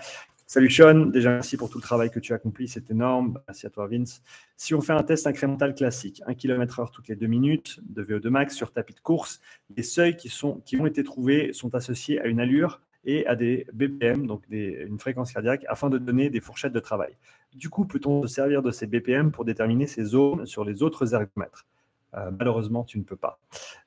Salut 0.55 0.69
Sean, 0.69 1.07
déjà 1.07 1.31
merci 1.31 1.57
pour 1.57 1.71
tout 1.71 1.79
le 1.79 1.83
travail 1.83 2.11
que 2.11 2.21
tu 2.21 2.35
as 2.35 2.37
accompli, 2.37 2.69
c'est 2.69 2.91
énorme. 2.91 3.39
Merci 3.49 3.67
à 3.67 3.71
toi 3.71 3.87
Vince. 3.87 4.23
Si 4.59 4.75
on 4.75 4.83
fait 4.83 4.93
un 4.93 5.03
test 5.03 5.27
incrémental 5.27 5.75
classique, 5.75 6.21
1 6.27 6.35
km/h 6.35 6.91
toutes 6.93 7.09
les 7.09 7.17
2 7.17 7.27
minutes 7.27 7.81
de 7.89 8.05
VO2 8.05 8.29
max 8.29 8.55
sur 8.55 8.71
tapis 8.71 8.93
de 8.93 9.01
course, 9.01 9.41
les 9.75 9.83
seuils 9.83 10.15
qui 10.15 10.31
ont 10.77 10.85
été 10.85 11.05
trouvés 11.05 11.55
sont 11.55 11.75
associés 11.75 12.21
à 12.21 12.27
une 12.27 12.39
allure 12.39 12.83
et 13.07 13.27
à 13.27 13.35
des 13.35 13.67
BPM, 13.73 14.27
donc 14.27 14.43
une 14.51 14.99
fréquence 14.99 15.33
cardiaque, 15.33 15.65
afin 15.69 15.89
de 15.89 15.97
donner 15.97 16.29
des 16.29 16.41
fourchettes 16.41 16.75
de 16.75 16.81
travail. 16.81 17.17
Du 17.55 17.71
coup, 17.71 17.87
peut-on 17.87 18.21
se 18.21 18.29
servir 18.29 18.61
de 18.61 18.73
ces 18.73 18.87
BPM 18.87 19.33
pour 19.33 19.47
déterminer 19.47 19.87
ces 19.87 20.05
zones 20.05 20.45
sur 20.45 20.67
les 20.67 20.83
autres 20.83 21.15
ergomètres? 21.15 21.65
Euh, 22.15 22.31
malheureusement, 22.37 22.85
tu 22.85 22.99
ne 22.99 23.05
peux 23.05 23.17
pas. 23.17 23.39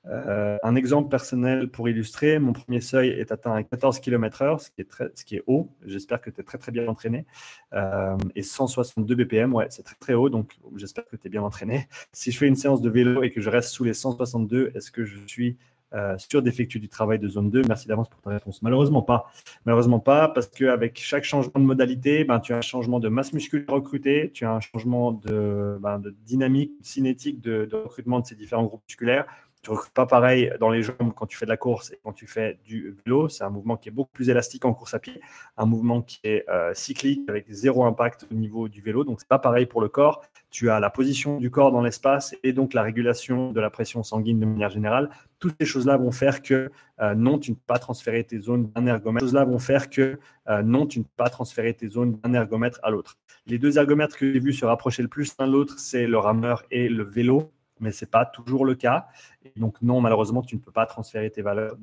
Euh, 0.07 0.57
un 0.63 0.75
exemple 0.75 1.09
personnel 1.09 1.69
pour 1.69 1.89
illustrer, 1.89 2.39
mon 2.39 2.53
premier 2.53 2.81
seuil 2.81 3.09
est 3.09 3.31
atteint 3.31 3.53
à 3.53 3.63
14 3.63 3.99
km/h, 3.99 4.59
ce, 4.59 5.25
qui 5.25 5.35
est 5.35 5.43
haut. 5.47 5.69
J'espère 5.85 6.21
que 6.21 6.29
tu 6.29 6.41
es 6.41 6.43
très 6.43 6.57
très 6.57 6.71
bien 6.71 6.87
entraîné. 6.87 7.25
Euh, 7.73 8.17
et 8.35 8.41
162 8.41 9.15
BPM, 9.15 9.55
c'est 9.69 9.83
très 9.83 9.95
très 9.95 10.13
haut, 10.13 10.29
donc 10.29 10.57
j'espère 10.75 11.05
que 11.05 11.15
tu 11.15 11.27
es 11.27 11.29
bien 11.29 11.43
entraîné. 11.43 11.87
Si 12.11 12.31
je 12.31 12.37
fais 12.37 12.47
une 12.47 12.55
séance 12.55 12.81
de 12.81 12.89
vélo 12.89 13.23
et 13.23 13.31
que 13.31 13.41
je 13.41 13.49
reste 13.49 13.69
sous 13.69 13.83
les 13.83 13.93
162, 13.93 14.71
est-ce 14.75 14.91
que 14.91 15.05
je 15.05 15.17
suis 15.27 15.57
euh, 15.95 16.15
sur 16.17 16.41
d'effectuer 16.41 16.79
du 16.79 16.89
travail 16.89 17.19
de 17.19 17.29
zone 17.29 17.49
2 17.49 17.61
Merci 17.67 17.87
d'avance 17.87 18.09
pour 18.09 18.21
ta 18.21 18.31
réponse. 18.31 18.61
Malheureusement 18.61 19.01
pas. 19.01 19.31
Malheureusement 19.65 19.99
pas, 19.99 20.27
parce 20.27 20.47
qu'avec 20.47 20.99
chaque 20.99 21.23
changement 21.23 21.59
de 21.59 21.65
modalité, 21.65 22.25
ben, 22.25 22.39
tu 22.39 22.53
as 22.53 22.57
un 22.57 22.61
changement 22.61 22.99
de 22.99 23.07
masse 23.07 23.31
musculaire 23.31 23.67
recrutée, 23.69 24.31
tu 24.33 24.45
as 24.45 24.51
un 24.51 24.59
changement 24.59 25.13
de, 25.13 25.77
ben, 25.79 26.01
dynamique 26.25 26.73
cinétique 26.81 27.39
de, 27.39 27.69
recrutement 27.71 28.19
de 28.19 28.25
ces 28.25 28.35
différents 28.35 28.65
groupes 28.65 28.83
musculaires. 28.87 29.25
Tu 29.65 29.71
recrutes 29.71 29.93
pas 29.93 30.05
pareil 30.05 30.53
dans 30.59 30.69
les 30.69 30.83
jambes 30.83 31.11
quand 31.15 31.25
tu 31.25 31.35
fais 31.35 31.47
de 31.47 31.49
la 31.49 31.57
course 31.57 31.91
et 31.91 31.99
quand 32.03 32.13
tu 32.13 32.27
fais 32.27 32.59
du 32.63 32.95
vélo. 33.03 33.29
C'est 33.29 33.43
un 33.43 33.49
mouvement 33.49 33.77
qui 33.77 33.89
est 33.89 33.91
beaucoup 33.91 34.11
plus 34.13 34.29
élastique 34.29 34.63
en 34.63 34.75
course 34.75 34.93
à 34.93 34.99
pied, 34.99 35.19
un 35.57 35.65
mouvement 35.65 36.03
qui 36.03 36.19
est 36.23 36.47
euh, 36.49 36.71
cyclique 36.75 37.27
avec 37.27 37.47
zéro 37.49 37.83
impact 37.83 38.27
au 38.31 38.35
niveau 38.35 38.69
du 38.69 38.81
vélo. 38.81 39.03
Donc, 39.03 39.21
ce 39.21 39.25
n'est 39.25 39.27
pas 39.27 39.39
pareil 39.39 39.65
pour 39.65 39.81
le 39.81 39.89
corps. 39.89 40.23
Tu 40.51 40.69
as 40.69 40.79
la 40.79 40.91
position 40.91 41.39
du 41.39 41.49
corps 41.49 41.71
dans 41.71 41.81
l'espace 41.81 42.35
et 42.43 42.53
donc 42.53 42.75
la 42.75 42.83
régulation 42.83 43.51
de 43.53 43.59
la 43.59 43.71
pression 43.71 44.03
sanguine 44.03 44.39
de 44.39 44.45
manière 44.45 44.69
générale. 44.69 45.09
Toutes 45.39 45.55
ces 45.59 45.65
choses-là 45.65 45.97
vont 45.97 46.11
faire 46.11 46.43
que 46.43 46.69
euh, 47.01 47.15
non, 47.15 47.39
tu 47.39 47.49
ne 47.49 47.55
pas 47.55 47.79
transférer 47.79 48.23
tes 48.23 48.37
zones 48.37 48.69
d'un 48.69 48.85
ergomètre. 48.85 49.25
Ces 49.25 49.31
choses-là 49.31 49.45
vont 49.45 49.57
faire 49.57 49.89
que 49.89 50.19
euh, 50.47 50.61
non, 50.61 50.85
tu 50.85 50.99
ne 50.99 51.05
peux 51.05 51.09
pas 51.17 51.29
transférer 51.29 51.73
tes 51.73 51.87
zones 51.87 52.19
d'un 52.23 52.33
ergomètre 52.33 52.79
à 52.83 52.91
l'autre. 52.91 53.17
Les 53.47 53.57
deux 53.57 53.79
ergomètres 53.79 54.15
que 54.15 54.31
j'ai 54.31 54.39
vus 54.39 54.53
se 54.53 54.65
rapprocher 54.65 55.01
le 55.01 55.07
plus 55.07 55.33
l'un 55.39 55.47
de 55.47 55.53
l'autre, 55.53 55.79
c'est 55.79 56.05
le 56.05 56.19
rameur 56.19 56.63
et 56.69 56.87
le 56.87 57.03
vélo 57.03 57.51
mais 57.79 57.91
ce 57.91 58.05
n'est 58.05 58.09
pas 58.09 58.25
toujours 58.25 58.65
le 58.65 58.75
cas. 58.75 59.07
Et 59.43 59.59
donc, 59.59 59.81
non, 59.81 60.01
malheureusement, 60.01 60.41
tu 60.41 60.55
ne 60.55 60.61
peux 60.61 60.71
pas 60.71 60.85
transférer 60.85 61.29
tes 61.31 61.41
valeurs 61.41 61.75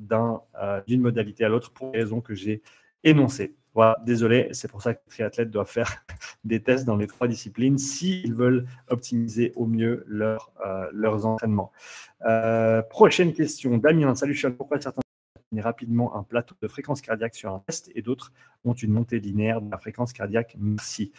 euh, 0.61 0.81
d'une 0.87 1.01
modalité 1.01 1.43
à 1.45 1.49
l'autre 1.49 1.71
pour 1.71 1.91
les 1.91 1.99
raisons 1.99 2.21
que 2.21 2.33
j'ai 2.35 2.61
énoncées. 3.03 3.55
Voilà, 3.73 3.97
désolé, 4.05 4.49
c'est 4.51 4.69
pour 4.69 4.83
ça 4.83 4.93
que 4.93 5.01
les 5.05 5.09
triathlètes 5.09 5.49
doivent 5.49 5.69
faire 5.69 6.05
des 6.43 6.61
tests 6.61 6.85
dans 6.85 6.95
les 6.95 7.07
trois 7.07 7.27
disciplines 7.27 7.77
s'ils 7.77 8.35
veulent 8.35 8.67
optimiser 8.87 9.51
au 9.55 9.65
mieux 9.65 10.05
euh, 10.11 10.89
leurs 10.93 11.25
entraînements. 11.25 11.71
Euh, 12.25 12.83
prochaine 12.83 13.33
question, 13.33 13.77
Damien. 13.77 14.13
Salut 14.13 14.35
Charles, 14.35 14.55
pourquoi 14.55 14.79
certains 14.79 15.01
rapidement 15.61 16.15
un 16.15 16.23
plateau 16.23 16.55
de 16.61 16.67
fréquence 16.67 17.01
cardiaque 17.01 17.35
sur 17.35 17.53
un 17.53 17.59
test 17.59 17.91
et 17.95 18.01
d'autres 18.01 18.31
ont 18.65 18.73
une 18.73 18.91
montée 18.91 19.19
linéaire 19.19 19.61
de 19.61 19.69
la 19.69 19.77
fréquence 19.77 20.13
cardiaque? 20.13 20.55
Merci. 20.59 21.11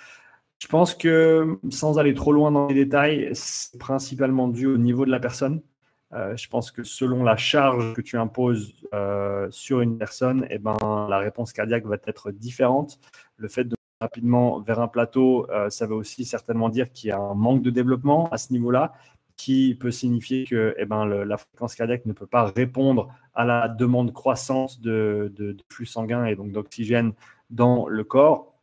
Je 0.59 0.69
pense 0.69 0.95
que 0.95 1.59
sans 1.71 1.99
aller 1.99 2.15
trop 2.15 2.33
loin 2.33 2.51
dans 2.51 2.67
les 2.69 2.75
détails, 2.75 3.31
c'est 3.35 3.79
principalement 3.79 4.49
dû 4.49 4.67
au 4.67 4.79
niveau 4.79 5.05
de 5.05 5.11
la 5.11 5.21
personne. 5.21 5.61
Euh, 6.15 6.37
je 6.37 6.49
pense 6.49 6.71
que 6.71 6.85
selon 6.85 7.25
la 7.25 7.37
charge 7.37 7.93
que 7.95 8.01
tu 8.01 8.17
imposes 8.17 8.73
euh, 8.95 9.49
sur 9.51 9.81
une 9.81 9.99
personne, 9.99 10.47
eh 10.49 10.59
ben, 10.59 10.77
la 11.11 11.19
réponse 11.19 11.53
cardiaque 11.53 11.87
va 11.87 11.97
être 12.07 12.31
différente. 12.31 13.01
Le 13.37 13.49
fait 13.49 13.65
de 13.65 13.77
rapidement 14.01 14.61
vers 14.61 14.81
un 14.81 14.89
plateau, 14.89 15.51
euh, 15.51 15.71
ça 15.71 15.87
veut 15.87 15.95
aussi 15.95 16.25
certainement 16.25 16.69
dire 16.69 16.93
qu'il 16.93 17.09
y 17.09 17.13
a 17.13 17.19
un 17.19 17.35
manque 17.35 17.63
de 17.63 17.71
développement 17.71 18.29
à 18.31 18.39
ce 18.39 18.53
niveau-là, 18.53 18.93
qui 19.37 19.75
peut 19.75 19.91
signifier 19.91 20.45
que 20.45 20.75
eh 20.79 20.85
ben, 20.85 21.05
la 21.07 21.37
fréquence 21.37 21.75
cardiaque 21.75 22.07
ne 22.07 22.13
peut 22.13 22.27
pas 22.27 22.45
répondre 22.45 23.09
à 23.35 23.45
la 23.45 23.69
demande 23.69 24.13
croissante 24.13 24.81
de 24.81 25.57
flux 25.69 25.87
sanguin 25.87 26.27
et 26.27 26.37
donc 26.37 26.53
d'oxygène 26.53 27.13
dans 27.51 27.89
le 27.89 28.05
corps. 28.05 28.54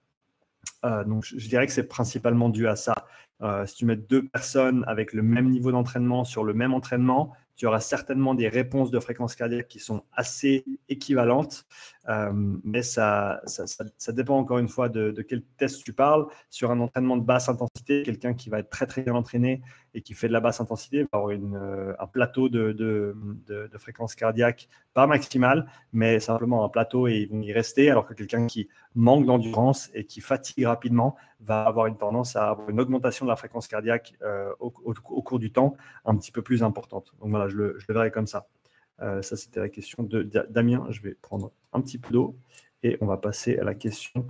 Euh, 0.85 1.03
donc, 1.03 1.25
je, 1.25 1.47
dirais 1.47 1.67
que 1.67 1.73
c'est 1.73 1.87
principalement 1.87 2.49
dû 2.49 2.67
à 2.67 2.75
ça. 2.75 3.05
Euh, 3.41 3.65
si 3.65 3.75
tu 3.75 3.85
mets 3.85 3.95
deux 3.95 4.27
personnes 4.27 4.83
avec 4.87 5.13
le 5.13 5.23
même 5.23 5.49
niveau 5.49 5.71
d'entraînement 5.71 6.23
sur 6.23 6.43
le 6.43 6.53
même 6.53 6.73
entraînement, 6.73 7.33
tu 7.55 7.65
auras 7.67 7.79
certainement 7.79 8.33
des 8.33 8.47
réponses 8.47 8.91
de 8.91 8.99
fréquence 8.99 9.35
cardiaque 9.35 9.67
qui 9.67 9.79
sont 9.79 10.03
assez 10.13 10.65
équivalentes. 10.89 11.65
Euh, 12.09 12.31
mais 12.63 12.81
ça, 12.81 13.41
ça, 13.45 14.11
dépend 14.11 14.37
encore 14.37 14.57
une 14.57 14.67
fois 14.67 14.89
de, 14.89 15.11
quel 15.27 15.43
test 15.57 15.83
tu 15.83 15.93
parles. 15.93 16.25
Sur 16.49 16.71
un 16.71 16.79
entraînement 16.79 17.17
de 17.17 17.23
basse 17.23 17.49
intensité, 17.49 18.03
quelqu'un 18.03 18.33
qui 18.33 18.49
va 18.49 18.59
être 18.59 18.69
très 18.69 18.87
très 18.87 19.03
bien 19.03 19.13
entraîné 19.13 19.61
et 19.93 20.01
qui 20.01 20.13
fait 20.13 20.27
de 20.27 20.33
la 20.33 20.39
basse 20.39 20.61
intensité 20.61 21.03
va 21.03 21.09
avoir 21.13 21.31
une, 21.31 21.55
euh, 21.55 21.93
un 21.99 22.07
plateau 22.07 22.49
de, 22.49 22.71
de, 22.71 23.15
de, 23.47 23.77
fréquence 23.77 24.15
cardiaque 24.15 24.67
pas 24.93 25.05
maximale, 25.05 25.67
mais 25.93 26.19
simplement 26.19 26.63
un 26.65 26.69
plateau 26.69 27.07
et 27.07 27.19
ils 27.19 27.29
vont 27.29 27.41
y 27.41 27.53
rester, 27.53 27.89
alors 27.89 28.05
que 28.05 28.13
quelqu'un 28.13 28.47
qui 28.47 28.67
manque 28.95 29.25
d'endurance 29.25 29.89
et 29.93 30.05
qui 30.05 30.21
fatigue 30.21 30.65
rapidement 30.65 31.15
va 31.39 31.63
avoir 31.63 31.87
une 31.87 31.97
tendance 31.97 32.35
à 32.35 32.49
avoir 32.49 32.69
une 32.69 32.79
augmentation 32.79 33.25
de 33.25 33.29
la 33.29 33.35
fréquence 33.35 33.67
cardiaque 33.67 34.13
euh, 34.21 34.51
au, 34.59 34.73
au, 34.83 35.21
cours 35.21 35.39
du 35.39 35.51
temps 35.51 35.75
un 36.05 36.15
petit 36.15 36.31
peu 36.31 36.41
plus 36.41 36.63
importante. 36.63 37.13
Donc 37.19 37.29
voilà, 37.29 37.47
je 37.47 37.55
le, 37.55 37.75
je 37.79 37.85
le 37.87 37.93
verrai 37.93 38.11
comme 38.11 38.27
ça. 38.27 38.47
Euh, 39.01 39.21
ça, 39.21 39.35
c'était 39.35 39.59
la 39.59 39.69
question 39.69 40.03
de 40.03 40.23
Damien. 40.49 40.85
Je 40.89 41.01
vais 41.01 41.15
prendre 41.21 41.51
un 41.73 41.81
petit 41.81 41.97
peu 41.97 42.11
d'eau 42.11 42.35
et 42.83 42.97
on 43.01 43.05
va 43.05 43.17
passer 43.17 43.57
à 43.57 43.63
la 43.63 43.73
question 43.73 44.27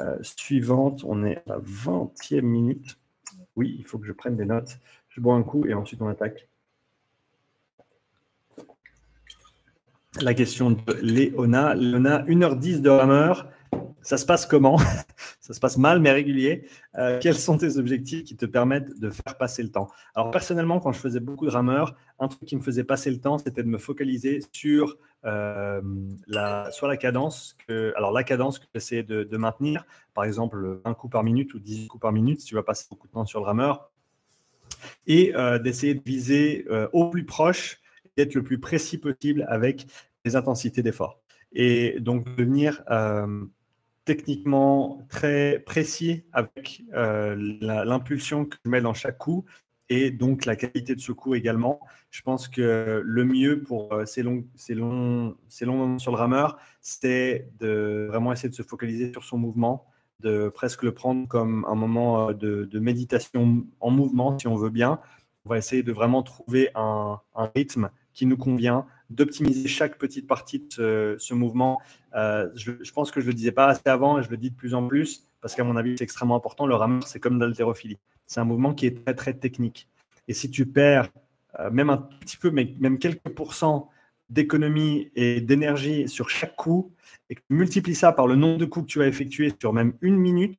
euh, 0.00 0.16
suivante. 0.22 1.04
On 1.04 1.24
est 1.24 1.36
à 1.38 1.42
la 1.46 1.58
20e 1.58 2.40
minute. 2.42 2.98
Oui, 3.56 3.76
il 3.78 3.84
faut 3.84 3.98
que 3.98 4.06
je 4.06 4.12
prenne 4.12 4.36
des 4.36 4.44
notes. 4.44 4.78
Je 5.08 5.20
bois 5.20 5.34
un 5.34 5.42
coup 5.42 5.66
et 5.66 5.74
ensuite 5.74 6.00
on 6.02 6.08
attaque. 6.08 6.48
La 10.20 10.32
question 10.32 10.70
de 10.70 10.92
Léona. 11.02 11.74
Léona, 11.74 12.22
1h10 12.24 12.80
de 12.80 12.88
rameur. 12.88 13.50
Ça 14.06 14.18
se 14.18 14.24
passe 14.24 14.46
comment? 14.46 14.78
Ça 15.40 15.52
se 15.52 15.58
passe 15.58 15.78
mal 15.78 15.98
mais 15.98 16.12
régulier. 16.12 16.68
Euh, 16.96 17.18
quels 17.20 17.34
sont 17.34 17.58
tes 17.58 17.76
objectifs 17.76 18.22
qui 18.22 18.36
te 18.36 18.46
permettent 18.46 19.00
de 19.00 19.10
faire 19.10 19.36
passer 19.36 19.64
le 19.64 19.72
temps? 19.72 19.88
Alors 20.14 20.30
personnellement, 20.30 20.78
quand 20.78 20.92
je 20.92 21.00
faisais 21.00 21.18
beaucoup 21.18 21.44
de 21.44 21.50
rameurs, 21.50 21.96
un 22.20 22.28
truc 22.28 22.48
qui 22.48 22.54
me 22.54 22.60
faisait 22.60 22.84
passer 22.84 23.10
le 23.10 23.18
temps, 23.18 23.38
c'était 23.38 23.64
de 23.64 23.68
me 23.68 23.78
focaliser 23.78 24.44
sur 24.52 24.96
euh, 25.24 25.82
la, 26.28 26.70
soit 26.70 26.86
la 26.86 26.96
cadence, 26.96 27.56
que, 27.66 27.92
alors 27.96 28.12
la 28.12 28.22
cadence 28.22 28.60
que 28.60 28.66
j'essayais 28.72 29.02
de, 29.02 29.36
maintenir, 29.36 29.84
par 30.14 30.22
exemple 30.22 30.80
un 30.84 30.94
coup 30.94 31.08
par 31.08 31.24
minute 31.24 31.52
ou 31.54 31.58
10 31.58 31.88
coups 31.88 32.02
par 32.02 32.12
minute, 32.12 32.40
si 32.40 32.46
tu 32.46 32.54
vas 32.54 32.62
passer 32.62 32.86
beaucoup 32.88 33.08
de 33.08 33.12
temps 33.12 33.26
sur 33.26 33.40
le 33.40 33.46
rameur, 33.46 33.90
et 35.08 35.34
euh, 35.34 35.58
d'essayer 35.58 35.96
de 35.96 36.02
viser 36.06 36.64
au 36.92 37.10
plus 37.10 37.24
proche, 37.24 37.80
d'être 38.16 38.36
le 38.36 38.44
plus 38.44 38.60
précis 38.60 38.98
possible 38.98 39.44
avec 39.48 39.88
les 40.24 40.36
intensités 40.36 40.84
d'effort. 40.84 41.18
Et 41.52 41.98
donc 41.98 42.24
de 42.36 42.44
venir 42.44 42.84
techniquement 44.06 45.04
très 45.10 45.58
précis 45.58 46.22
avec 46.32 46.82
euh, 46.94 47.34
l'impulsion 47.60 48.46
que 48.46 48.56
je 48.64 48.70
mets 48.70 48.80
dans 48.80 48.94
chaque 48.94 49.18
coup 49.18 49.44
et 49.88 50.10
donc 50.10 50.46
la 50.46 50.56
qualité 50.56 50.94
de 50.94 51.00
ce 51.00 51.12
coup 51.12 51.34
également. 51.34 51.80
Je 52.10 52.22
pense 52.22 52.48
que 52.48 53.02
le 53.04 53.24
mieux 53.24 53.62
pour 53.62 53.92
euh, 53.92 54.06
ces, 54.06 54.22
longs, 54.22 54.46
ces, 54.54 54.74
longs, 54.74 55.36
ces 55.48 55.66
longs 55.66 55.76
moments 55.76 55.98
sur 55.98 56.12
le 56.12 56.16
rameur, 56.16 56.56
c'est 56.80 57.50
de 57.58 58.06
vraiment 58.08 58.32
essayer 58.32 58.48
de 58.48 58.54
se 58.54 58.62
focaliser 58.62 59.12
sur 59.12 59.24
son 59.24 59.38
mouvement, 59.38 59.86
de 60.20 60.48
presque 60.48 60.84
le 60.84 60.94
prendre 60.94 61.26
comme 61.28 61.66
un 61.68 61.74
moment 61.74 62.30
euh, 62.30 62.32
de, 62.32 62.78
méditation 62.78 63.66
en 63.80 63.90
mouvement, 63.90 64.38
si 64.38 64.46
on 64.46 64.56
veut 64.56 64.70
bien. 64.70 65.00
On 65.44 65.50
va 65.50 65.58
essayer 65.58 65.82
de 65.82 65.92
vraiment 65.92 66.22
trouver 66.22 66.70
un 66.74 67.20
rythme 67.54 67.90
qui 68.12 68.26
nous 68.26 68.36
convient, 68.36 68.86
d'optimiser 69.10 69.68
chaque 69.68 69.98
petite 69.98 70.26
partie 70.26 70.66
de 70.76 71.16
ce, 71.18 71.34
mouvement. 71.34 71.80
Euh, 72.14 72.48
je, 72.54 72.72
pense 72.92 73.10
que 73.10 73.20
je 73.20 73.26
ne 73.26 73.30
le 73.30 73.34
disais 73.34 73.52
pas 73.52 73.66
assez 73.66 73.88
avant 73.88 74.18
et 74.18 74.22
je 74.22 74.30
le 74.30 74.36
dis 74.36 74.50
de 74.50 74.56
plus 74.56 74.74
en 74.74 74.86
plus 74.86 75.26
parce 75.40 75.54
qu'à 75.54 75.64
mon 75.64 75.76
avis, 75.76 75.96
c'est 75.96 76.04
extrêmement 76.04 76.36
important. 76.36 76.66
Le 76.66 76.74
rameur, 76.74 77.06
c'est 77.06 77.20
comme 77.20 77.38
l'haltérophilie. 77.38 77.98
C'est 78.26 78.40
un 78.40 78.44
mouvement 78.44 78.74
qui 78.74 78.86
est 78.86 79.04
très, 79.04 79.14
très 79.14 79.34
technique. 79.34 79.88
Et 80.28 80.34
si 80.34 80.50
tu 80.50 80.66
perds 80.66 81.10
euh, 81.60 81.70
même 81.70 81.90
un 81.90 81.98
petit 81.98 82.36
peu, 82.36 82.50
mais 82.50 82.74
même 82.80 82.98
quelques 82.98 83.28
pourcents 83.28 83.90
d'économie 84.28 85.10
et 85.14 85.40
d'énergie 85.40 86.08
sur 86.08 86.28
chaque 86.28 86.56
coup 86.56 86.92
et 87.30 87.36
que 87.36 87.40
tu 87.40 87.54
multiplies 87.54 87.94
ça 87.94 88.12
par 88.12 88.26
le 88.26 88.34
nombre 88.34 88.58
de 88.58 88.64
coups 88.64 88.86
que 88.86 88.92
tu 88.92 88.98
vas 88.98 89.06
effectuer 89.06 89.52
sur 89.60 89.72
même 89.72 89.94
une 90.00 90.16
minute, 90.16 90.58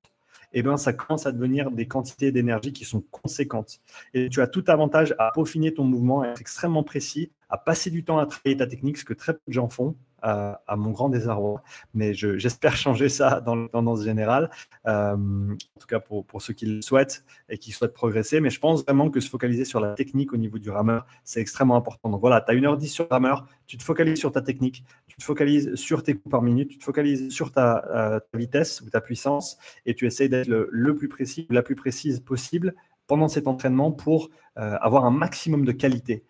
eh 0.54 0.64
ben, 0.64 0.78
ça 0.78 0.94
commence 0.94 1.26
à 1.26 1.32
devenir 1.32 1.72
des 1.72 1.88
quantités 1.88 2.32
d'énergie 2.32 2.74
qui 2.74 2.86
sont 2.86 3.02
conséquentes. 3.12 3.80
Et 4.14 4.30
tu 4.30 4.42
as 4.42 4.48
tout 4.48 4.64
avantage 4.68 5.16
à 5.20 5.32
peaufiner 5.34 5.74
ton 5.74 5.84
mouvement, 5.84 6.22
à 6.22 6.30
être 6.30 6.42
extrêmement 6.42 6.84
précis, 6.84 7.32
à 7.50 7.58
passer 7.58 7.90
du 7.90 8.04
temps 8.04 8.18
à 8.18 8.26
travailler 8.26 8.58
ta 8.58 8.68
technique, 8.68 8.98
ce 8.98 9.06
que 9.06 9.14
très 9.14 9.34
peu 9.34 9.42
de 9.48 9.54
gens 9.54 9.70
font, 9.70 9.96
à, 10.22 10.76
mon 10.76 10.92
grand 10.92 11.10
désarroi. 11.10 11.62
Mais 11.94 12.14
j'espère 12.14 12.76
changer 12.78 13.10
ça 13.10 13.42
dans 13.42 13.56
la 13.56 13.68
tendance 13.68 14.04
générale, 14.04 14.50
euh, 14.88 15.14
en 15.14 15.80
tout 15.80 15.88
cas 15.88 16.00
pour, 16.00 16.42
ceux 16.42 16.54
qui 16.54 16.66
le 16.66 16.82
souhaitent 16.82 17.24
et 17.50 17.58
qui 17.58 17.72
souhaitent 17.72 17.94
progresser. 17.94 18.40
Mais 18.40 18.50
je 18.50 18.60
pense 18.60 18.84
vraiment 18.84 19.10
que 19.10 19.20
se 19.20 19.30
focaliser 19.30 19.66
sur 19.66 19.80
la 19.80 19.94
technique 19.94 20.34
au 20.34 20.38
niveau 20.38 20.60
du 20.60 20.70
rameur, 20.70 21.06
c'est 21.24 21.42
extrêmement 21.42 21.76
important. 21.76 22.10
Donc 22.10 22.22
voilà, 22.22 22.42
tu 22.42 22.52
as 22.52 22.56
1h10 22.56 22.88
sur 22.88 23.06
le 23.06 23.10
rameur, 23.10 23.48
tu 23.66 23.78
te 23.78 23.84
focalises 23.84 24.20
sur 24.20 24.32
ta 24.32 24.42
technique, 24.42 24.84
tu 25.08 25.18
te 25.18 25.24
focalises 25.24 25.76
sur 25.76 26.04
tes 26.04 26.14
coups 26.14 26.32
par 26.32 26.42
minute, 26.42 26.70
tu 26.70 26.78
te 26.78 26.84
focalises 26.84 27.30
sur 27.30 27.52
ta, 27.52 27.86
euh, 27.90 28.20
vitesse 28.34 28.82
ou 28.82 28.90
ta 28.90 29.02
puissance 29.02 29.58
et 29.86 29.96
tu 29.96 30.06
essaies 30.06 30.30
d'être 30.30 30.48
le, 30.48 30.96
plus 30.96 31.08
précis, 31.08 31.48
la 31.50 31.64
plus 31.64 31.76
précise 31.76 32.20
possible 32.20 32.76
pendant 33.08 33.28
cet 33.28 33.48
entraînement 33.48 33.92
pour 33.92 34.30
euh, 34.58 34.78
avoir 34.82 35.06
un 35.06 35.12
maximum 35.12 35.66
de 35.66 35.72
qualité. 35.72 36.24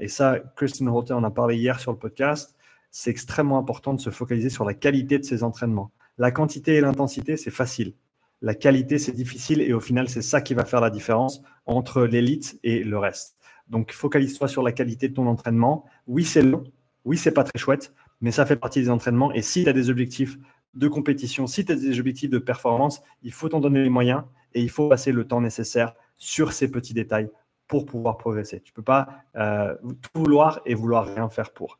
et 0.00 0.08
ça, 0.08 0.38
Kristen 0.56 0.88
Holter 0.88 1.14
en 1.14 1.24
a 1.24 1.30
parlé 1.30 1.56
hier 1.56 1.80
sur 1.80 1.90
le 1.90 1.98
podcast 1.98 2.57
c'est 2.90 3.10
extrêmement 3.10 3.58
important 3.58 3.94
de 3.94 4.00
se 4.00 4.10
focaliser 4.10 4.50
sur 4.50 4.64
la 4.64 4.74
qualité 4.74 5.18
de 5.18 5.24
ses 5.24 5.42
entraînements. 5.42 5.90
La 6.16 6.30
quantité 6.30 6.74
et 6.74 6.80
l'intensité, 6.80 7.36
c'est 7.36 7.50
facile. 7.50 7.94
La 8.40 8.54
qualité, 8.54 8.98
c'est 8.98 9.12
difficile 9.12 9.60
et 9.60 9.72
au 9.72 9.80
final, 9.80 10.08
c'est 10.08 10.22
ça 10.22 10.40
qui 10.40 10.54
va 10.54 10.64
faire 10.64 10.80
la 10.80 10.90
différence 10.90 11.42
entre 11.66 12.02
l'élite 12.02 12.58
et 12.62 12.84
le 12.84 12.98
reste. 12.98 13.36
Donc, 13.68 13.92
focalise-toi 13.92 14.48
sur 14.48 14.62
la 14.62 14.72
qualité 14.72 15.08
de 15.08 15.14
ton 15.14 15.26
entraînement. 15.26 15.84
Oui, 16.06 16.24
c'est 16.24 16.42
long. 16.42 16.64
Oui, 17.04 17.16
c'est 17.18 17.32
pas 17.32 17.44
très 17.44 17.58
chouette, 17.58 17.92
mais 18.20 18.30
ça 18.30 18.46
fait 18.46 18.56
partie 18.56 18.80
des 18.80 18.90
entraînements. 18.90 19.32
Et 19.32 19.42
si 19.42 19.64
tu 19.64 19.68
as 19.68 19.72
des 19.72 19.90
objectifs 19.90 20.38
de 20.74 20.88
compétition, 20.88 21.46
si 21.46 21.64
tu 21.64 21.72
as 21.72 21.76
des 21.76 21.98
objectifs 21.98 22.30
de 22.30 22.38
performance, 22.38 23.02
il 23.22 23.32
faut 23.32 23.48
t'en 23.48 23.60
donner 23.60 23.82
les 23.82 23.88
moyens 23.88 24.22
et 24.54 24.62
il 24.62 24.70
faut 24.70 24.88
passer 24.88 25.12
le 25.12 25.26
temps 25.26 25.40
nécessaire 25.40 25.94
sur 26.16 26.52
ces 26.52 26.70
petits 26.70 26.94
détails 26.94 27.30
pour 27.66 27.84
pouvoir 27.86 28.16
progresser. 28.16 28.60
Tu 28.60 28.72
ne 28.72 28.74
peux 28.74 28.82
pas 28.82 29.08
euh, 29.36 29.74
tout 29.82 30.10
vouloir 30.14 30.60
et 30.64 30.74
vouloir 30.74 31.06
rien 31.06 31.28
faire 31.28 31.52
pour. 31.52 31.78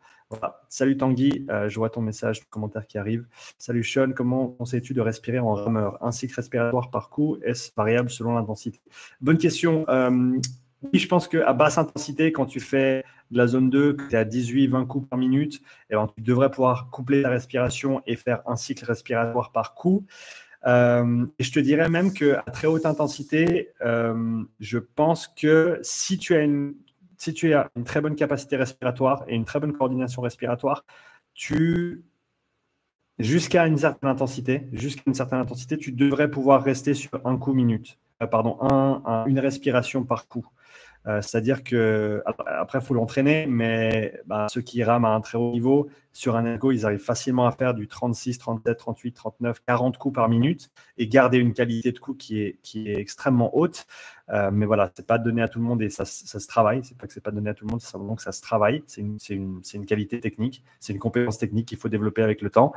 Salut 0.68 0.98
Tanguy, 0.98 1.46
euh, 1.48 1.68
je 1.70 1.76
vois 1.76 1.88
ton 1.88 2.02
message, 2.02 2.40
ton 2.40 2.46
commentaire 2.50 2.86
qui 2.86 2.98
arrive. 2.98 3.26
Salut 3.56 3.82
Sean, 3.82 4.12
comment 4.14 4.48
conseilles-tu 4.48 4.92
de 4.92 5.00
respirer 5.00 5.38
en 5.38 5.54
rameur? 5.54 5.96
Un 6.04 6.12
cycle 6.12 6.34
respiratoire 6.34 6.90
par 6.90 7.08
coup, 7.08 7.38
est-ce 7.42 7.70
variable 7.74 8.10
selon 8.10 8.34
l'intensité? 8.34 8.80
Bonne 9.22 9.38
question. 9.38 9.86
Euh, 9.88 10.38
oui, 10.82 10.98
je 10.98 11.08
pense 11.08 11.28
qu'à 11.28 11.54
basse 11.54 11.78
intensité, 11.78 12.30
quand 12.30 12.44
tu 12.44 12.60
fais 12.60 13.04
de 13.30 13.38
la 13.38 13.46
zone 13.46 13.70
2, 13.70 13.94
que 13.94 14.08
tu 14.08 14.14
es 14.14 14.18
à 14.18 14.24
18-20 14.24 14.86
coups 14.86 15.08
par 15.08 15.18
minute, 15.18 15.62
eh 15.88 15.94
ben, 15.94 16.06
tu 16.14 16.22
devrais 16.22 16.50
pouvoir 16.50 16.90
coupler 16.90 17.22
ta 17.22 17.30
respiration 17.30 18.02
et 18.06 18.14
faire 18.14 18.42
un 18.46 18.56
cycle 18.56 18.84
respiratoire 18.84 19.50
par 19.50 19.74
coup. 19.74 20.04
Euh, 20.66 21.24
et 21.38 21.42
je 21.42 21.52
te 21.52 21.60
dirais 21.60 21.88
même 21.88 22.12
qu'à 22.12 22.44
très 22.52 22.68
haute 22.68 22.84
intensité, 22.84 23.70
je 23.80 24.78
pense 24.78 25.26
que 25.26 25.78
si 25.82 26.18
tu 26.18 26.34
as 26.34 26.40
une 26.40 26.74
si 27.18 27.34
tu 27.34 27.52
as 27.52 27.70
une 27.76 27.84
très 27.84 28.00
bonne 28.00 28.16
capacité 28.16 28.56
respiratoire 28.56 29.24
et 29.28 29.34
une 29.34 29.44
très 29.44 29.60
bonne 29.60 29.72
coordination 29.72 30.22
respiratoire, 30.22 30.84
tu 31.34 32.04
jusqu'à 33.18 33.66
une 33.66 33.76
certaine 33.76 34.08
intensité, 34.08 34.68
jusqu'à 34.72 35.02
une 35.06 35.14
certaine 35.14 35.40
intensité, 35.40 35.76
tu 35.76 35.92
devrais 35.92 36.30
pouvoir 36.30 36.62
rester 36.62 36.94
sur 36.94 37.20
un 37.26 37.36
coup 37.36 37.52
minute, 37.52 37.98
euh, 38.22 38.26
pardon, 38.26 38.56
une 39.26 39.40
respiration 39.40 40.04
par 40.04 40.28
coup. 40.28 40.46
Euh, 41.06 41.22
c'est-à-dire 41.22 41.62
que 41.62 42.22
après, 42.46 42.80
il 42.80 42.84
faut 42.84 42.94
l'entraîner, 42.94 43.46
mais 43.46 44.20
bah, 44.26 44.46
ceux 44.50 44.60
qui 44.60 44.82
rament 44.82 45.06
à 45.06 45.10
un 45.10 45.20
très 45.20 45.38
haut 45.38 45.52
niveau, 45.52 45.88
sur 46.12 46.36
un 46.36 46.44
ergo, 46.44 46.72
ils 46.72 46.84
arrivent 46.84 46.98
facilement 46.98 47.46
à 47.46 47.52
faire 47.52 47.72
du 47.72 47.88
36, 47.88 48.38
37, 48.38 48.76
38, 48.76 49.12
39, 49.12 49.60
40 49.66 49.96
coups 49.96 50.14
par 50.14 50.28
minute 50.28 50.70
et 50.98 51.08
garder 51.08 51.38
une 51.38 51.54
qualité 51.54 51.92
de 51.92 51.98
coup 51.98 52.14
qui 52.14 52.40
est, 52.40 52.58
qui 52.62 52.88
est 52.88 52.98
extrêmement 52.98 53.56
haute. 53.56 53.86
Euh, 54.30 54.50
mais 54.52 54.66
voilà, 54.66 54.90
c'est 54.94 55.06
pas 55.06 55.18
donné 55.18 55.42
à 55.42 55.48
tout 55.48 55.58
le 55.58 55.64
monde 55.64 55.80
et 55.82 55.88
ça, 55.88 56.04
se 56.04 56.46
travaille. 56.46 56.84
C'est 56.84 56.96
pas 56.96 57.06
que 57.06 57.12
c'est 57.12 57.22
pas 57.22 57.30
donné 57.30 57.50
à 57.50 57.54
tout 57.54 57.64
le 57.64 57.70
monde, 57.70 57.80
c'est 57.80 57.90
simplement 57.90 58.14
que 58.14 58.22
ça 58.22 58.32
se 58.32 58.42
travaille. 58.42 58.82
C'est 58.86 59.00
une, 59.00 59.86
qualité 59.86 60.20
technique, 60.20 60.62
c'est 60.80 60.92
une 60.92 60.98
compétence 60.98 61.38
technique 61.38 61.66
qu'il 61.66 61.78
faut 61.78 61.88
développer 61.88 62.22
avec 62.22 62.42
le 62.42 62.50
temps. 62.50 62.72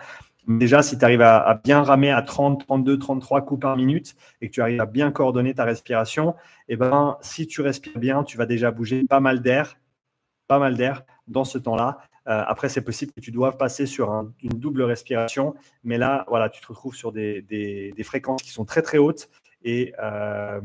Déjà, 0.48 0.82
si 0.82 0.98
tu 0.98 1.06
arrives 1.06 1.22
à, 1.22 1.60
bien 1.64 1.84
ramer 1.84 2.12
à 2.12 2.22
30, 2.22 2.66
32, 2.66 2.98
33 2.98 3.42
coups 3.42 3.62
par 3.62 3.76
minute 3.76 4.16
et 4.42 4.48
que 4.48 4.54
tu 4.54 4.62
arrives 4.62 4.82
à 4.82 4.86
bien 4.86 5.12
coordonner 5.12 5.54
ta 5.54 5.66
respiration, 5.66 6.32
et 6.68 6.74
eh 6.74 6.78
ben, 6.78 7.18
si 7.22 7.48
tu 7.48 7.62
respires 7.62 8.00
bien, 8.00 8.24
tu 8.24 8.38
vas 8.38 8.46
déjà 8.46 8.72
bouger 8.72 9.04
pas 9.04 9.20
mal 9.20 9.42
d'air, 9.42 9.78
pas 10.48 10.58
mal 10.58 10.78
d'air 10.78 11.04
dans 11.28 11.44
ce 11.44 11.58
temps-là. 11.58 12.00
Euh, 12.28 12.44
après, 12.48 12.70
c'est 12.70 12.84
possible 12.84 13.12
que 13.12 13.20
tu 13.20 13.32
doives 13.32 13.58
passer 13.58 13.86
sur 13.86 14.12
une 14.42 14.54
double 14.54 14.84
respiration, 14.84 15.56
mais 15.84 15.98
là, 15.98 16.24
voilà, 16.28 16.50
tu 16.50 16.62
te 16.62 16.68
retrouves 16.68 16.96
sur 16.96 17.12
des 17.12 17.94
fréquences 18.04 18.42
qui 18.42 18.52
sont 18.52 18.66
très 18.66 18.82
très 18.82 18.98
hautes. 18.98 19.30
Et 19.63 19.93
euh, 20.02 20.60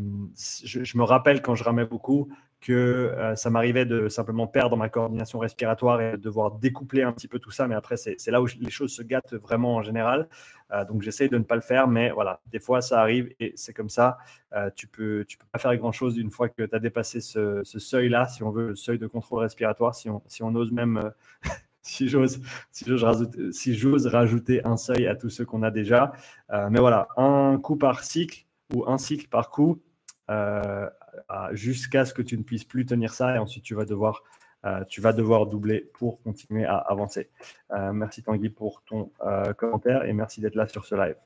je, 0.64 0.98
me 0.98 1.02
rappelle 1.02 1.42
quand 1.42 1.54
je 1.54 1.64
ramais 1.64 1.84
beaucoup, 1.84 2.28
que 2.60 2.72
euh, 2.72 3.36
ça 3.36 3.50
m'arrivait 3.50 3.84
de 3.84 4.08
simplement 4.08 4.46
perdre 4.46 4.76
ma 4.76 4.88
coordination 4.88 5.38
respiratoire 5.38 6.00
et 6.00 6.12
de 6.12 6.16
devoir 6.16 6.52
découpler 6.52 7.02
un 7.02 7.12
petit 7.12 7.28
peu 7.28 7.38
tout 7.38 7.50
ça. 7.50 7.68
Mais 7.68 7.74
après, 7.74 7.96
c'est 7.96 8.30
là 8.30 8.40
où 8.40 8.46
les 8.58 8.70
choses 8.70 8.92
se 8.92 9.02
gâtent 9.02 9.34
vraiment 9.34 9.76
en 9.76 9.82
général. 9.82 10.28
Euh, 10.72 10.84
donc, 10.84 11.02
j'essaye 11.02 11.28
de 11.28 11.36
ne 11.36 11.44
pas 11.44 11.54
le 11.54 11.60
faire. 11.60 11.86
Mais 11.86 12.10
voilà, 12.10 12.40
des 12.46 12.58
fois, 12.58 12.80
ça 12.80 13.00
arrive 13.00 13.32
et 13.40 13.52
c'est 13.56 13.72
comme 13.72 13.90
ça. 13.90 14.18
Tu 14.74 14.86
peux, 14.86 15.24
tu 15.28 15.36
peux 15.36 15.44
pas 15.52 15.58
faire 15.58 15.76
grand-chose 15.76 16.16
une 16.16 16.30
fois 16.30 16.48
que 16.48 16.64
tu 16.64 16.74
as 16.74 16.78
dépassé 16.78 17.20
ce, 17.20 17.62
seuil-là, 17.62 18.26
si 18.26 18.42
on 18.42 18.50
veut, 18.50 18.68
le 18.68 18.76
seuil 18.76 18.98
de 18.98 19.06
contrôle 19.06 19.40
respiratoire, 19.40 19.94
si 19.94 20.08
on, 20.08 20.22
si 20.26 20.42
on 20.42 20.54
ose 20.54 20.72
même 20.72 21.12
si 21.82 22.08
j'ose 22.08 22.40
si 22.72 22.90
rajouter, 22.90 24.08
rajouter 24.08 24.64
un 24.64 24.78
seuil 24.78 25.06
à 25.06 25.14
tous 25.14 25.28
ceux 25.28 25.44
qu'on 25.44 25.62
a 25.62 25.70
déjà. 25.70 26.12
Mais 26.70 26.80
voilà, 26.80 27.08
un 27.18 27.58
coup 27.58 27.76
par 27.76 28.02
cycle 28.02 28.45
ou 28.74 28.88
un 28.88 28.98
cycle 28.98 29.28
par 29.28 29.50
coup 29.50 29.82
euh, 30.30 30.88
jusqu'à 31.52 32.04
ce 32.04 32.12
que 32.12 32.22
tu 32.22 32.36
ne 32.36 32.42
puisses 32.42 32.64
plus 32.64 32.84
tenir 32.84 33.14
ça 33.14 33.34
et 33.34 33.38
ensuite 33.38 33.64
tu 33.64 33.74
vas 33.74 33.84
devoir, 33.84 34.22
euh, 34.64 34.84
tu 34.88 35.00
vas 35.00 35.12
devoir 35.12 35.46
doubler 35.46 35.90
pour 35.94 36.20
continuer 36.22 36.64
à 36.64 36.76
avancer. 36.76 37.30
merci 37.70 38.22
Tanguy 38.22 38.50
pour 38.50 38.82
ton 38.82 39.10
commentaire 39.56 40.04
et 40.04 40.12
merci 40.12 40.40
d'être 40.40 40.56
là 40.56 40.66
sur 40.66 40.84
ce 40.84 40.94
live. 40.94 41.16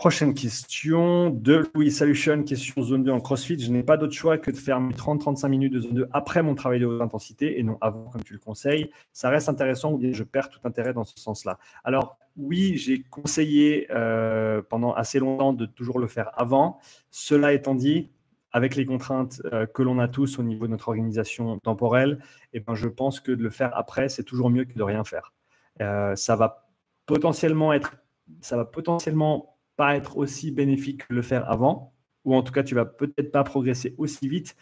Prochaine 0.00 0.32
question 0.32 1.28
de 1.28 1.68
Louis 1.74 1.90
Solution, 1.90 2.42
question 2.42 2.80
zone 2.80 3.04
2 3.04 3.10
en 3.10 3.20
CrossFit. 3.20 3.58
Je 3.58 3.70
n'ai 3.70 3.82
pas 3.82 3.98
d'autre 3.98 4.14
choix 4.14 4.38
que 4.38 4.50
de 4.50 4.56
faire 4.56 4.80
mes 4.80 4.94
30-35 4.94 5.46
minutes 5.48 5.74
de 5.74 5.80
zone 5.80 5.92
2 5.92 6.08
après 6.14 6.42
mon 6.42 6.54
travail 6.54 6.80
de 6.80 6.86
haute 6.86 7.02
intensité 7.02 7.60
et 7.60 7.62
non 7.62 7.76
avant, 7.82 8.04
comme 8.04 8.22
tu 8.22 8.32
le 8.32 8.38
conseilles. 8.38 8.90
Ça 9.12 9.28
reste 9.28 9.50
intéressant 9.50 9.92
ou 9.92 10.00
je 10.00 10.24
perds 10.24 10.48
tout 10.48 10.60
intérêt 10.64 10.94
dans 10.94 11.04
ce 11.04 11.20
sens-là? 11.20 11.58
Alors, 11.84 12.16
oui, 12.38 12.78
j'ai 12.78 13.02
conseillé 13.02 13.88
euh, 13.90 14.62
pendant 14.66 14.94
assez 14.94 15.18
longtemps 15.18 15.52
de 15.52 15.66
toujours 15.66 15.98
le 15.98 16.06
faire 16.06 16.30
avant. 16.32 16.78
Cela 17.10 17.52
étant 17.52 17.74
dit, 17.74 18.08
avec 18.52 18.76
les 18.76 18.86
contraintes 18.86 19.42
euh, 19.52 19.66
que 19.66 19.82
l'on 19.82 19.98
a 19.98 20.08
tous 20.08 20.38
au 20.38 20.42
niveau 20.42 20.64
de 20.64 20.70
notre 20.70 20.88
organisation 20.88 21.58
temporelle, 21.58 22.20
eh 22.54 22.60
ben, 22.60 22.74
je 22.74 22.88
pense 22.88 23.20
que 23.20 23.32
de 23.32 23.42
le 23.42 23.50
faire 23.50 23.76
après, 23.76 24.08
c'est 24.08 24.24
toujours 24.24 24.48
mieux 24.48 24.64
que 24.64 24.72
de 24.72 24.82
rien 24.82 25.04
faire. 25.04 25.34
Euh, 25.82 26.16
ça 26.16 26.36
va 26.36 26.70
potentiellement 27.04 27.74
être, 27.74 27.96
ça 28.40 28.56
va 28.56 28.64
potentiellement 28.64 29.58
pas 29.80 29.96
être 29.96 30.18
aussi 30.18 30.50
bénéfique 30.50 31.06
que 31.06 31.14
le 31.14 31.22
faire 31.22 31.50
avant, 31.50 31.94
ou 32.26 32.34
en 32.34 32.42
tout 32.42 32.52
cas, 32.52 32.62
tu 32.62 32.74
vas 32.74 32.84
peut-être 32.84 33.32
pas 33.32 33.44
progresser 33.44 33.94
aussi 33.96 34.28
vite. 34.28 34.54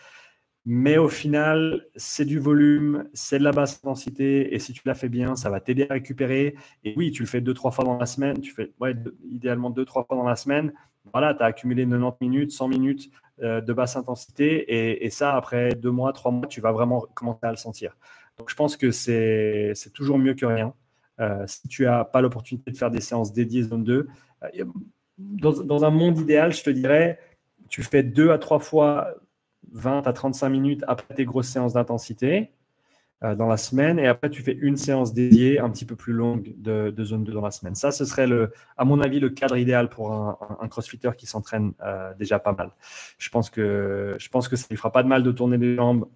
Mais 0.65 0.97
au 0.97 1.09
final, 1.09 1.87
c'est 1.97 2.25
du 2.25 2.39
volume, 2.39 3.09
c'est 3.15 3.41
de 3.41 3.43
la 3.43 3.51
basse 3.51 3.81
intensité, 3.83 4.55
et 4.55 4.61
si 4.61 4.73
tu 4.73 4.83
la 4.85 4.95
fais 4.95 5.09
bien, 5.09 5.35
ça 5.35 5.51
va 5.51 5.59
t'aider 5.59 5.89
à 5.91 5.95
récupérer. 5.95 6.55
Et 6.85 6.95
oui, 6.97 7.11
tu 7.11 7.25
le 7.25 7.29
fais 7.29 7.41
deux, 7.41 7.53
trois 7.53 7.73
fois 7.73 7.85
dans 7.85 7.99
la 7.99 8.07
semaine, 8.07 8.41
tu 8.41 8.53
fais 8.53 8.73
ouais, 8.79 8.95
idéalement 9.29 9.71
deux, 9.71 9.85
trois 9.85 10.05
fois 10.05 10.17
dans 10.17 10.29
la 10.29 10.37
semaine. 10.37 10.73
Voilà, 11.13 11.35
tu 11.35 11.43
as 11.43 11.47
accumulé 11.47 11.85
90 11.85 12.17
minutes, 12.21 12.53
100 12.53 12.69
minutes 12.69 13.11
euh, 13.43 13.61
de 13.61 13.73
basse 13.73 13.97
intensité, 13.97 15.05
et, 15.05 15.11
ça, 15.11 15.35
après 15.35 15.75
deux 15.75 15.91
mois, 15.91 16.13
trois 16.13 16.31
mois, 16.31 16.47
tu 16.47 16.61
vas 16.61 16.71
vraiment 16.71 17.01
commencer 17.15 17.41
à 17.43 17.51
le 17.51 17.57
sentir. 17.57 17.97
Donc, 18.37 18.51
je 18.51 18.55
pense 18.55 18.77
que 18.77 18.93
c'est 18.93 19.75
toujours 19.95 20.19
mieux 20.19 20.35
que 20.35 20.47
rien. 20.47 20.75
Euh, 21.19 21.45
si 21.49 21.67
tu 21.67 21.83
n'as 21.83 22.05
pas 22.05 22.21
l'opportunité 22.21 22.71
de 22.71 22.77
faire 22.77 22.93
des 22.93 23.01
séances 23.01 23.33
dédiées 23.33 23.65
zone 23.65 23.83
2, 23.83 24.07
dans, 25.19 25.85
un 25.85 25.91
monde 25.91 26.19
idéal, 26.19 26.53
je 26.53 26.63
te 26.63 26.71
dirais, 26.71 27.19
tu 27.69 27.83
fais 27.83 28.03
deux 28.03 28.31
à 28.31 28.39
trois 28.39 28.59
fois 28.59 29.09
20 29.73 30.07
à 30.07 30.13
35 30.13 30.49
minutes 30.49 30.85
après 30.87 31.15
tes 31.15 31.25
grosses 31.25 31.49
séances 31.49 31.75
d'intensité 31.75 32.53
euh, 33.25 33.35
dans 33.35 33.49
la 33.49 33.57
semaine, 33.57 33.99
et 33.99 34.07
après 34.07 34.31
tu 34.31 34.43
fais 34.43 34.53
une 34.53 34.77
séance 34.77 35.13
dédiée 35.13 35.59
un 35.59 35.69
petit 35.71 35.85
peu 35.85 35.97
plus 35.97 36.13
longue 36.13 36.55
de, 36.57 37.05
zone 37.05 37.25
2 37.25 37.33
dans 37.33 37.43
la 37.43 37.51
semaine. 37.51 37.75
Ça, 37.75 37.91
ce 37.91 38.05
serait, 38.05 38.27
le, 38.27 38.53
à 38.77 38.85
mon 38.85 39.01
avis, 39.01 39.19
le 39.19 39.31
cadre 39.31 39.57
idéal 39.57 39.89
pour 39.89 40.13
un, 40.13 40.69
crossfitter 40.69 41.11
qui 41.17 41.27
s'entraîne 41.27 41.73
euh, 41.83 42.15
déjà 42.15 42.39
pas 42.39 42.53
mal. 42.53 42.71
Je 43.19 43.29
pense, 43.29 43.51
que, 43.51 44.17
je 44.19 44.29
pense 44.29 44.49
que 44.49 44.57
ça 44.57 44.67
ne 44.67 44.71
lui 44.71 44.77
fera 44.77 44.93
pas 44.93 45.03
de 45.03 45.09
mal 45.09 45.23
de 45.23 45.33
tourner 45.33 45.59
les 45.59 45.75
jambes 45.75 46.09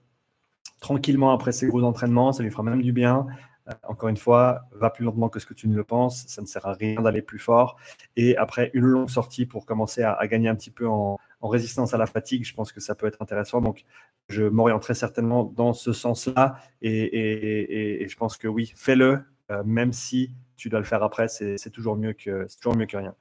tranquillement 0.81 1.33
après 1.33 1.53
ses 1.53 1.67
gros 1.69 1.83
entraînements, 1.83 2.33
ça 2.33 2.43
lui 2.43 2.51
fera 2.51 2.63
même 2.63 2.83
du 2.83 2.93
bien. 2.93 3.27
Euh, 3.69 3.73
encore 3.85 4.09
une 4.09 4.17
fois, 4.17 4.63
va 4.73 4.91
plus 4.91 5.05
lentement 5.05 5.29
que 5.29 5.39
ce 5.39 5.47
que 5.47 5.55
tu 5.55 5.69
ne 5.69 5.77
le 5.77 5.85
penses. 5.85 6.25
Ça 6.27 6.43
ne 6.43 6.47
sert 6.47 6.67
à 6.67 6.73
rien 6.73 7.01
d'aller 7.01 7.23
plus 7.23 7.39
fort. 7.39 7.77
Et 8.17 8.37
après 8.37 8.71
une 8.75 8.85
longue 8.85 9.11
sortie 9.11 9.47
pour 9.47 9.67
commencer 9.67 10.03
à, 10.03 10.27
gagner 10.27 10.49
un 10.49 10.55
petit 10.55 10.71
peu 10.71 10.89
en, 10.89 11.19
résistance 11.43 11.93
à 11.93 11.99
la 11.99 12.07
fatigue, 12.07 12.45
je 12.45 12.55
pense 12.55 12.73
que 12.73 12.81
ça 12.81 12.95
peut 12.95 13.07
être 13.07 13.21
intéressant. 13.21 13.61
Donc, 13.61 13.85
je 14.29 14.45
m'orienterai 14.45 14.95
certainement 14.95 15.45
dans 15.45 15.73
ce 15.73 15.93
sens-là. 15.93 16.57
Et, 16.81 18.07
je 18.09 18.17
pense 18.17 18.37
que 18.37 18.49
oui, 18.49 18.73
fais-le, 18.77 19.21
euh, 19.51 19.63
même 19.65 19.93
si 19.93 20.35
tu 20.57 20.69
dois 20.69 20.79
le 20.79 20.85
faire 20.85 21.03
après, 21.03 21.29
c'est 21.29 21.71
toujours, 21.71 21.97
mieux 21.97 22.13
que, 22.13 22.47
toujours 22.61 22.77
mieux 22.77 22.87
que 22.87 22.97
rien. 22.97 23.15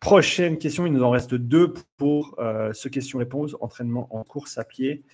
Prochaine 0.00 0.58
question, 0.58 0.84
il 0.84 0.92
nous 0.92 1.04
en 1.04 1.10
reste 1.10 1.34
deux 1.34 1.72
pour 1.96 2.34
euh, 2.40 2.72
ce 2.72 2.88
question-réponse, 2.88 3.56
entraînement 3.60 4.08
en 4.10 4.24
course 4.24 4.58
à 4.58 4.64
pied. 4.64 5.04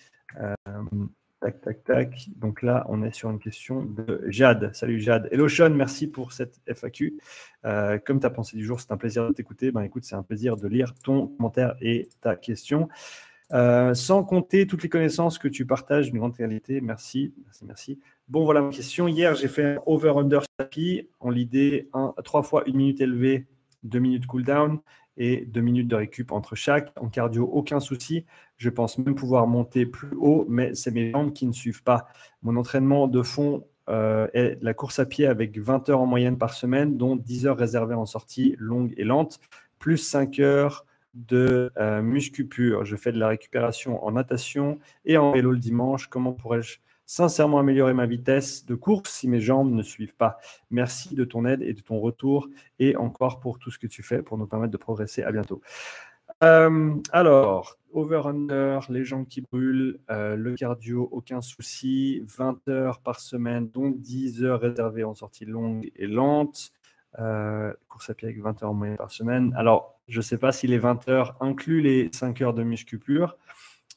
Tac, 1.40 1.61
tac, 1.61 1.85
tac. 1.85 2.31
Donc 2.35 2.62
là, 2.62 2.85
on 2.88 3.05
est 3.05 3.12
sur 3.12 3.31
une 3.31 3.38
question 3.38 3.85
de 3.85 4.24
Jade. 4.27 4.74
Salut 4.74 4.98
Jade. 4.98 5.29
Hello 5.31 5.48
Sean, 5.48 5.70
merci 5.70 6.09
pour 6.09 6.33
cette 6.33 6.61
FAQ. 6.66 7.16
Euh, 7.64 7.98
comme 8.05 8.18
ta 8.18 8.29
pensée 8.29 8.57
du 8.57 8.64
jour, 8.64 8.81
c'est 8.81 8.90
un 8.90 8.96
plaisir 8.96 9.24
de 9.29 9.33
t'écouter. 9.33 9.70
Ben 9.70 9.83
écoute, 9.83 10.03
c'est 10.03 10.16
un 10.16 10.24
plaisir 10.24 10.57
de 10.57 10.66
lire 10.66 10.94
ton 10.94 11.29
commentaire 11.29 11.77
et 11.81 12.09
ta 12.20 12.35
question. 12.35 12.88
Euh, 13.53 13.94
sans 13.94 14.24
compter 14.24 14.66
toutes 14.66 14.83
les 14.83 14.88
connaissances 14.88 15.38
que 15.38 15.46
tu 15.46 15.64
partages 15.64 16.11
d'une 16.11 16.18
grande 16.18 16.37
qualité. 16.37 16.81
Merci, 16.81 17.33
merci, 17.44 17.64
merci. 17.64 18.01
Bon, 18.27 18.44
voilà 18.44 18.61
ma 18.61 18.70
question. 18.70 19.07
Hier, 19.07 19.37
j'ai 19.37 19.48
fait 19.48 19.77
un 19.77 19.83
over-under 19.87 20.40
tapis 20.57 21.09
en 21.20 21.31
l'idée 21.31 21.88
3 22.24 22.42
fois 22.42 22.64
une 22.66 22.77
minute 22.79 23.01
élevée, 23.01 23.46
2 23.85 24.01
minutes 24.01 24.27
cooldown 24.27 24.81
et 25.18 25.44
2 25.44 25.61
minutes 25.61 25.88
de 25.88 25.96
récup 25.96 26.33
entre 26.33 26.54
chaque. 26.54 26.92
En 26.96 27.09
cardio, 27.09 27.44
aucun 27.44 27.81
souci. 27.81 28.24
Je 28.57 28.70
pense 28.70 28.96
même 28.98 29.14
pouvoir 29.14 29.46
monter 29.46 29.85
plus 29.85 30.16
haut, 30.16 30.46
mais 30.48 30.74
c'est 30.74 30.92
mes 30.92 31.11
jambes 31.11 31.33
qui 31.33 31.46
ne 31.46 31.52
suivent 31.52 31.83
pas. 31.83 32.09
Mon 32.42 32.57
entraînement 32.57 33.09
de 33.09 33.22
fond 33.22 33.66
euh, 33.90 34.28
est 34.33 34.59
la 34.62 34.74
course 34.74 34.98
à 34.98 35.07
pied 35.07 35.26
avec 35.26 35.59
20 35.59 35.88
heures 35.90 36.00
en 36.00 36.07
moyenne 36.07 36.38
par 36.38 36.54
semaine, 36.54 36.96
dont 36.96 37.16
10 37.16 37.46
heures 37.46 37.59
réservées 37.59 37.94
en 37.94 38.07
sortie 38.07 38.54
longue 38.59 38.94
et 38.96 39.04
lente, 39.04 39.40
plus 39.78 39.98
5 39.98 40.38
heures 40.38 40.87
de 41.14 41.72
euh, 41.78 42.00
muscu 42.00 42.46
pur. 42.46 42.85
Je 42.85 42.96
fais 42.96 43.12
de 43.12 43.18
la 43.18 43.28
récupération 43.28 44.04
en 44.04 44.12
natation 44.12 44.78
et 45.04 45.16
en 45.16 45.33
vélo 45.33 45.50
le 45.50 45.59
dimanche. 45.59 46.07
Comment 46.07 46.33
pourrais-je 46.33 46.78
sincèrement 47.09 47.59
améliorer 47.59 47.94
ma 47.94 48.05
vitesse 48.05 48.66
de 48.66 48.75
course 48.75 49.11
si 49.11 49.29
mes 49.29 49.40
jambes 49.40 49.73
ne 49.73 49.83
suivent 49.83 50.14
pas 50.14 50.38
Merci 50.71 51.14
de 51.14 51.25
ton 51.25 51.47
aide 51.47 51.62
et 51.62 51.73
de 51.73 51.81
ton 51.81 51.99
retour 51.99 52.49
et 52.79 52.97
encore 52.97 53.40
pour 53.40 53.59
tout 53.59 53.71
ce 53.71 53.79
que 53.79 53.87
tu 53.87 54.03
fais 54.03 54.23
pour 54.23 54.37
nous 54.37 54.47
permettre 54.47 54.73
de 54.73 54.77
progresser. 54.77 55.23
À 55.23 55.33
bientôt. 55.33 55.62
Euh, 56.44 56.94
alors, 57.11 57.79
over-under, 57.94 58.81
les 58.90 59.05
jambes 59.05 59.27
qui 59.27 59.40
brûlent, 59.40 59.99
euh, 60.11 60.37
le 60.37 60.55
cardio, 60.55 61.09
aucun 61.11 61.40
souci, 61.40 62.23
20 62.27 62.68
heures 62.68 63.01
par 63.01 63.21
semaine, 63.21 63.71
donc 63.71 63.99
10 63.99 64.44
heures 64.44 64.61
réservées 64.61 65.05
en 65.05 65.14
sortie 65.14 65.47
longue 65.47 65.90
et 65.97 66.07
lente. 66.07 66.73
Euh, 67.18 67.73
course 67.88 68.11
à 68.11 68.14
pied 68.14 68.29
avec 68.29 68.40
20 68.40 68.62
heures 68.62 68.71
en 68.71 68.75
moyenne 68.75 68.99
par 68.99 69.11
semaine. 69.11 69.55
Alors, 69.57 69.99
je 70.09 70.18
ne 70.18 70.23
sais 70.23 70.37
pas 70.37 70.53
si 70.53 70.66
les 70.66 70.79
20 70.79 71.09
heures 71.09 71.37
incluent 71.40 71.81
les 71.81 72.11
5 72.12 72.42
heures 72.42 72.55
de 72.55 72.62
muscu. 72.62 73.01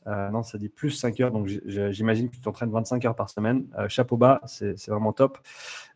Non, 0.08 0.44
ça 0.44 0.58
dit 0.58 0.70
plus 0.70 0.92
5 0.92 1.20
heures, 1.20 1.32
donc 1.32 1.48
j'imagine 1.48 2.30
que 2.30 2.36
tu 2.36 2.42
t'entraînes 2.42 2.72
25 2.72 3.06
heures 3.06 3.16
par 3.16 3.30
semaine. 3.30 3.66
chapeau 3.88 4.18
bas, 4.18 4.42
c'est 4.46 4.88
vraiment 4.88 5.14
top. 5.14 5.38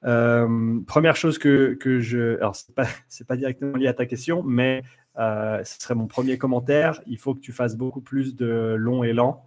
première 0.01 1.15
chose 1.15 1.37
que, 1.37 1.73
que 1.73 1.99
je. 1.99 2.37
Alors, 2.37 2.55
ce 2.55 2.65
n'est 2.69 2.75
pas, 2.75 2.85
pas, 3.27 3.35
directement 3.35 3.77
lié 3.77 3.87
à 3.87 3.93
ta 3.93 4.05
question, 4.05 4.43
mais 4.43 4.83
euh, 5.17 5.63
ce 5.63 5.79
serait 5.79 5.95
mon 5.95 6.07
premier 6.07 6.37
commentaire. 6.37 7.01
Il 7.07 7.17
faut 7.17 7.33
que 7.33 7.39
tu 7.39 7.51
fasses 7.51 7.75
beaucoup 7.75 8.01
plus 8.01 8.35
de 8.35 8.75
long 8.77 9.03
et 9.03 9.13
lent. 9.13 9.45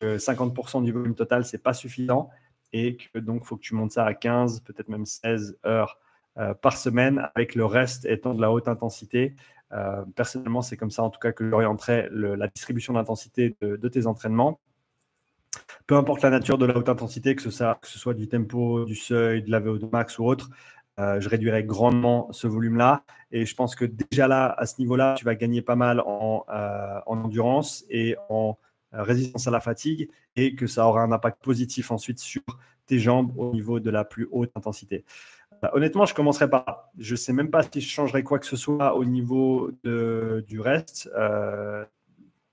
Que 0.00 0.16
50% 0.16 0.82
du 0.82 0.92
volume 0.92 1.14
total, 1.14 1.44
c'est 1.44 1.62
pas 1.62 1.74
suffisant. 1.74 2.30
Et 2.72 2.96
que 2.96 3.18
donc, 3.18 3.42
il 3.44 3.46
faut 3.46 3.56
que 3.56 3.62
tu 3.62 3.74
montes 3.74 3.92
ça 3.92 4.04
à 4.04 4.14
15, 4.14 4.60
peut-être 4.60 4.88
même 4.88 5.06
16 5.06 5.58
heures 5.66 6.00
euh, 6.38 6.54
par 6.54 6.76
semaine, 6.76 7.28
avec 7.34 7.54
le 7.54 7.64
reste 7.64 8.06
étant 8.06 8.34
de 8.34 8.40
la 8.40 8.50
haute 8.50 8.66
intensité. 8.66 9.34
Euh, 9.74 10.04
personnellement, 10.14 10.62
c'est 10.62 10.76
comme 10.76 10.90
ça 10.90 11.02
en 11.02 11.10
tout 11.10 11.18
cas 11.18 11.32
que 11.32 11.48
j'orienterais 11.48 12.08
la 12.12 12.48
distribution 12.48 12.92
d'intensité 12.92 13.56
de, 13.60 13.76
de, 13.76 13.88
tes 13.88 14.06
entraînements. 14.06 14.60
Peu 15.86 15.96
importe 15.96 16.22
la 16.22 16.30
nature 16.30 16.58
de 16.58 16.66
la 16.66 16.76
haute 16.76 16.88
intensité, 16.88 17.34
que 17.34 17.42
ce, 17.42 17.50
soit, 17.50 18.14
du 18.14 18.28
tempo, 18.28 18.84
du 18.84 18.94
seuil, 18.94 19.42
de 19.42 19.50
la 19.50 19.60
VO2 19.60 19.90
max 19.90 20.18
ou 20.18 20.24
autre, 20.24 20.50
euh, 20.98 21.20
je 21.20 21.28
réduirais 21.28 21.64
grandement 21.64 22.28
ce 22.32 22.46
volume-là. 22.46 23.02
Et 23.32 23.46
je 23.46 23.54
pense 23.54 23.74
que 23.74 23.84
déjà 23.84 24.28
là, 24.28 24.54
à 24.56 24.66
ce 24.66 24.76
niveau-là, 24.78 25.14
tu 25.18 25.24
vas 25.24 25.34
gagner 25.34 25.60
pas 25.60 25.76
mal 25.76 26.00
en, 26.00 26.44
euh, 26.48 27.00
endurance 27.06 27.84
et 27.90 28.16
en 28.28 28.56
résistance 28.92 29.48
à 29.48 29.50
la 29.50 29.58
fatigue 29.58 30.08
et 30.36 30.54
que 30.54 30.68
ça 30.68 30.86
aura 30.86 31.02
un 31.02 31.10
impact 31.10 31.42
positif 31.42 31.90
ensuite 31.90 32.20
sur 32.20 32.42
tes 32.86 33.00
jambes 33.00 33.32
au 33.36 33.52
niveau 33.52 33.80
de 33.80 33.90
la 33.90 34.04
plus 34.04 34.28
haute 34.30 34.52
intensité. 34.54 35.04
Honnêtement, 35.72 36.06
je 36.06 36.14
commencerai 36.14 36.48
par. 36.48 36.90
Je 36.98 37.16
sais 37.16 37.32
même 37.32 37.50
pas 37.50 37.62
si 37.62 37.80
je 37.80 37.88
changerais 37.88 38.22
quoi 38.22 38.38
que 38.38 38.46
ce 38.46 38.56
soit 38.56 38.94
au 38.94 39.04
niveau 39.04 39.70
de, 39.82 40.44
du 40.46 40.60
reste 40.60 41.08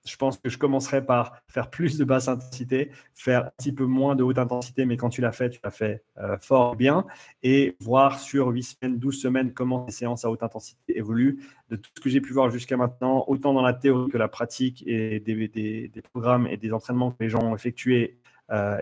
je 0.05 0.15
pense 0.17 0.37
que 0.37 0.49
je 0.49 0.57
commencerai 0.57 1.05
par 1.05 1.41
faire 1.47 1.69
plus 1.69 1.97
de 1.97 2.03
basse 2.03 2.27
intensité, 2.27 2.91
faire 3.13 3.45
un 3.45 3.51
petit 3.57 3.71
peu 3.71 3.85
moins 3.85 4.15
de 4.15 4.23
haute 4.23 4.37
intensité, 4.37 4.85
mais 4.85 4.97
quand 4.97 5.09
tu 5.09 5.21
l'as 5.21 5.31
fait, 5.31 5.49
tu 5.49 5.59
l'as 5.63 5.71
fait 5.71 6.03
euh, 6.17 6.37
fort 6.39 6.75
bien, 6.75 7.05
et 7.43 7.75
voir 7.79 8.19
sur 8.19 8.47
8 8.47 8.63
semaines, 8.63 8.97
12 8.97 9.21
semaines 9.21 9.53
comment 9.53 9.85
les 9.85 9.93
séances 9.93 10.25
à 10.25 10.31
haute 10.31 10.43
intensité 10.43 10.97
évoluent. 10.97 11.39
De 11.69 11.75
tout 11.75 11.91
ce 11.95 12.01
que 12.01 12.09
j'ai 12.09 12.21
pu 12.21 12.33
voir 12.33 12.49
jusqu'à 12.49 12.77
maintenant, 12.77 13.23
autant 13.27 13.53
dans 13.53 13.61
la 13.61 13.73
théorie 13.73 14.09
que 14.11 14.17
la 14.17 14.27
pratique 14.27 14.83
et 14.87 15.19
des, 15.19 15.47
des, 15.47 16.01
programmes 16.11 16.47
et 16.47 16.57
des 16.57 16.73
entraînements 16.73 17.11
que 17.11 17.17
les 17.19 17.29
gens 17.29 17.43
ont 17.43 17.55
effectués 17.55 18.17
euh, 18.20 18.20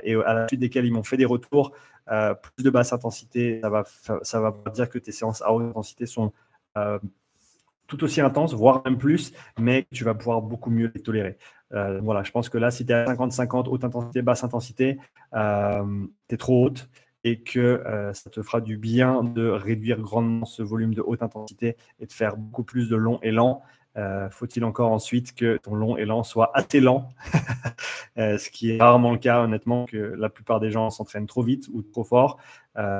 et 0.04 0.16
à 0.16 0.34
la 0.34 0.48
suite 0.48 0.60
desquels 0.60 0.86
ils 0.86 0.94
m'ont 0.94 1.04
fait 1.04 1.18
des 1.18 1.26
retours, 1.26 1.74
euh, 2.12 2.34
plus 2.34 2.64
de 2.64 2.70
basse 2.70 2.92
intensité, 2.92 3.60
ça 3.62 3.70
va, 3.70 3.84
ça 4.24 4.40
va 4.40 4.56
dire 4.74 4.90
que 4.90 4.98
tes 4.98 5.12
séances 5.12 5.42
à 5.42 5.52
haute 5.52 5.66
intensité 5.70 6.06
sont 6.06 6.32
tout 7.88 8.04
aussi 8.04 8.22
intense, 8.22 8.54
voire 8.54 8.84
même 8.86 8.98
plus, 8.98 9.34
mais 9.60 9.86
tu 9.92 10.04
vas 10.04 10.14
pouvoir 10.14 10.42
beaucoup 10.42 10.70
mieux 10.70 10.92
les 10.94 11.02
tolérer. 11.02 11.38
Euh, 11.74 12.00
voilà, 12.02 12.24
je 12.24 12.32
pense 12.32 12.48
que 12.48 12.58
là, 12.58 12.72
si 12.72 12.86
tu 12.86 12.92
es 12.92 12.96
à 12.96 13.06
50-50, 13.06 13.68
haute 13.68 13.84
intensité, 13.84 14.22
basse 14.22 14.44
intensité, 14.44 15.00
euh, 15.34 16.06
tu 16.28 16.36
es 16.36 16.38
trop 16.38 16.66
haute 16.66 16.90
et 17.24 17.42
que 17.42 17.84
ça 18.14 18.30
te 18.30 18.42
fera 18.42 18.62
du 18.62 18.78
bien 18.78 19.24
de 19.24 19.50
réduire 19.50 20.00
grandement 20.00 20.46
ce 20.46 20.64
volume 20.64 20.94
de 20.94 21.02
haute 21.02 21.22
intensité 21.22 21.76
et 22.00 22.06
de 22.06 22.14
faire 22.14 22.38
beaucoup 22.38 22.64
plus 22.64 22.90
de 22.90 22.96
long 22.96 23.20
et 23.22 23.32
lent. 23.32 23.62
Faut-il 24.32 24.64
encore 24.64 24.92
ensuite 24.92 25.36
que 25.36 25.58
ton 25.58 25.76
long 25.76 25.96
lent 25.96 26.24
soit 26.24 26.52
assez 26.54 26.80
lent, 26.80 27.10
ce 28.18 28.50
qui 28.50 28.72
est 28.72 28.82
rarement 28.82 29.12
le 29.12 29.18
cas, 29.18 29.42
honnêtement, 29.42 29.86
que 29.86 29.98
la 29.98 30.30
plupart 30.30 30.60
des 30.60 30.72
gens 30.72 30.90
s'entraînent 30.90 31.28
trop 31.28 31.44
vite 31.44 31.68
ou 31.74 31.82
trop 31.82 32.04
fort. 32.04 32.38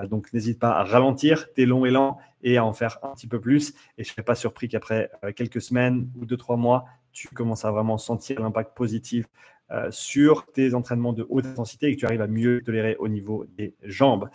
donc 0.10 0.34
n'hésite 0.34 0.60
pas 0.60 0.72
à 0.72 0.84
ralentir 0.84 1.52
tes 1.54 1.66
longs 1.66 1.86
lents 1.86 2.18
et 2.42 2.58
à 2.58 2.66
en 2.66 2.74
faire 2.74 3.00
un 3.04 3.10
petit 3.10 3.28
peu 3.28 3.40
plus. 3.40 3.74
Et 3.98 4.04
je 4.04 4.10
ne 4.10 4.14
serais 4.14 4.24
pas 4.24 4.36
surpris 4.36 4.68
qu'après 4.68 5.10
quelques 5.36 5.62
semaines 5.62 6.10
ou 6.16 6.26
deux, 6.26 6.38
trois 6.38 6.58
mois, 6.58 6.86
tu 7.12 7.28
commences 7.30 7.66
à 7.66 7.72
vraiment 7.72 7.98
sentir 7.98 8.40
l'impact 8.40 8.76
positif 8.76 9.26
euh, 9.72 9.90
sur 9.92 10.46
tes 10.48 10.74
entraînements 10.74 11.14
de 11.14 11.26
haute 11.30 11.46
intensité 11.46 11.88
et 11.88 11.96
que 11.96 12.00
tu 12.00 12.06
arrives 12.06 12.22
à 12.22 12.28
mieux 12.28 12.62
tolérer 12.64 12.96
au 12.98 13.08
niveau 13.08 13.46
des 13.58 13.76
jambes. 13.84 14.30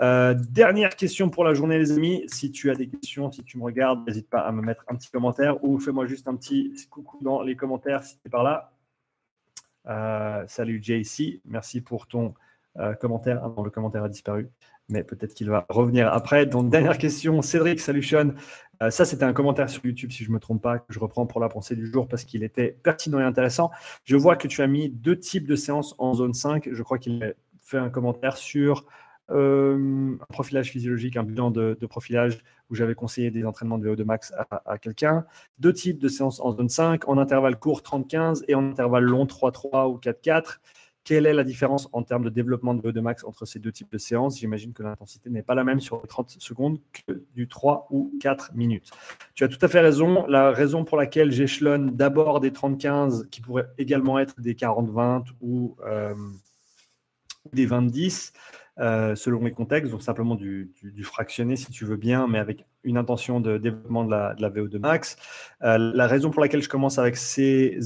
Euh, 0.00 0.34
dernière 0.34 0.96
question 0.96 1.28
pour 1.28 1.44
la 1.44 1.52
journée, 1.52 1.78
les 1.78 1.92
amis. 1.92 2.24
Si 2.26 2.50
tu 2.50 2.70
as 2.70 2.74
des 2.74 2.88
questions, 2.88 3.30
si 3.30 3.44
tu 3.44 3.58
me 3.58 3.64
regardes, 3.64 4.06
n'hésite 4.06 4.30
pas 4.30 4.40
à 4.40 4.50
me 4.50 4.62
mettre 4.62 4.84
un 4.88 4.96
petit 4.96 5.10
commentaire 5.10 5.62
ou 5.62 5.78
fais-moi 5.78 6.06
juste 6.06 6.26
un 6.26 6.36
petit 6.36 6.72
coucou 6.88 7.18
dans 7.22 7.42
les 7.42 7.54
commentaires 7.54 8.02
si 8.02 8.14
tu 8.18 8.28
es 8.28 8.30
par 8.30 8.42
là. 8.42 8.72
Euh, 9.88 10.44
salut 10.46 10.82
JC, 10.82 11.40
merci 11.44 11.80
pour 11.80 12.06
ton 12.06 12.34
commentaire. 13.00 13.40
Ah 13.42 13.62
le 13.62 13.70
commentaire 13.70 14.04
a 14.04 14.08
disparu 14.08 14.50
mais 14.88 15.04
peut-être 15.04 15.34
qu'il 15.34 15.50
va 15.50 15.66
revenir 15.68 16.12
après. 16.12 16.46
Donc, 16.46 16.70
dernière 16.70 16.98
question, 16.98 17.42
Cédric, 17.42 17.80
salut. 17.80 18.06
Euh, 18.82 18.90
ça, 18.90 19.04
c'était 19.04 19.24
un 19.24 19.32
commentaire 19.32 19.68
sur 19.68 19.84
YouTube, 19.84 20.12
si 20.12 20.24
je 20.24 20.30
ne 20.30 20.34
me 20.34 20.40
trompe 20.40 20.62
pas, 20.62 20.78
que 20.78 20.92
je 20.92 20.98
reprends 20.98 21.26
pour 21.26 21.40
la 21.40 21.48
pensée 21.48 21.76
du 21.76 21.86
jour 21.86 22.08
parce 22.08 22.24
qu'il 22.24 22.42
était 22.42 22.78
pertinent 22.82 23.18
et 23.18 23.24
intéressant. 23.24 23.70
Je 24.04 24.16
vois 24.16 24.36
que 24.36 24.48
tu 24.48 24.62
as 24.62 24.66
mis 24.66 24.88
deux 24.88 25.18
types 25.18 25.46
de 25.46 25.56
séances 25.56 25.94
en 25.98 26.14
zone 26.14 26.34
5. 26.34 26.68
Je 26.72 26.82
crois 26.82 26.98
qu'il 26.98 27.22
a 27.22 27.32
fait 27.60 27.78
un 27.78 27.90
commentaire 27.90 28.36
sur 28.36 28.86
euh, 29.30 30.16
un 30.18 30.32
profilage 30.32 30.70
physiologique, 30.70 31.16
un 31.16 31.24
bilan 31.24 31.50
de, 31.50 31.74
profilage 31.86 32.38
où 32.70 32.74
j'avais 32.74 32.94
conseillé 32.94 33.30
des 33.30 33.44
entraînements 33.44 33.78
de 33.78 33.88
VO2 33.88 34.04
max 34.04 34.32
à, 34.38 34.62
à 34.64 34.78
quelqu'un. 34.78 35.26
Deux 35.58 35.72
types 35.72 35.98
de 35.98 36.08
séances 36.08 36.40
en 36.40 36.52
zone 36.52 36.68
5, 36.68 37.08
en 37.08 37.18
intervalle 37.18 37.58
court 37.58 37.82
30-15 37.82 38.44
et 38.48 38.54
en 38.54 38.70
intervalle 38.70 39.04
long 39.04 39.26
3-3 39.26 39.92
ou 39.92 39.98
4-4. 39.98 40.60
Quelle 41.04 41.26
est 41.26 41.32
la 41.32 41.44
différence 41.44 41.88
en 41.92 42.02
termes 42.02 42.24
de 42.24 42.30
développement 42.30 42.74
de 42.74 42.82
VO2 42.82 43.00
max 43.00 43.24
entre 43.24 43.46
ces 43.46 43.58
deux 43.58 43.72
types 43.72 43.90
de 43.90 43.98
séances? 43.98 44.38
J'imagine 44.38 44.72
que 44.72 44.82
l'intensité 44.82 45.30
n'est 45.30 45.42
pas 45.42 45.54
la 45.54 45.64
même 45.64 45.80
sur 45.80 46.06
30 46.06 46.36
secondes 46.38 46.78
que 46.92 47.24
du 47.34 47.48
3 47.48 47.88
ou 47.90 48.12
4 48.20 48.54
minutes. 48.54 48.90
Tu 49.34 49.44
as 49.44 49.48
tout 49.48 49.58
à 49.62 49.68
fait 49.68 49.80
raison. 49.80 50.26
La 50.26 50.50
raison 50.50 50.84
pour 50.84 50.98
laquelle 50.98 51.32
j'échelonne 51.32 51.96
d'abord 51.96 52.40
des 52.40 52.50
30-15 52.50 53.28
qui 53.28 53.40
pourraient 53.40 53.68
également 53.78 54.18
être 54.18 54.40
des 54.40 54.54
40-20 54.54 55.24
ou 55.40 55.76
euh, 55.86 56.14
des 57.52 57.66
20-10, 57.66 58.32
euh, 58.78 59.14
selon 59.16 59.42
les 59.42 59.52
contextes, 59.52 59.90
donc 59.90 60.02
simplement 60.02 60.34
du, 60.34 60.72
fractionné 61.02 61.56
si 61.56 61.70
tu 61.70 61.84
veux 61.84 61.96
bien, 61.96 62.26
mais 62.28 62.38
avec 62.38 62.64
une 62.84 62.96
intention 62.96 63.40
de 63.40 63.58
développement 63.58 64.04
de 64.04 64.10
la, 64.10 64.50
VO2 64.50 64.78
max. 64.78 65.16
Euh, 65.62 65.78
la 65.78 66.06
raison 66.06 66.30
pour 66.30 66.40
laquelle 66.40 66.62
je 66.62 66.68
commence 66.68 66.98
avec 66.98 67.16
ces, 67.16 67.78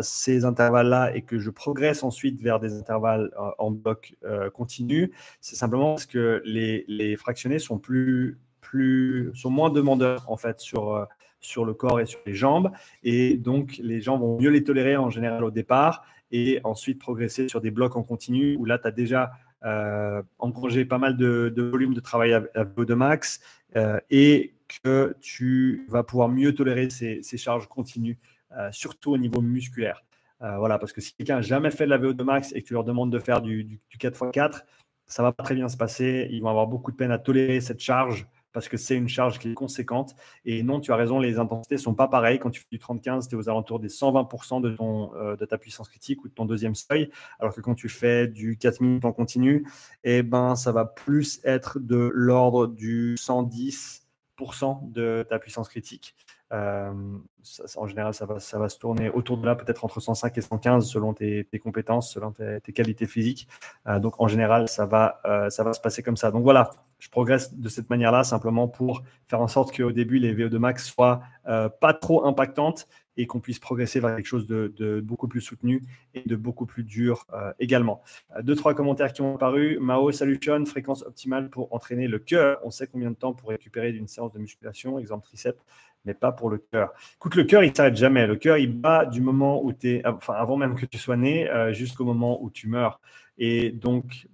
ces 0.00 0.44
intervalles-là 0.44 1.14
et 1.14 1.22
que 1.22 1.38
je 1.38 1.50
progresse 1.50 2.02
ensuite 2.02 2.40
vers 2.40 2.60
des 2.60 2.74
intervalles 2.74 3.30
euh, 3.38 3.50
en 3.58 3.70
bloc 3.70 4.14
continu, 4.52 5.12
c'est 5.40 5.56
simplement 5.56 5.94
parce 5.94 6.06
que 6.06 6.42
les, 6.44 6.84
les, 6.88 7.16
fractionnés 7.16 7.58
sont, 7.58 7.78
plus, 7.78 8.38
plus, 8.60 9.30
sont 9.34 9.50
moins 9.50 9.70
demandeurs 9.70 10.24
en 10.28 10.36
fait 10.36 10.60
sur, 10.60 11.06
sur 11.40 11.64
le 11.64 11.74
corps 11.74 12.00
et 12.00 12.06
sur 12.06 12.20
les 12.26 12.34
jambes, 12.34 12.70
et 13.02 13.36
donc 13.36 13.78
les 13.82 14.00
gens 14.00 14.18
vont 14.18 14.38
mieux 14.38 14.50
les 14.50 14.64
tolérer 14.64 14.96
en 14.96 15.10
général 15.10 15.44
au 15.44 15.50
départ 15.50 16.04
et 16.34 16.60
ensuite 16.64 16.98
progresser 16.98 17.48
sur 17.48 17.60
des 17.60 17.70
blocs 17.70 17.96
en 17.96 18.02
continu 18.02 18.56
où 18.56 18.64
là, 18.64 18.78
tu 18.78 18.88
as 18.88 18.90
déjà 18.90 19.30
euh, 19.64 20.22
engranger 20.38 20.84
pas 20.84 20.98
mal 20.98 21.16
de, 21.16 21.52
volume 21.70 21.94
de 21.94 22.00
travail 22.00 22.32
à, 22.32 22.64
VO2 22.64 22.94
max 22.94 23.40
euh, 23.76 23.98
et 24.10 24.54
que 24.82 25.16
tu 25.20 25.86
vas 25.88 26.02
pouvoir 26.02 26.28
mieux 26.28 26.54
tolérer 26.54 26.90
ces, 26.90 27.22
charges 27.36 27.68
continues, 27.68 28.18
euh, 28.56 28.70
surtout 28.72 29.12
au 29.12 29.18
niveau 29.18 29.40
musculaire. 29.40 30.04
voilà, 30.40 30.78
parce 30.78 30.92
que 30.92 31.00
si 31.00 31.14
quelqu'un 31.14 31.36
n'a 31.36 31.42
jamais 31.42 31.70
fait 31.70 31.84
de 31.86 31.90
la 31.90 31.98
VO2 31.98 32.22
max 32.24 32.52
et 32.52 32.62
que 32.62 32.66
tu 32.66 32.74
leur 32.74 32.84
demandes 32.84 33.10
de 33.10 33.18
faire 33.18 33.40
du, 33.40 33.64
du 33.64 33.80
4x4, 33.98 34.62
ça 35.06 35.22
va 35.22 35.32
pas 35.32 35.42
très 35.42 35.54
bien 35.54 35.68
se 35.68 35.76
passer. 35.76 36.28
Ils 36.30 36.42
vont 36.42 36.48
avoir 36.48 36.66
beaucoup 36.66 36.90
de 36.90 36.96
peine 36.96 37.12
à 37.12 37.18
tolérer 37.18 37.60
cette 37.60 37.80
charge 37.80 38.26
parce 38.54 38.68
que 38.68 38.78
c'est 38.78 38.96
une 38.96 39.08
charge 39.08 39.38
qui 39.38 39.50
est 39.50 39.54
conséquente. 39.54 40.14
Et 40.46 40.62
non, 40.62 40.80
tu 40.80 40.92
as 40.92 40.96
raison, 40.96 41.18
les 41.18 41.38
intensités 41.38 41.74
ne 41.74 41.80
sont 41.80 41.94
pas 41.94 42.08
pareilles. 42.08 42.38
Quand 42.38 42.50
tu 42.50 42.60
fais 42.60 42.68
du 42.70 42.78
30-15, 42.78 43.28
tu 43.28 43.34
es 43.34 43.38
aux 43.38 43.50
alentours 43.50 43.80
des 43.80 43.88
120% 43.88 44.62
de, 44.62 44.70
ton, 44.70 45.12
euh, 45.16 45.36
de 45.36 45.44
ta 45.44 45.58
puissance 45.58 45.88
critique 45.88 46.24
ou 46.24 46.28
de 46.28 46.32
ton 46.32 46.46
deuxième 46.46 46.74
seuil, 46.74 47.10
alors 47.40 47.52
que 47.52 47.60
quand 47.60 47.74
tu 47.74 47.90
fais 47.90 48.28
du 48.28 48.56
4 48.56 48.80
minutes 48.80 49.04
en 49.04 49.12
continu, 49.12 49.66
eh 50.04 50.22
ben, 50.22 50.54
ça 50.54 50.72
va 50.72 50.86
plus 50.86 51.40
être 51.44 51.80
de 51.80 52.10
l'ordre 52.14 52.68
du 52.68 53.16
110% 53.16 54.92
de 54.92 55.26
ta 55.28 55.38
puissance 55.40 55.68
critique. 55.68 56.14
Euh, 56.54 56.92
en 57.76 57.86
général, 57.86 58.14
ça 58.14 58.24
va, 58.26 58.68
se 58.68 58.78
tourner 58.78 59.10
autour 59.10 59.36
de 59.36 59.44
là, 59.44 59.54
peut-être 59.54 59.84
entre 59.84 60.00
105 60.00 60.38
et 60.38 60.40
115 60.40 60.88
selon 60.88 61.12
tes, 61.12 61.46
compétences, 61.62 62.10
selon 62.12 62.32
tes, 62.32 62.72
qualités 62.72 63.06
physiques. 63.06 63.48
Euh, 63.86 63.98
donc, 63.98 64.20
en 64.20 64.28
général, 64.28 64.68
ça 64.68 64.86
va, 64.86 65.20
ça 65.50 65.62
va 65.64 65.72
se 65.72 65.80
passer 65.80 66.02
comme 66.02 66.16
ça. 66.16 66.30
Donc, 66.30 66.42
voilà, 66.42 66.70
je 67.04 67.10
progresse 67.10 67.54
de 67.54 67.68
cette 67.68 67.90
manière-là 67.90 68.24
simplement 68.24 68.66
pour 68.66 69.02
faire 69.26 69.42
en 69.42 69.48
sorte 69.48 69.76
qu'au 69.76 69.92
début, 69.92 70.18
les 70.18 70.34
VO2 70.34 70.56
max 70.56 70.86
soient 70.86 71.20
euh, 71.46 71.68
pas 71.68 71.92
trop 71.92 72.24
impactantes 72.24 72.88
et 73.18 73.26
qu'on 73.26 73.40
puisse 73.40 73.58
progresser 73.58 74.00
vers 74.00 74.16
quelque 74.16 74.26
chose 74.26 74.46
de, 74.46 75.00
beaucoup 75.04 75.28
plus 75.28 75.42
soutenu 75.42 75.82
et 76.14 76.22
de 76.26 76.34
beaucoup 76.34 76.64
plus 76.64 76.82
dur 76.82 77.26
euh, 77.34 77.52
également. 77.58 78.02
Euh, 78.34 78.42
deux, 78.42 78.56
trois 78.56 78.72
commentaires 78.74 79.12
qui 79.12 79.20
ont 79.20 79.34
apparu. 79.34 79.78
Mao, 79.80 80.12
salut 80.12 80.38
John, 80.40 80.64
fréquence 80.64 81.02
optimale 81.02 81.50
pour 81.50 81.74
entraîner 81.74 82.08
le 82.08 82.18
cœur. 82.18 82.58
On 82.64 82.70
sait 82.70 82.86
combien 82.86 83.10
de 83.10 83.16
temps 83.16 83.34
pour 83.34 83.50
récupérer 83.50 83.92
d'une 83.92 84.08
séance 84.08 84.32
de 84.32 84.38
musculation, 84.38 84.98
exemple 84.98 85.26
triceps, 85.26 85.62
mais 86.04 86.14
pas 86.14 86.32
pour 86.32 86.50
le 86.50 86.58
cœur. 86.58 86.92
Écoute, 87.16 87.34
le 87.34 87.44
cœur, 87.44 87.64
il 87.64 87.70
ne 87.70 87.74
s'arrête 87.74 87.96
jamais. 87.96 88.26
Le 88.26 88.36
cœur, 88.36 88.58
il 88.58 88.72
bat 88.72 89.06
du 89.06 89.20
moment 89.20 89.64
où 89.64 89.72
tu 89.72 89.90
es, 89.90 90.06
enfin 90.06 90.34
avant 90.34 90.56
même 90.56 90.74
que 90.74 90.86
tu 90.86 90.98
sois 90.98 91.16
né, 91.16 91.48
jusqu'au 91.72 92.04
moment 92.04 92.42
où 92.42 92.50
tu 92.50 92.68
meurs. 92.68 93.00
Et 93.38 93.70
donc, 93.70 94.26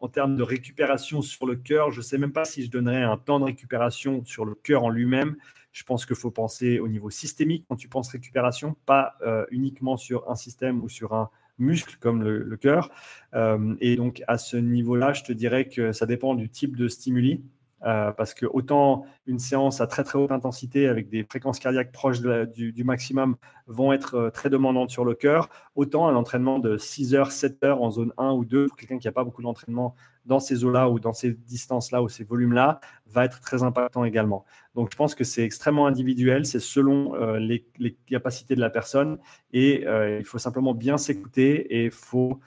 en 0.00 0.08
termes 0.08 0.36
de 0.36 0.42
récupération 0.42 1.22
sur 1.22 1.46
le 1.46 1.56
cœur, 1.56 1.90
je 1.90 1.98
ne 1.98 2.02
sais 2.02 2.18
même 2.18 2.32
pas 2.32 2.44
si 2.44 2.64
je 2.64 2.70
donnerais 2.70 3.02
un 3.02 3.16
temps 3.16 3.40
de 3.40 3.44
récupération 3.44 4.24
sur 4.24 4.44
le 4.44 4.54
cœur 4.54 4.84
en 4.84 4.90
lui-même. 4.90 5.36
Je 5.72 5.84
pense 5.84 6.06
qu'il 6.06 6.16
faut 6.16 6.30
penser 6.30 6.78
au 6.78 6.88
niveau 6.88 7.10
systémique 7.10 7.64
quand 7.68 7.76
tu 7.76 7.88
penses 7.88 8.08
récupération, 8.08 8.76
pas 8.86 9.16
euh, 9.22 9.44
uniquement 9.50 9.96
sur 9.96 10.28
un 10.30 10.34
système 10.34 10.82
ou 10.82 10.88
sur 10.88 11.14
un 11.14 11.30
muscle 11.58 11.96
comme 12.00 12.22
le, 12.22 12.56
cœur. 12.56 12.90
Euh, 13.34 13.74
et 13.80 13.96
donc 13.96 14.22
à 14.28 14.38
ce 14.38 14.56
niveau-là, 14.56 15.12
je 15.12 15.24
te 15.24 15.32
dirais 15.32 15.68
que 15.68 15.92
ça 15.92 16.06
dépend 16.06 16.34
du 16.34 16.48
type 16.48 16.76
de 16.76 16.88
stimuli. 16.88 17.42
Euh, 17.86 18.10
parce 18.10 18.34
que 18.34 18.44
autant 18.44 19.04
une 19.26 19.38
séance 19.38 19.80
à 19.80 19.86
très 19.86 20.02
très 20.02 20.18
haute 20.18 20.32
intensité 20.32 20.88
avec 20.88 21.08
des 21.08 21.22
fréquences 21.22 21.60
cardiaques 21.60 21.92
proches 21.92 22.20
du, 22.20 22.82
maximum 22.82 23.36
vont 23.68 23.92
être 23.92 24.14
euh, 24.16 24.30
très 24.30 24.50
demandantes 24.50 24.90
sur 24.90 25.04
le 25.04 25.14
cœur, 25.14 25.48
autant 25.76 26.08
un 26.08 26.16
entraînement 26.16 26.58
de 26.58 26.76
6 26.76 27.14
heures, 27.14 27.30
7 27.30 27.62
heures 27.62 27.80
en 27.80 27.90
zone 27.90 28.12
1 28.18 28.32
ou 28.32 28.44
2, 28.44 28.66
pour 28.66 28.76
quelqu'un 28.76 28.98
qui 28.98 29.06
n'a 29.06 29.12
pas 29.12 29.22
beaucoup 29.22 29.42
d'entraînement 29.42 29.94
dans 30.24 30.40
ces 30.40 30.64
eaux-là 30.64 30.90
ou 30.90 30.98
dans 30.98 31.12
ces 31.12 31.32
distances-là 31.32 32.02
ou 32.02 32.08
ces 32.08 32.24
volumes-là, 32.24 32.80
va 33.06 33.24
être 33.24 33.40
très 33.40 33.62
impactant 33.62 34.04
également. 34.04 34.44
Donc 34.74 34.88
je 34.90 34.96
pense 34.96 35.14
que 35.14 35.22
c'est 35.22 35.44
extrêmement 35.44 35.86
individuel, 35.86 36.46
c'est 36.46 36.60
selon 36.60 37.14
euh, 37.14 37.38
les, 37.38 37.64
capacités 38.06 38.56
de 38.56 38.60
la 38.60 38.70
personne 38.70 39.18
et 39.52 39.84
il 40.18 40.24
faut 40.24 40.38
simplement 40.38 40.74
bien 40.74 40.98
s'écouter 40.98 41.76
et 41.76 41.84
il 41.84 41.90
faut 41.90 42.40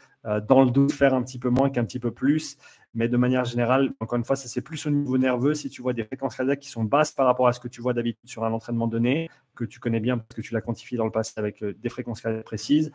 dans 0.48 0.64
le 0.64 0.70
doute 0.70 0.92
faire 0.92 1.16
un 1.16 1.24
petit 1.24 1.40
peu 1.40 1.50
moins 1.50 1.72
qu'un 1.72 1.84
petit 1.84 2.00
peu 2.00 2.12
plus 2.12 2.58
mais 2.94 3.08
de 3.08 3.18
manière 3.18 3.46
générale, 3.46 3.94
encore 4.00 4.18
une 4.18 4.26
fois, 4.26 4.36
ça 4.36 4.48
c'est 4.48 4.62
plus 4.62 4.86
au 4.86 4.90
niveau 4.90 5.18
nerveux. 5.18 5.54
Si 5.54 5.70
tu 5.70 5.82
vois 5.82 5.94
des 5.94 6.04
fréquences 6.04 6.36
cardiaques 6.36 6.60
qui 6.60 6.70
sont 6.70 6.84
basses 6.84 7.12
par 7.12 7.26
rapport 7.26 7.48
à 7.48 7.54
ce 7.54 7.60
que 7.60 7.68
tu 7.68 7.82
vois 7.82 7.94
d'habitude 7.94 8.30
sur 8.30 8.44
un 8.44 8.52
entraînement 8.52 8.88
donné, 8.88 9.30
que 9.56 9.64
tu 9.64 9.80
connais 9.80 10.00
bien 10.00 10.18
parce 10.18 10.36
que 10.36 10.42
tu 10.42 10.54
l'as 10.54 10.62
quantifié 10.62 10.98
dans 10.98 11.06
le 11.06 11.12
passé 11.12 11.34
avec 11.38 11.64
euh, 11.64 11.74
des 11.74 11.90
fréquences 11.90 12.22
cardiaques 12.22 12.46
précises, 12.46 12.92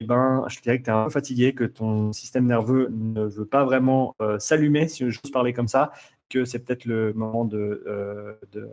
eh 0.00 0.06
ben, 0.06 0.44
je 0.48 0.60
dirais 0.60 0.78
que 0.78 0.84
tu 0.84 0.90
es 0.90 0.92
un 0.92 1.04
peu 1.04 1.10
fatigué, 1.10 1.54
que 1.54 1.64
ton 1.64 2.12
système 2.12 2.46
nerveux 2.46 2.88
ne 2.90 3.22
veut 3.22 3.46
pas 3.46 3.64
vraiment 3.64 4.14
euh, 4.20 4.38
s'allumer, 4.38 4.88
si 4.88 5.10
j'ose 5.10 5.30
parler 5.32 5.52
comme 5.52 5.68
ça, 5.68 5.92
que 6.28 6.44
c'est 6.44 6.58
peut-être 6.58 6.84
le 6.84 7.12
moment 7.14 7.44
de, 7.44 7.84
euh, 7.86 8.34
de 8.52 8.68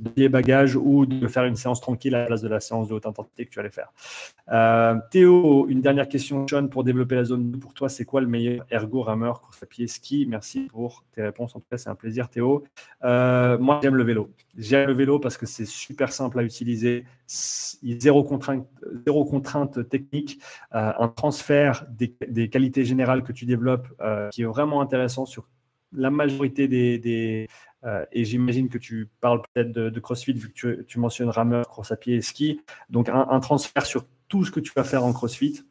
de 0.00 0.28
bagages 0.28 0.76
ou 0.76 1.06
de 1.06 1.28
faire 1.28 1.44
une 1.44 1.56
séance 1.56 1.80
tranquille 1.80 2.14
à 2.14 2.20
la 2.20 2.26
place 2.26 2.42
de 2.42 2.48
la 2.48 2.60
séance 2.60 2.88
de 2.88 2.94
haute 2.94 3.06
intensité 3.06 3.46
que 3.46 3.50
tu 3.50 3.60
allais 3.60 3.70
faire. 3.70 3.92
Euh, 4.52 4.96
Théo, 5.10 5.66
une 5.68 5.80
dernière 5.80 6.08
question, 6.08 6.46
Sean, 6.48 6.68
pour 6.68 6.84
développer 6.84 7.14
la 7.14 7.24
zone 7.24 7.50
2. 7.52 7.58
Pour 7.58 7.74
toi, 7.74 7.88
c'est 7.88 8.04
quoi 8.04 8.20
le 8.20 8.26
meilleur 8.26 8.66
ergo, 8.70 9.02
rameur, 9.02 9.40
course 9.40 9.62
à 9.62 9.66
pied, 9.66 9.86
ski? 9.86 10.26
Merci 10.28 10.68
pour 10.70 11.04
tes 11.12 11.22
réponses. 11.22 11.54
En 11.56 11.60
tout 11.60 11.66
cas, 11.70 11.78
c'est 11.78 11.90
un 11.90 11.94
plaisir, 11.94 12.28
Théo. 12.28 12.64
Euh, 13.04 13.58
moi, 13.58 13.80
j'aime 13.82 13.96
le 13.96 14.04
vélo. 14.04 14.30
J'aime 14.56 14.88
le 14.88 14.94
vélo 14.94 15.18
parce 15.18 15.36
que 15.36 15.46
c'est 15.46 15.66
super 15.66 16.12
simple 16.12 16.38
à 16.38 16.42
utiliser. 16.42 17.04
Zéro 17.26 18.22
contrainte, 18.24 18.66
zéro 19.06 19.24
contrainte 19.24 19.88
technique. 19.88 20.40
Euh, 20.74 20.92
un 20.98 21.08
transfert 21.08 21.86
des, 21.90 22.48
qualités 22.48 22.84
générales 22.84 23.22
que 23.22 23.32
tu 23.32 23.46
développes 23.46 23.88
qui 24.30 24.42
est 24.42 24.46
vraiment 24.46 24.80
intéressant 24.80 25.24
sur 25.24 25.46
la 25.96 26.10
majorité 26.10 26.68
des, 26.68 27.48
euh, 27.84 28.04
et 28.12 28.24
j'imagine 28.24 28.68
que 28.68 28.78
tu 28.78 29.08
parles 29.20 29.42
peut-être 29.52 29.72
de, 29.72 30.00
CrossFit 30.00 30.32
vu 30.32 30.52
que 30.52 30.82
tu, 30.82 30.98
mentionnes 30.98 31.28
rameur, 31.28 31.68
course 31.68 31.92
à 31.92 31.96
pied 31.96 32.16
et 32.16 32.22
ski. 32.22 32.60
Donc 32.90 33.08
un, 33.08 33.40
transfert 33.40 33.84
sur 33.84 34.06
tout 34.28 34.44
ce 34.44 34.50
que 34.50 34.60
tu 34.60 34.72
vas 34.74 34.84
faire 34.84 35.04
en 35.04 35.12
CrossFit. 35.12 35.64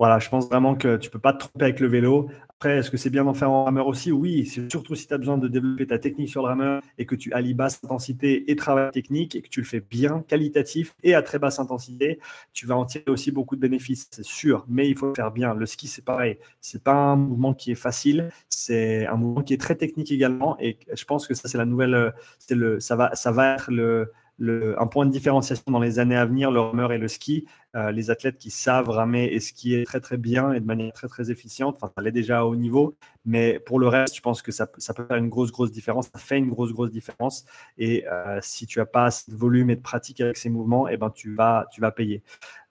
Voilà, 0.00 0.18
je 0.18 0.30
pense 0.30 0.48
vraiment 0.48 0.76
que 0.76 0.96
tu 0.96 1.10
peux 1.10 1.18
pas 1.18 1.34
te 1.34 1.40
tromper 1.40 1.64
avec 1.66 1.78
le 1.78 1.86
vélo. 1.86 2.30
Après, 2.48 2.78
est-ce 2.78 2.90
que 2.90 2.96
c'est 2.96 3.10
bien 3.10 3.24
d'en 3.24 3.34
faire 3.34 3.50
en 3.50 3.64
rameur 3.64 3.86
aussi? 3.86 4.10
Oui, 4.10 4.46
surtout 4.46 4.94
si 4.94 5.06
tu 5.06 5.12
as 5.12 5.18
besoin 5.18 5.36
de 5.36 5.46
développer 5.46 5.86
ta 5.86 5.98
technique 5.98 6.30
sur 6.30 6.40
le 6.40 6.48
rameur 6.48 6.80
et 6.96 7.04
que 7.04 7.14
tu 7.14 7.30
allies 7.34 7.52
basse 7.52 7.80
intensité 7.84 8.50
et 8.50 8.56
travail 8.56 8.90
technique 8.92 9.36
et 9.36 9.42
que 9.42 9.50
tu 9.50 9.60
le 9.60 9.66
fais 9.66 9.80
bien, 9.80 10.24
qualitatif 10.26 10.94
et 11.02 11.14
à 11.14 11.20
très 11.20 11.38
basse 11.38 11.58
intensité, 11.58 12.18
tu 12.54 12.66
vas 12.66 12.76
en 12.76 12.86
tirer 12.86 13.04
aussi 13.08 13.30
beaucoup 13.30 13.56
de 13.56 13.60
bénéfices, 13.60 14.08
c'est 14.10 14.24
sûr, 14.24 14.64
mais 14.68 14.88
il 14.88 14.96
faut 14.96 15.08
le 15.08 15.14
faire 15.14 15.32
bien. 15.32 15.52
Le 15.52 15.66
ski, 15.66 15.86
c'est 15.86 16.04
pareil. 16.04 16.38
C'est 16.62 16.82
pas 16.82 16.94
un 16.94 17.16
mouvement 17.16 17.52
qui 17.52 17.70
est 17.70 17.74
facile, 17.74 18.30
c'est 18.48 19.06
un 19.06 19.16
mouvement 19.16 19.42
qui 19.42 19.52
est 19.52 19.60
très 19.60 19.74
technique 19.74 20.10
également 20.12 20.58
et 20.60 20.78
je 20.94 21.04
pense 21.04 21.26
que 21.26 21.34
ça, 21.34 21.46
c'est 21.46 21.58
la 21.58 21.66
nouvelle, 21.66 22.14
c'est 22.38 22.54
le, 22.54 22.80
ça 22.80 22.96
va, 22.96 23.14
ça 23.14 23.32
va 23.32 23.52
être 23.52 23.70
le, 23.70 24.10
un 24.40 24.86
point 24.86 25.06
de 25.06 25.10
différenciation 25.10 25.64
dans 25.70 25.80
les 25.80 25.98
années 25.98 26.16
à 26.16 26.24
venir, 26.24 26.50
le 26.50 26.60
rameur 26.60 26.92
et 26.92 26.98
le 26.98 27.08
ski. 27.08 27.46
Euh, 27.76 27.92
les 27.92 28.10
athlètes 28.10 28.36
qui 28.36 28.50
savent 28.50 28.88
ramer 28.88 29.26
et 29.26 29.38
skier 29.38 29.84
très 29.84 30.00
très 30.00 30.16
bien 30.16 30.52
et 30.52 30.58
de 30.58 30.66
manière 30.66 30.92
très 30.92 31.06
très 31.06 31.30
efficiente, 31.30 31.76
enfin 31.76 31.92
ça 31.96 32.02
l'est 32.02 32.10
déjà 32.10 32.40
à 32.40 32.44
haut 32.44 32.56
niveau, 32.56 32.96
mais 33.24 33.60
pour 33.60 33.78
le 33.78 33.86
reste, 33.86 34.16
je 34.16 34.20
pense 34.20 34.42
que 34.42 34.50
ça, 34.50 34.66
peut 34.66 34.80
faire 35.06 35.16
une 35.16 35.28
grosse 35.28 35.52
grosse 35.52 35.70
différence, 35.70 36.08
ça 36.12 36.18
fait 36.18 36.38
une 36.38 36.50
grosse 36.50 36.72
grosse 36.72 36.90
différence. 36.90 37.44
Et 37.78 38.08
euh, 38.08 38.40
si 38.42 38.66
tu 38.66 38.80
as 38.80 38.86
pas 38.86 39.04
assez 39.04 39.30
de 39.30 39.36
volume 39.36 39.70
et 39.70 39.76
de 39.76 39.82
pratique 39.82 40.20
avec 40.20 40.36
ces 40.36 40.50
mouvements, 40.50 40.88
eh 40.88 40.96
ben 40.96 41.10
tu 41.10 41.32
vas 41.32 41.66
tu 41.70 41.80
vas 41.80 41.92
payer. 41.92 42.24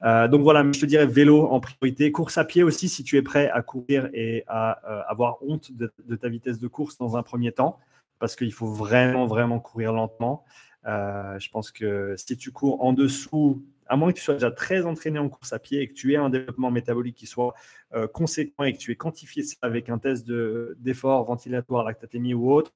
Euh, 0.04 0.28
donc 0.28 0.42
voilà, 0.42 0.70
je 0.70 0.82
te 0.82 0.86
dirais 0.86 1.06
vélo 1.06 1.48
en 1.48 1.62
priorité, 1.62 2.12
course 2.12 2.38
à 2.38 2.44
pied 2.44 2.64
aussi 2.64 2.90
si 2.90 3.06
tu 3.06 3.16
es 3.16 3.22
prêt 3.22 3.50
à 3.52 3.62
courir 3.62 4.10
et 4.14 4.44
à 4.48 4.72
avoir 5.08 5.38
honte 5.44 5.72
de, 5.72 5.90
de 6.06 6.16
ta 6.18 6.28
vitesse 6.28 6.60
de 6.60 6.68
course 6.68 6.98
dans 6.98 7.16
un 7.16 7.24
premier 7.24 7.54
temps, 7.54 7.80
parce 8.20 8.36
qu'il 8.36 8.52
faut 8.52 8.68
vraiment 8.68 9.28
vraiment 9.28 9.62
courir 9.62 9.94
lentement. 9.94 10.44
Euh, 10.90 11.38
je 11.40 11.50
pense 11.50 11.72
que 11.72 12.16
si 12.18 12.36
tu 12.36 12.52
cours 12.52 12.84
en 12.84 12.94
dessous, 12.94 13.64
à 13.86 13.96
moins 13.96 14.12
que 14.12 14.18
tu 14.18 14.24
sois 14.24 14.36
déjà 14.36 14.52
très 14.52 14.86
entraîné 14.86 15.20
en 15.20 15.30
course 15.30 15.54
à 15.54 15.60
pied 15.60 15.82
et 15.82 15.88
que 15.88 15.94
tu 15.94 16.14
aies 16.14 16.18
un 16.18 16.30
développement 16.30 16.72
métabolique 16.72 17.16
qui 17.16 17.28
soit 17.28 17.54
euh, 17.94 18.08
conséquent 18.08 18.64
et 18.64 18.74
que 18.74 18.78
tu 18.78 18.92
aies 18.92 18.96
quantifié 18.96 19.44
ça 19.44 19.56
avec 19.62 19.90
un 19.90 20.00
test 20.00 20.32
d'effort 20.80 21.26
ventilatoire, 21.26 21.84
lactatémie 21.86 22.34
ou 22.34 22.52
autre, 22.52 22.74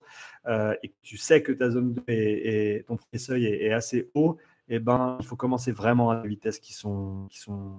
euh, 0.47 0.75
et 0.83 0.89
que 0.89 0.95
tu 1.01 1.17
sais 1.17 1.41
que 1.41 1.51
ta 1.51 1.69
zone 1.71 1.93
2 1.93 2.03
et, 2.07 2.85
ton 2.87 2.97
premier 2.97 3.19
seuil 3.19 3.45
est, 3.45 3.71
assez 3.71 4.09
haut, 4.13 4.37
eh 4.69 4.79
ben, 4.79 5.17
il 5.19 5.25
faut 5.25 5.35
commencer 5.35 5.71
vraiment 5.71 6.11
à 6.11 6.21
des 6.21 6.27
vitesses 6.27 6.59
qui 6.59 6.73
sont, 6.73 7.27
qui 7.29 7.39
sont, 7.39 7.73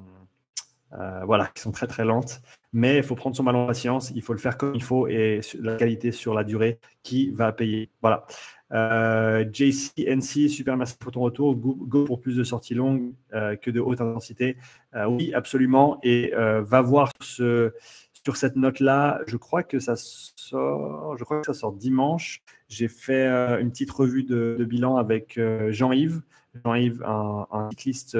voilà, 1.24 1.46
qui 1.54 1.62
sont 1.62 1.72
très 1.72 1.86
très 1.86 2.04
lentes. 2.04 2.40
Mais 2.72 2.96
il 2.96 3.02
faut 3.02 3.14
prendre 3.14 3.36
son 3.36 3.44
mal 3.44 3.54
en 3.56 3.66
patience, 3.66 4.12
il 4.14 4.22
faut 4.22 4.32
le 4.32 4.38
faire 4.38 4.56
comme 4.58 4.74
il 4.74 4.82
faut 4.82 5.06
et 5.06 5.40
la 5.60 5.76
qualité 5.76 6.12
sur 6.12 6.34
la 6.34 6.44
durée 6.44 6.78
qui 7.02 7.30
va 7.30 7.52
payer. 7.52 7.90
Voilà. 8.02 8.26
Euh, 8.72 9.44
JCNC, 9.52 10.48
super 10.48 10.76
merci 10.76 10.96
pour 10.98 11.12
ton 11.12 11.20
retour. 11.20 11.54
Go, 11.54 12.04
pour 12.04 12.20
plus 12.20 12.36
de 12.36 12.44
sorties 12.44 12.74
longues 12.74 13.12
euh, 13.32 13.56
que 13.56 13.70
de 13.70 13.80
haute 13.80 14.00
intensité. 14.00 14.56
Euh, 14.94 15.06
oui, 15.06 15.32
absolument. 15.32 15.98
Et 16.02 16.32
va 16.34 16.82
voir 16.82 17.12
sur 17.20 18.36
cette 18.36 18.56
note-là. 18.56 19.20
Je 19.26 19.36
crois 19.36 19.62
que 19.62 19.78
ça 19.78 19.94
sort. 19.96 21.16
Je 21.16 21.24
crois 21.24 21.40
que 21.40 21.46
ça 21.46 21.54
sort 21.54 21.72
dimanche. 21.72 22.42
J'ai 22.68 22.88
fait 22.88 23.26
une 23.60 23.70
petite 23.70 23.90
revue 23.90 24.24
de, 24.24 24.64
bilan 24.68 24.96
avec 24.96 25.38
Jean-Yves. 25.68 26.22
Jean-Yves, 26.62 27.02
un, 27.04 27.68
cycliste 27.70 28.16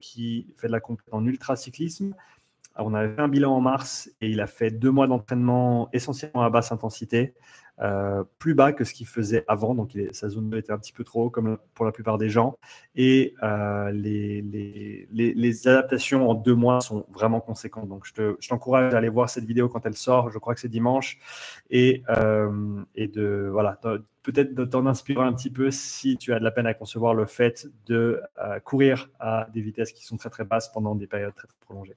qui 0.00 0.46
fait 0.56 0.68
de 0.68 0.72
la 0.72 0.80
compétition 0.80 1.16
en 1.16 1.26
ultra 1.26 1.56
cyclisme. 1.56 2.14
On 2.76 2.94
avait 2.94 3.14
fait 3.14 3.20
un 3.20 3.28
bilan 3.28 3.54
en 3.54 3.60
mars 3.60 4.10
et 4.20 4.28
il 4.28 4.40
a 4.40 4.46
fait 4.46 4.70
deux 4.70 4.90
mois 4.90 5.06
d'entraînement 5.06 5.88
essentiellement 5.92 6.42
à 6.42 6.50
basse 6.50 6.72
intensité. 6.72 7.34
Euh, 7.80 8.22
plus 8.38 8.54
bas 8.54 8.72
que 8.72 8.84
ce 8.84 8.94
qu'il 8.94 9.06
faisait 9.06 9.44
avant. 9.48 9.74
Donc, 9.74 9.98
sa 10.12 10.28
zone 10.28 10.48
2 10.50 10.58
était 10.58 10.72
un 10.72 10.78
petit 10.78 10.92
peu 10.92 11.02
trop 11.02 11.24
haut, 11.24 11.30
comme 11.30 11.58
pour 11.74 11.84
la 11.84 11.92
plupart 11.92 12.18
des 12.18 12.28
gens. 12.28 12.56
Et 12.94 13.34
euh, 13.42 13.90
les, 13.90 15.68
adaptations 15.68 16.30
en 16.30 16.34
deux 16.34 16.54
mois 16.54 16.80
sont 16.80 17.04
vraiment 17.10 17.40
conséquentes. 17.40 17.88
Donc, 17.88 18.06
je 18.06 18.48
t'encourage 18.48 18.94
à 18.94 18.98
aller 18.98 19.08
voir 19.08 19.28
cette 19.28 19.44
vidéo 19.44 19.68
quand 19.68 19.84
elle 19.86 19.96
sort. 19.96 20.30
Je 20.30 20.38
crois 20.38 20.54
que 20.54 20.60
c'est 20.60 20.68
dimanche. 20.68 21.18
Et, 21.70 22.04
euh, 22.10 22.82
de, 22.96 23.48
voilà, 23.50 23.80
peut-être 24.22 24.54
de 24.54 24.64
t'en 24.64 24.86
inspirer 24.86 25.24
un 25.24 25.32
petit 25.32 25.50
peu 25.50 25.70
si 25.70 26.16
tu 26.16 26.32
as 26.32 26.38
de 26.38 26.44
la 26.44 26.50
peine 26.52 26.66
à 26.66 26.74
concevoir 26.74 27.12
le 27.14 27.26
fait 27.26 27.66
de 27.86 28.22
courir 28.62 29.10
à 29.18 29.48
des 29.52 29.60
vitesses 29.60 29.92
qui 29.92 30.04
sont 30.04 30.16
très, 30.16 30.30
très 30.30 30.44
basses 30.44 30.70
pendant 30.70 30.94
des 30.94 31.08
périodes 31.08 31.34
très 31.34 31.48
prolongées. 31.60 31.96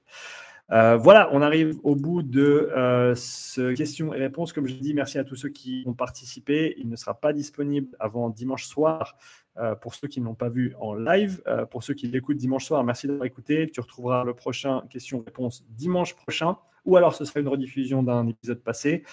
Euh, 0.70 0.96
voilà, 0.98 1.30
on 1.32 1.40
arrive 1.40 1.78
au 1.82 1.94
bout 1.94 2.22
de 2.22 2.70
euh, 2.76 3.14
ce 3.14 3.72
questions 3.74 4.12
et 4.12 4.18
réponses. 4.18 4.52
Comme 4.52 4.66
je 4.66 4.74
dis, 4.74 4.92
merci 4.92 5.18
à 5.18 5.24
tous 5.24 5.36
ceux 5.36 5.48
qui 5.48 5.82
ont 5.86 5.94
participé. 5.94 6.74
Il 6.78 6.88
ne 6.88 6.96
sera 6.96 7.14
pas 7.14 7.32
disponible 7.32 7.88
avant 7.98 8.28
dimanche 8.28 8.66
soir 8.66 9.16
euh, 9.56 9.74
pour 9.74 9.94
ceux 9.94 10.08
qui 10.08 10.20
ne 10.20 10.26
l'ont 10.26 10.34
pas 10.34 10.50
vu 10.50 10.74
en 10.78 10.94
live. 10.94 11.42
pour 11.70 11.82
ceux 11.82 11.94
qui 11.94 12.06
l'écoutent 12.08 12.36
dimanche 12.36 12.66
soir, 12.66 12.84
merci 12.84 13.06
d'avoir 13.06 13.24
écouté. 13.24 13.70
Tu 13.72 13.80
retrouveras 13.80 14.24
le 14.24 14.34
prochain 14.34 14.82
questions-réponses 14.90 15.64
dimanche 15.70 16.14
prochain 16.14 16.56
ou 16.84 16.96
alors 16.96 17.14
ce 17.14 17.24
sera 17.24 17.40
une 17.40 17.48
rediffusion 17.48 18.02
d'un 18.02 18.26
épisode 18.28 18.62
passé. 18.62 19.04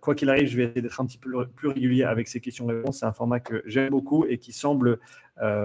quoi 0.00 0.14
qu'il 0.14 0.30
arrive, 0.30 0.48
je 0.48 0.56
vais 0.56 0.64
essayer 0.64 0.82
d'être 0.82 1.00
un 1.00 1.06
petit 1.06 1.18
peu 1.18 1.46
plus 1.46 1.68
régulier 1.68 2.04
avec 2.04 2.28
ces 2.28 2.40
questions-réponses. 2.40 3.00
C'est 3.00 3.06
un 3.06 3.12
format 3.12 3.40
que 3.40 3.62
j'aime 3.66 3.90
beaucoup 3.90 4.24
et 4.26 4.38
qui 4.38 4.52
semble 4.52 4.98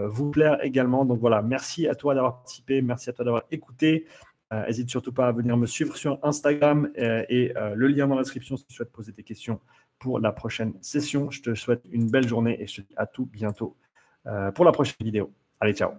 vous 0.06 0.32
plaire 0.32 0.64
également. 0.64 1.06
Donc 1.06 1.20
voilà, 1.20 1.42
merci 1.42 1.88
à 1.88 1.96
toi 1.96 2.16
d'avoir 2.16 2.38
participé, 2.38 2.82
merci 2.82 3.10
à 3.10 3.14
toi 3.14 3.24
d'avoir 3.24 3.44
écouté. 3.52 4.08
N'hésite 4.52 4.88
euh, 4.88 4.92
surtout 4.92 5.12
pas 5.12 5.28
à 5.28 5.32
venir 5.32 5.58
me 5.58 5.66
suivre 5.66 5.96
sur 5.98 6.20
Instagram 6.24 6.90
euh, 6.98 7.26
et 7.28 7.56
euh, 7.58 7.76
le 7.76 7.88
lien 7.88 8.08
dans 8.08 8.16
la 8.16 8.22
description 8.22 8.56
si 8.56 8.66
tu 8.66 8.74
souhaites 8.74 8.92
poser 8.92 9.12
tes 9.12 9.24
questions 9.24 9.60
pour 10.00 10.20
la 10.20 10.32
prochaine 10.32 10.74
session. 10.82 11.30
Je 11.32 11.42
te 11.42 11.54
souhaite 11.54 11.84
une 11.92 12.10
belle 12.10 12.28
journée 12.28 12.62
et 12.62 12.68
je 12.68 12.82
te 12.82 12.88
dis 12.88 12.94
à 12.98 13.06
tout 13.06 13.26
bientôt 13.26 13.76
pour 14.56 14.66
la 14.66 14.74
prochaine 14.74 14.98
vidéo. 15.00 15.32
Allez, 15.62 15.74
ciao 15.74 15.92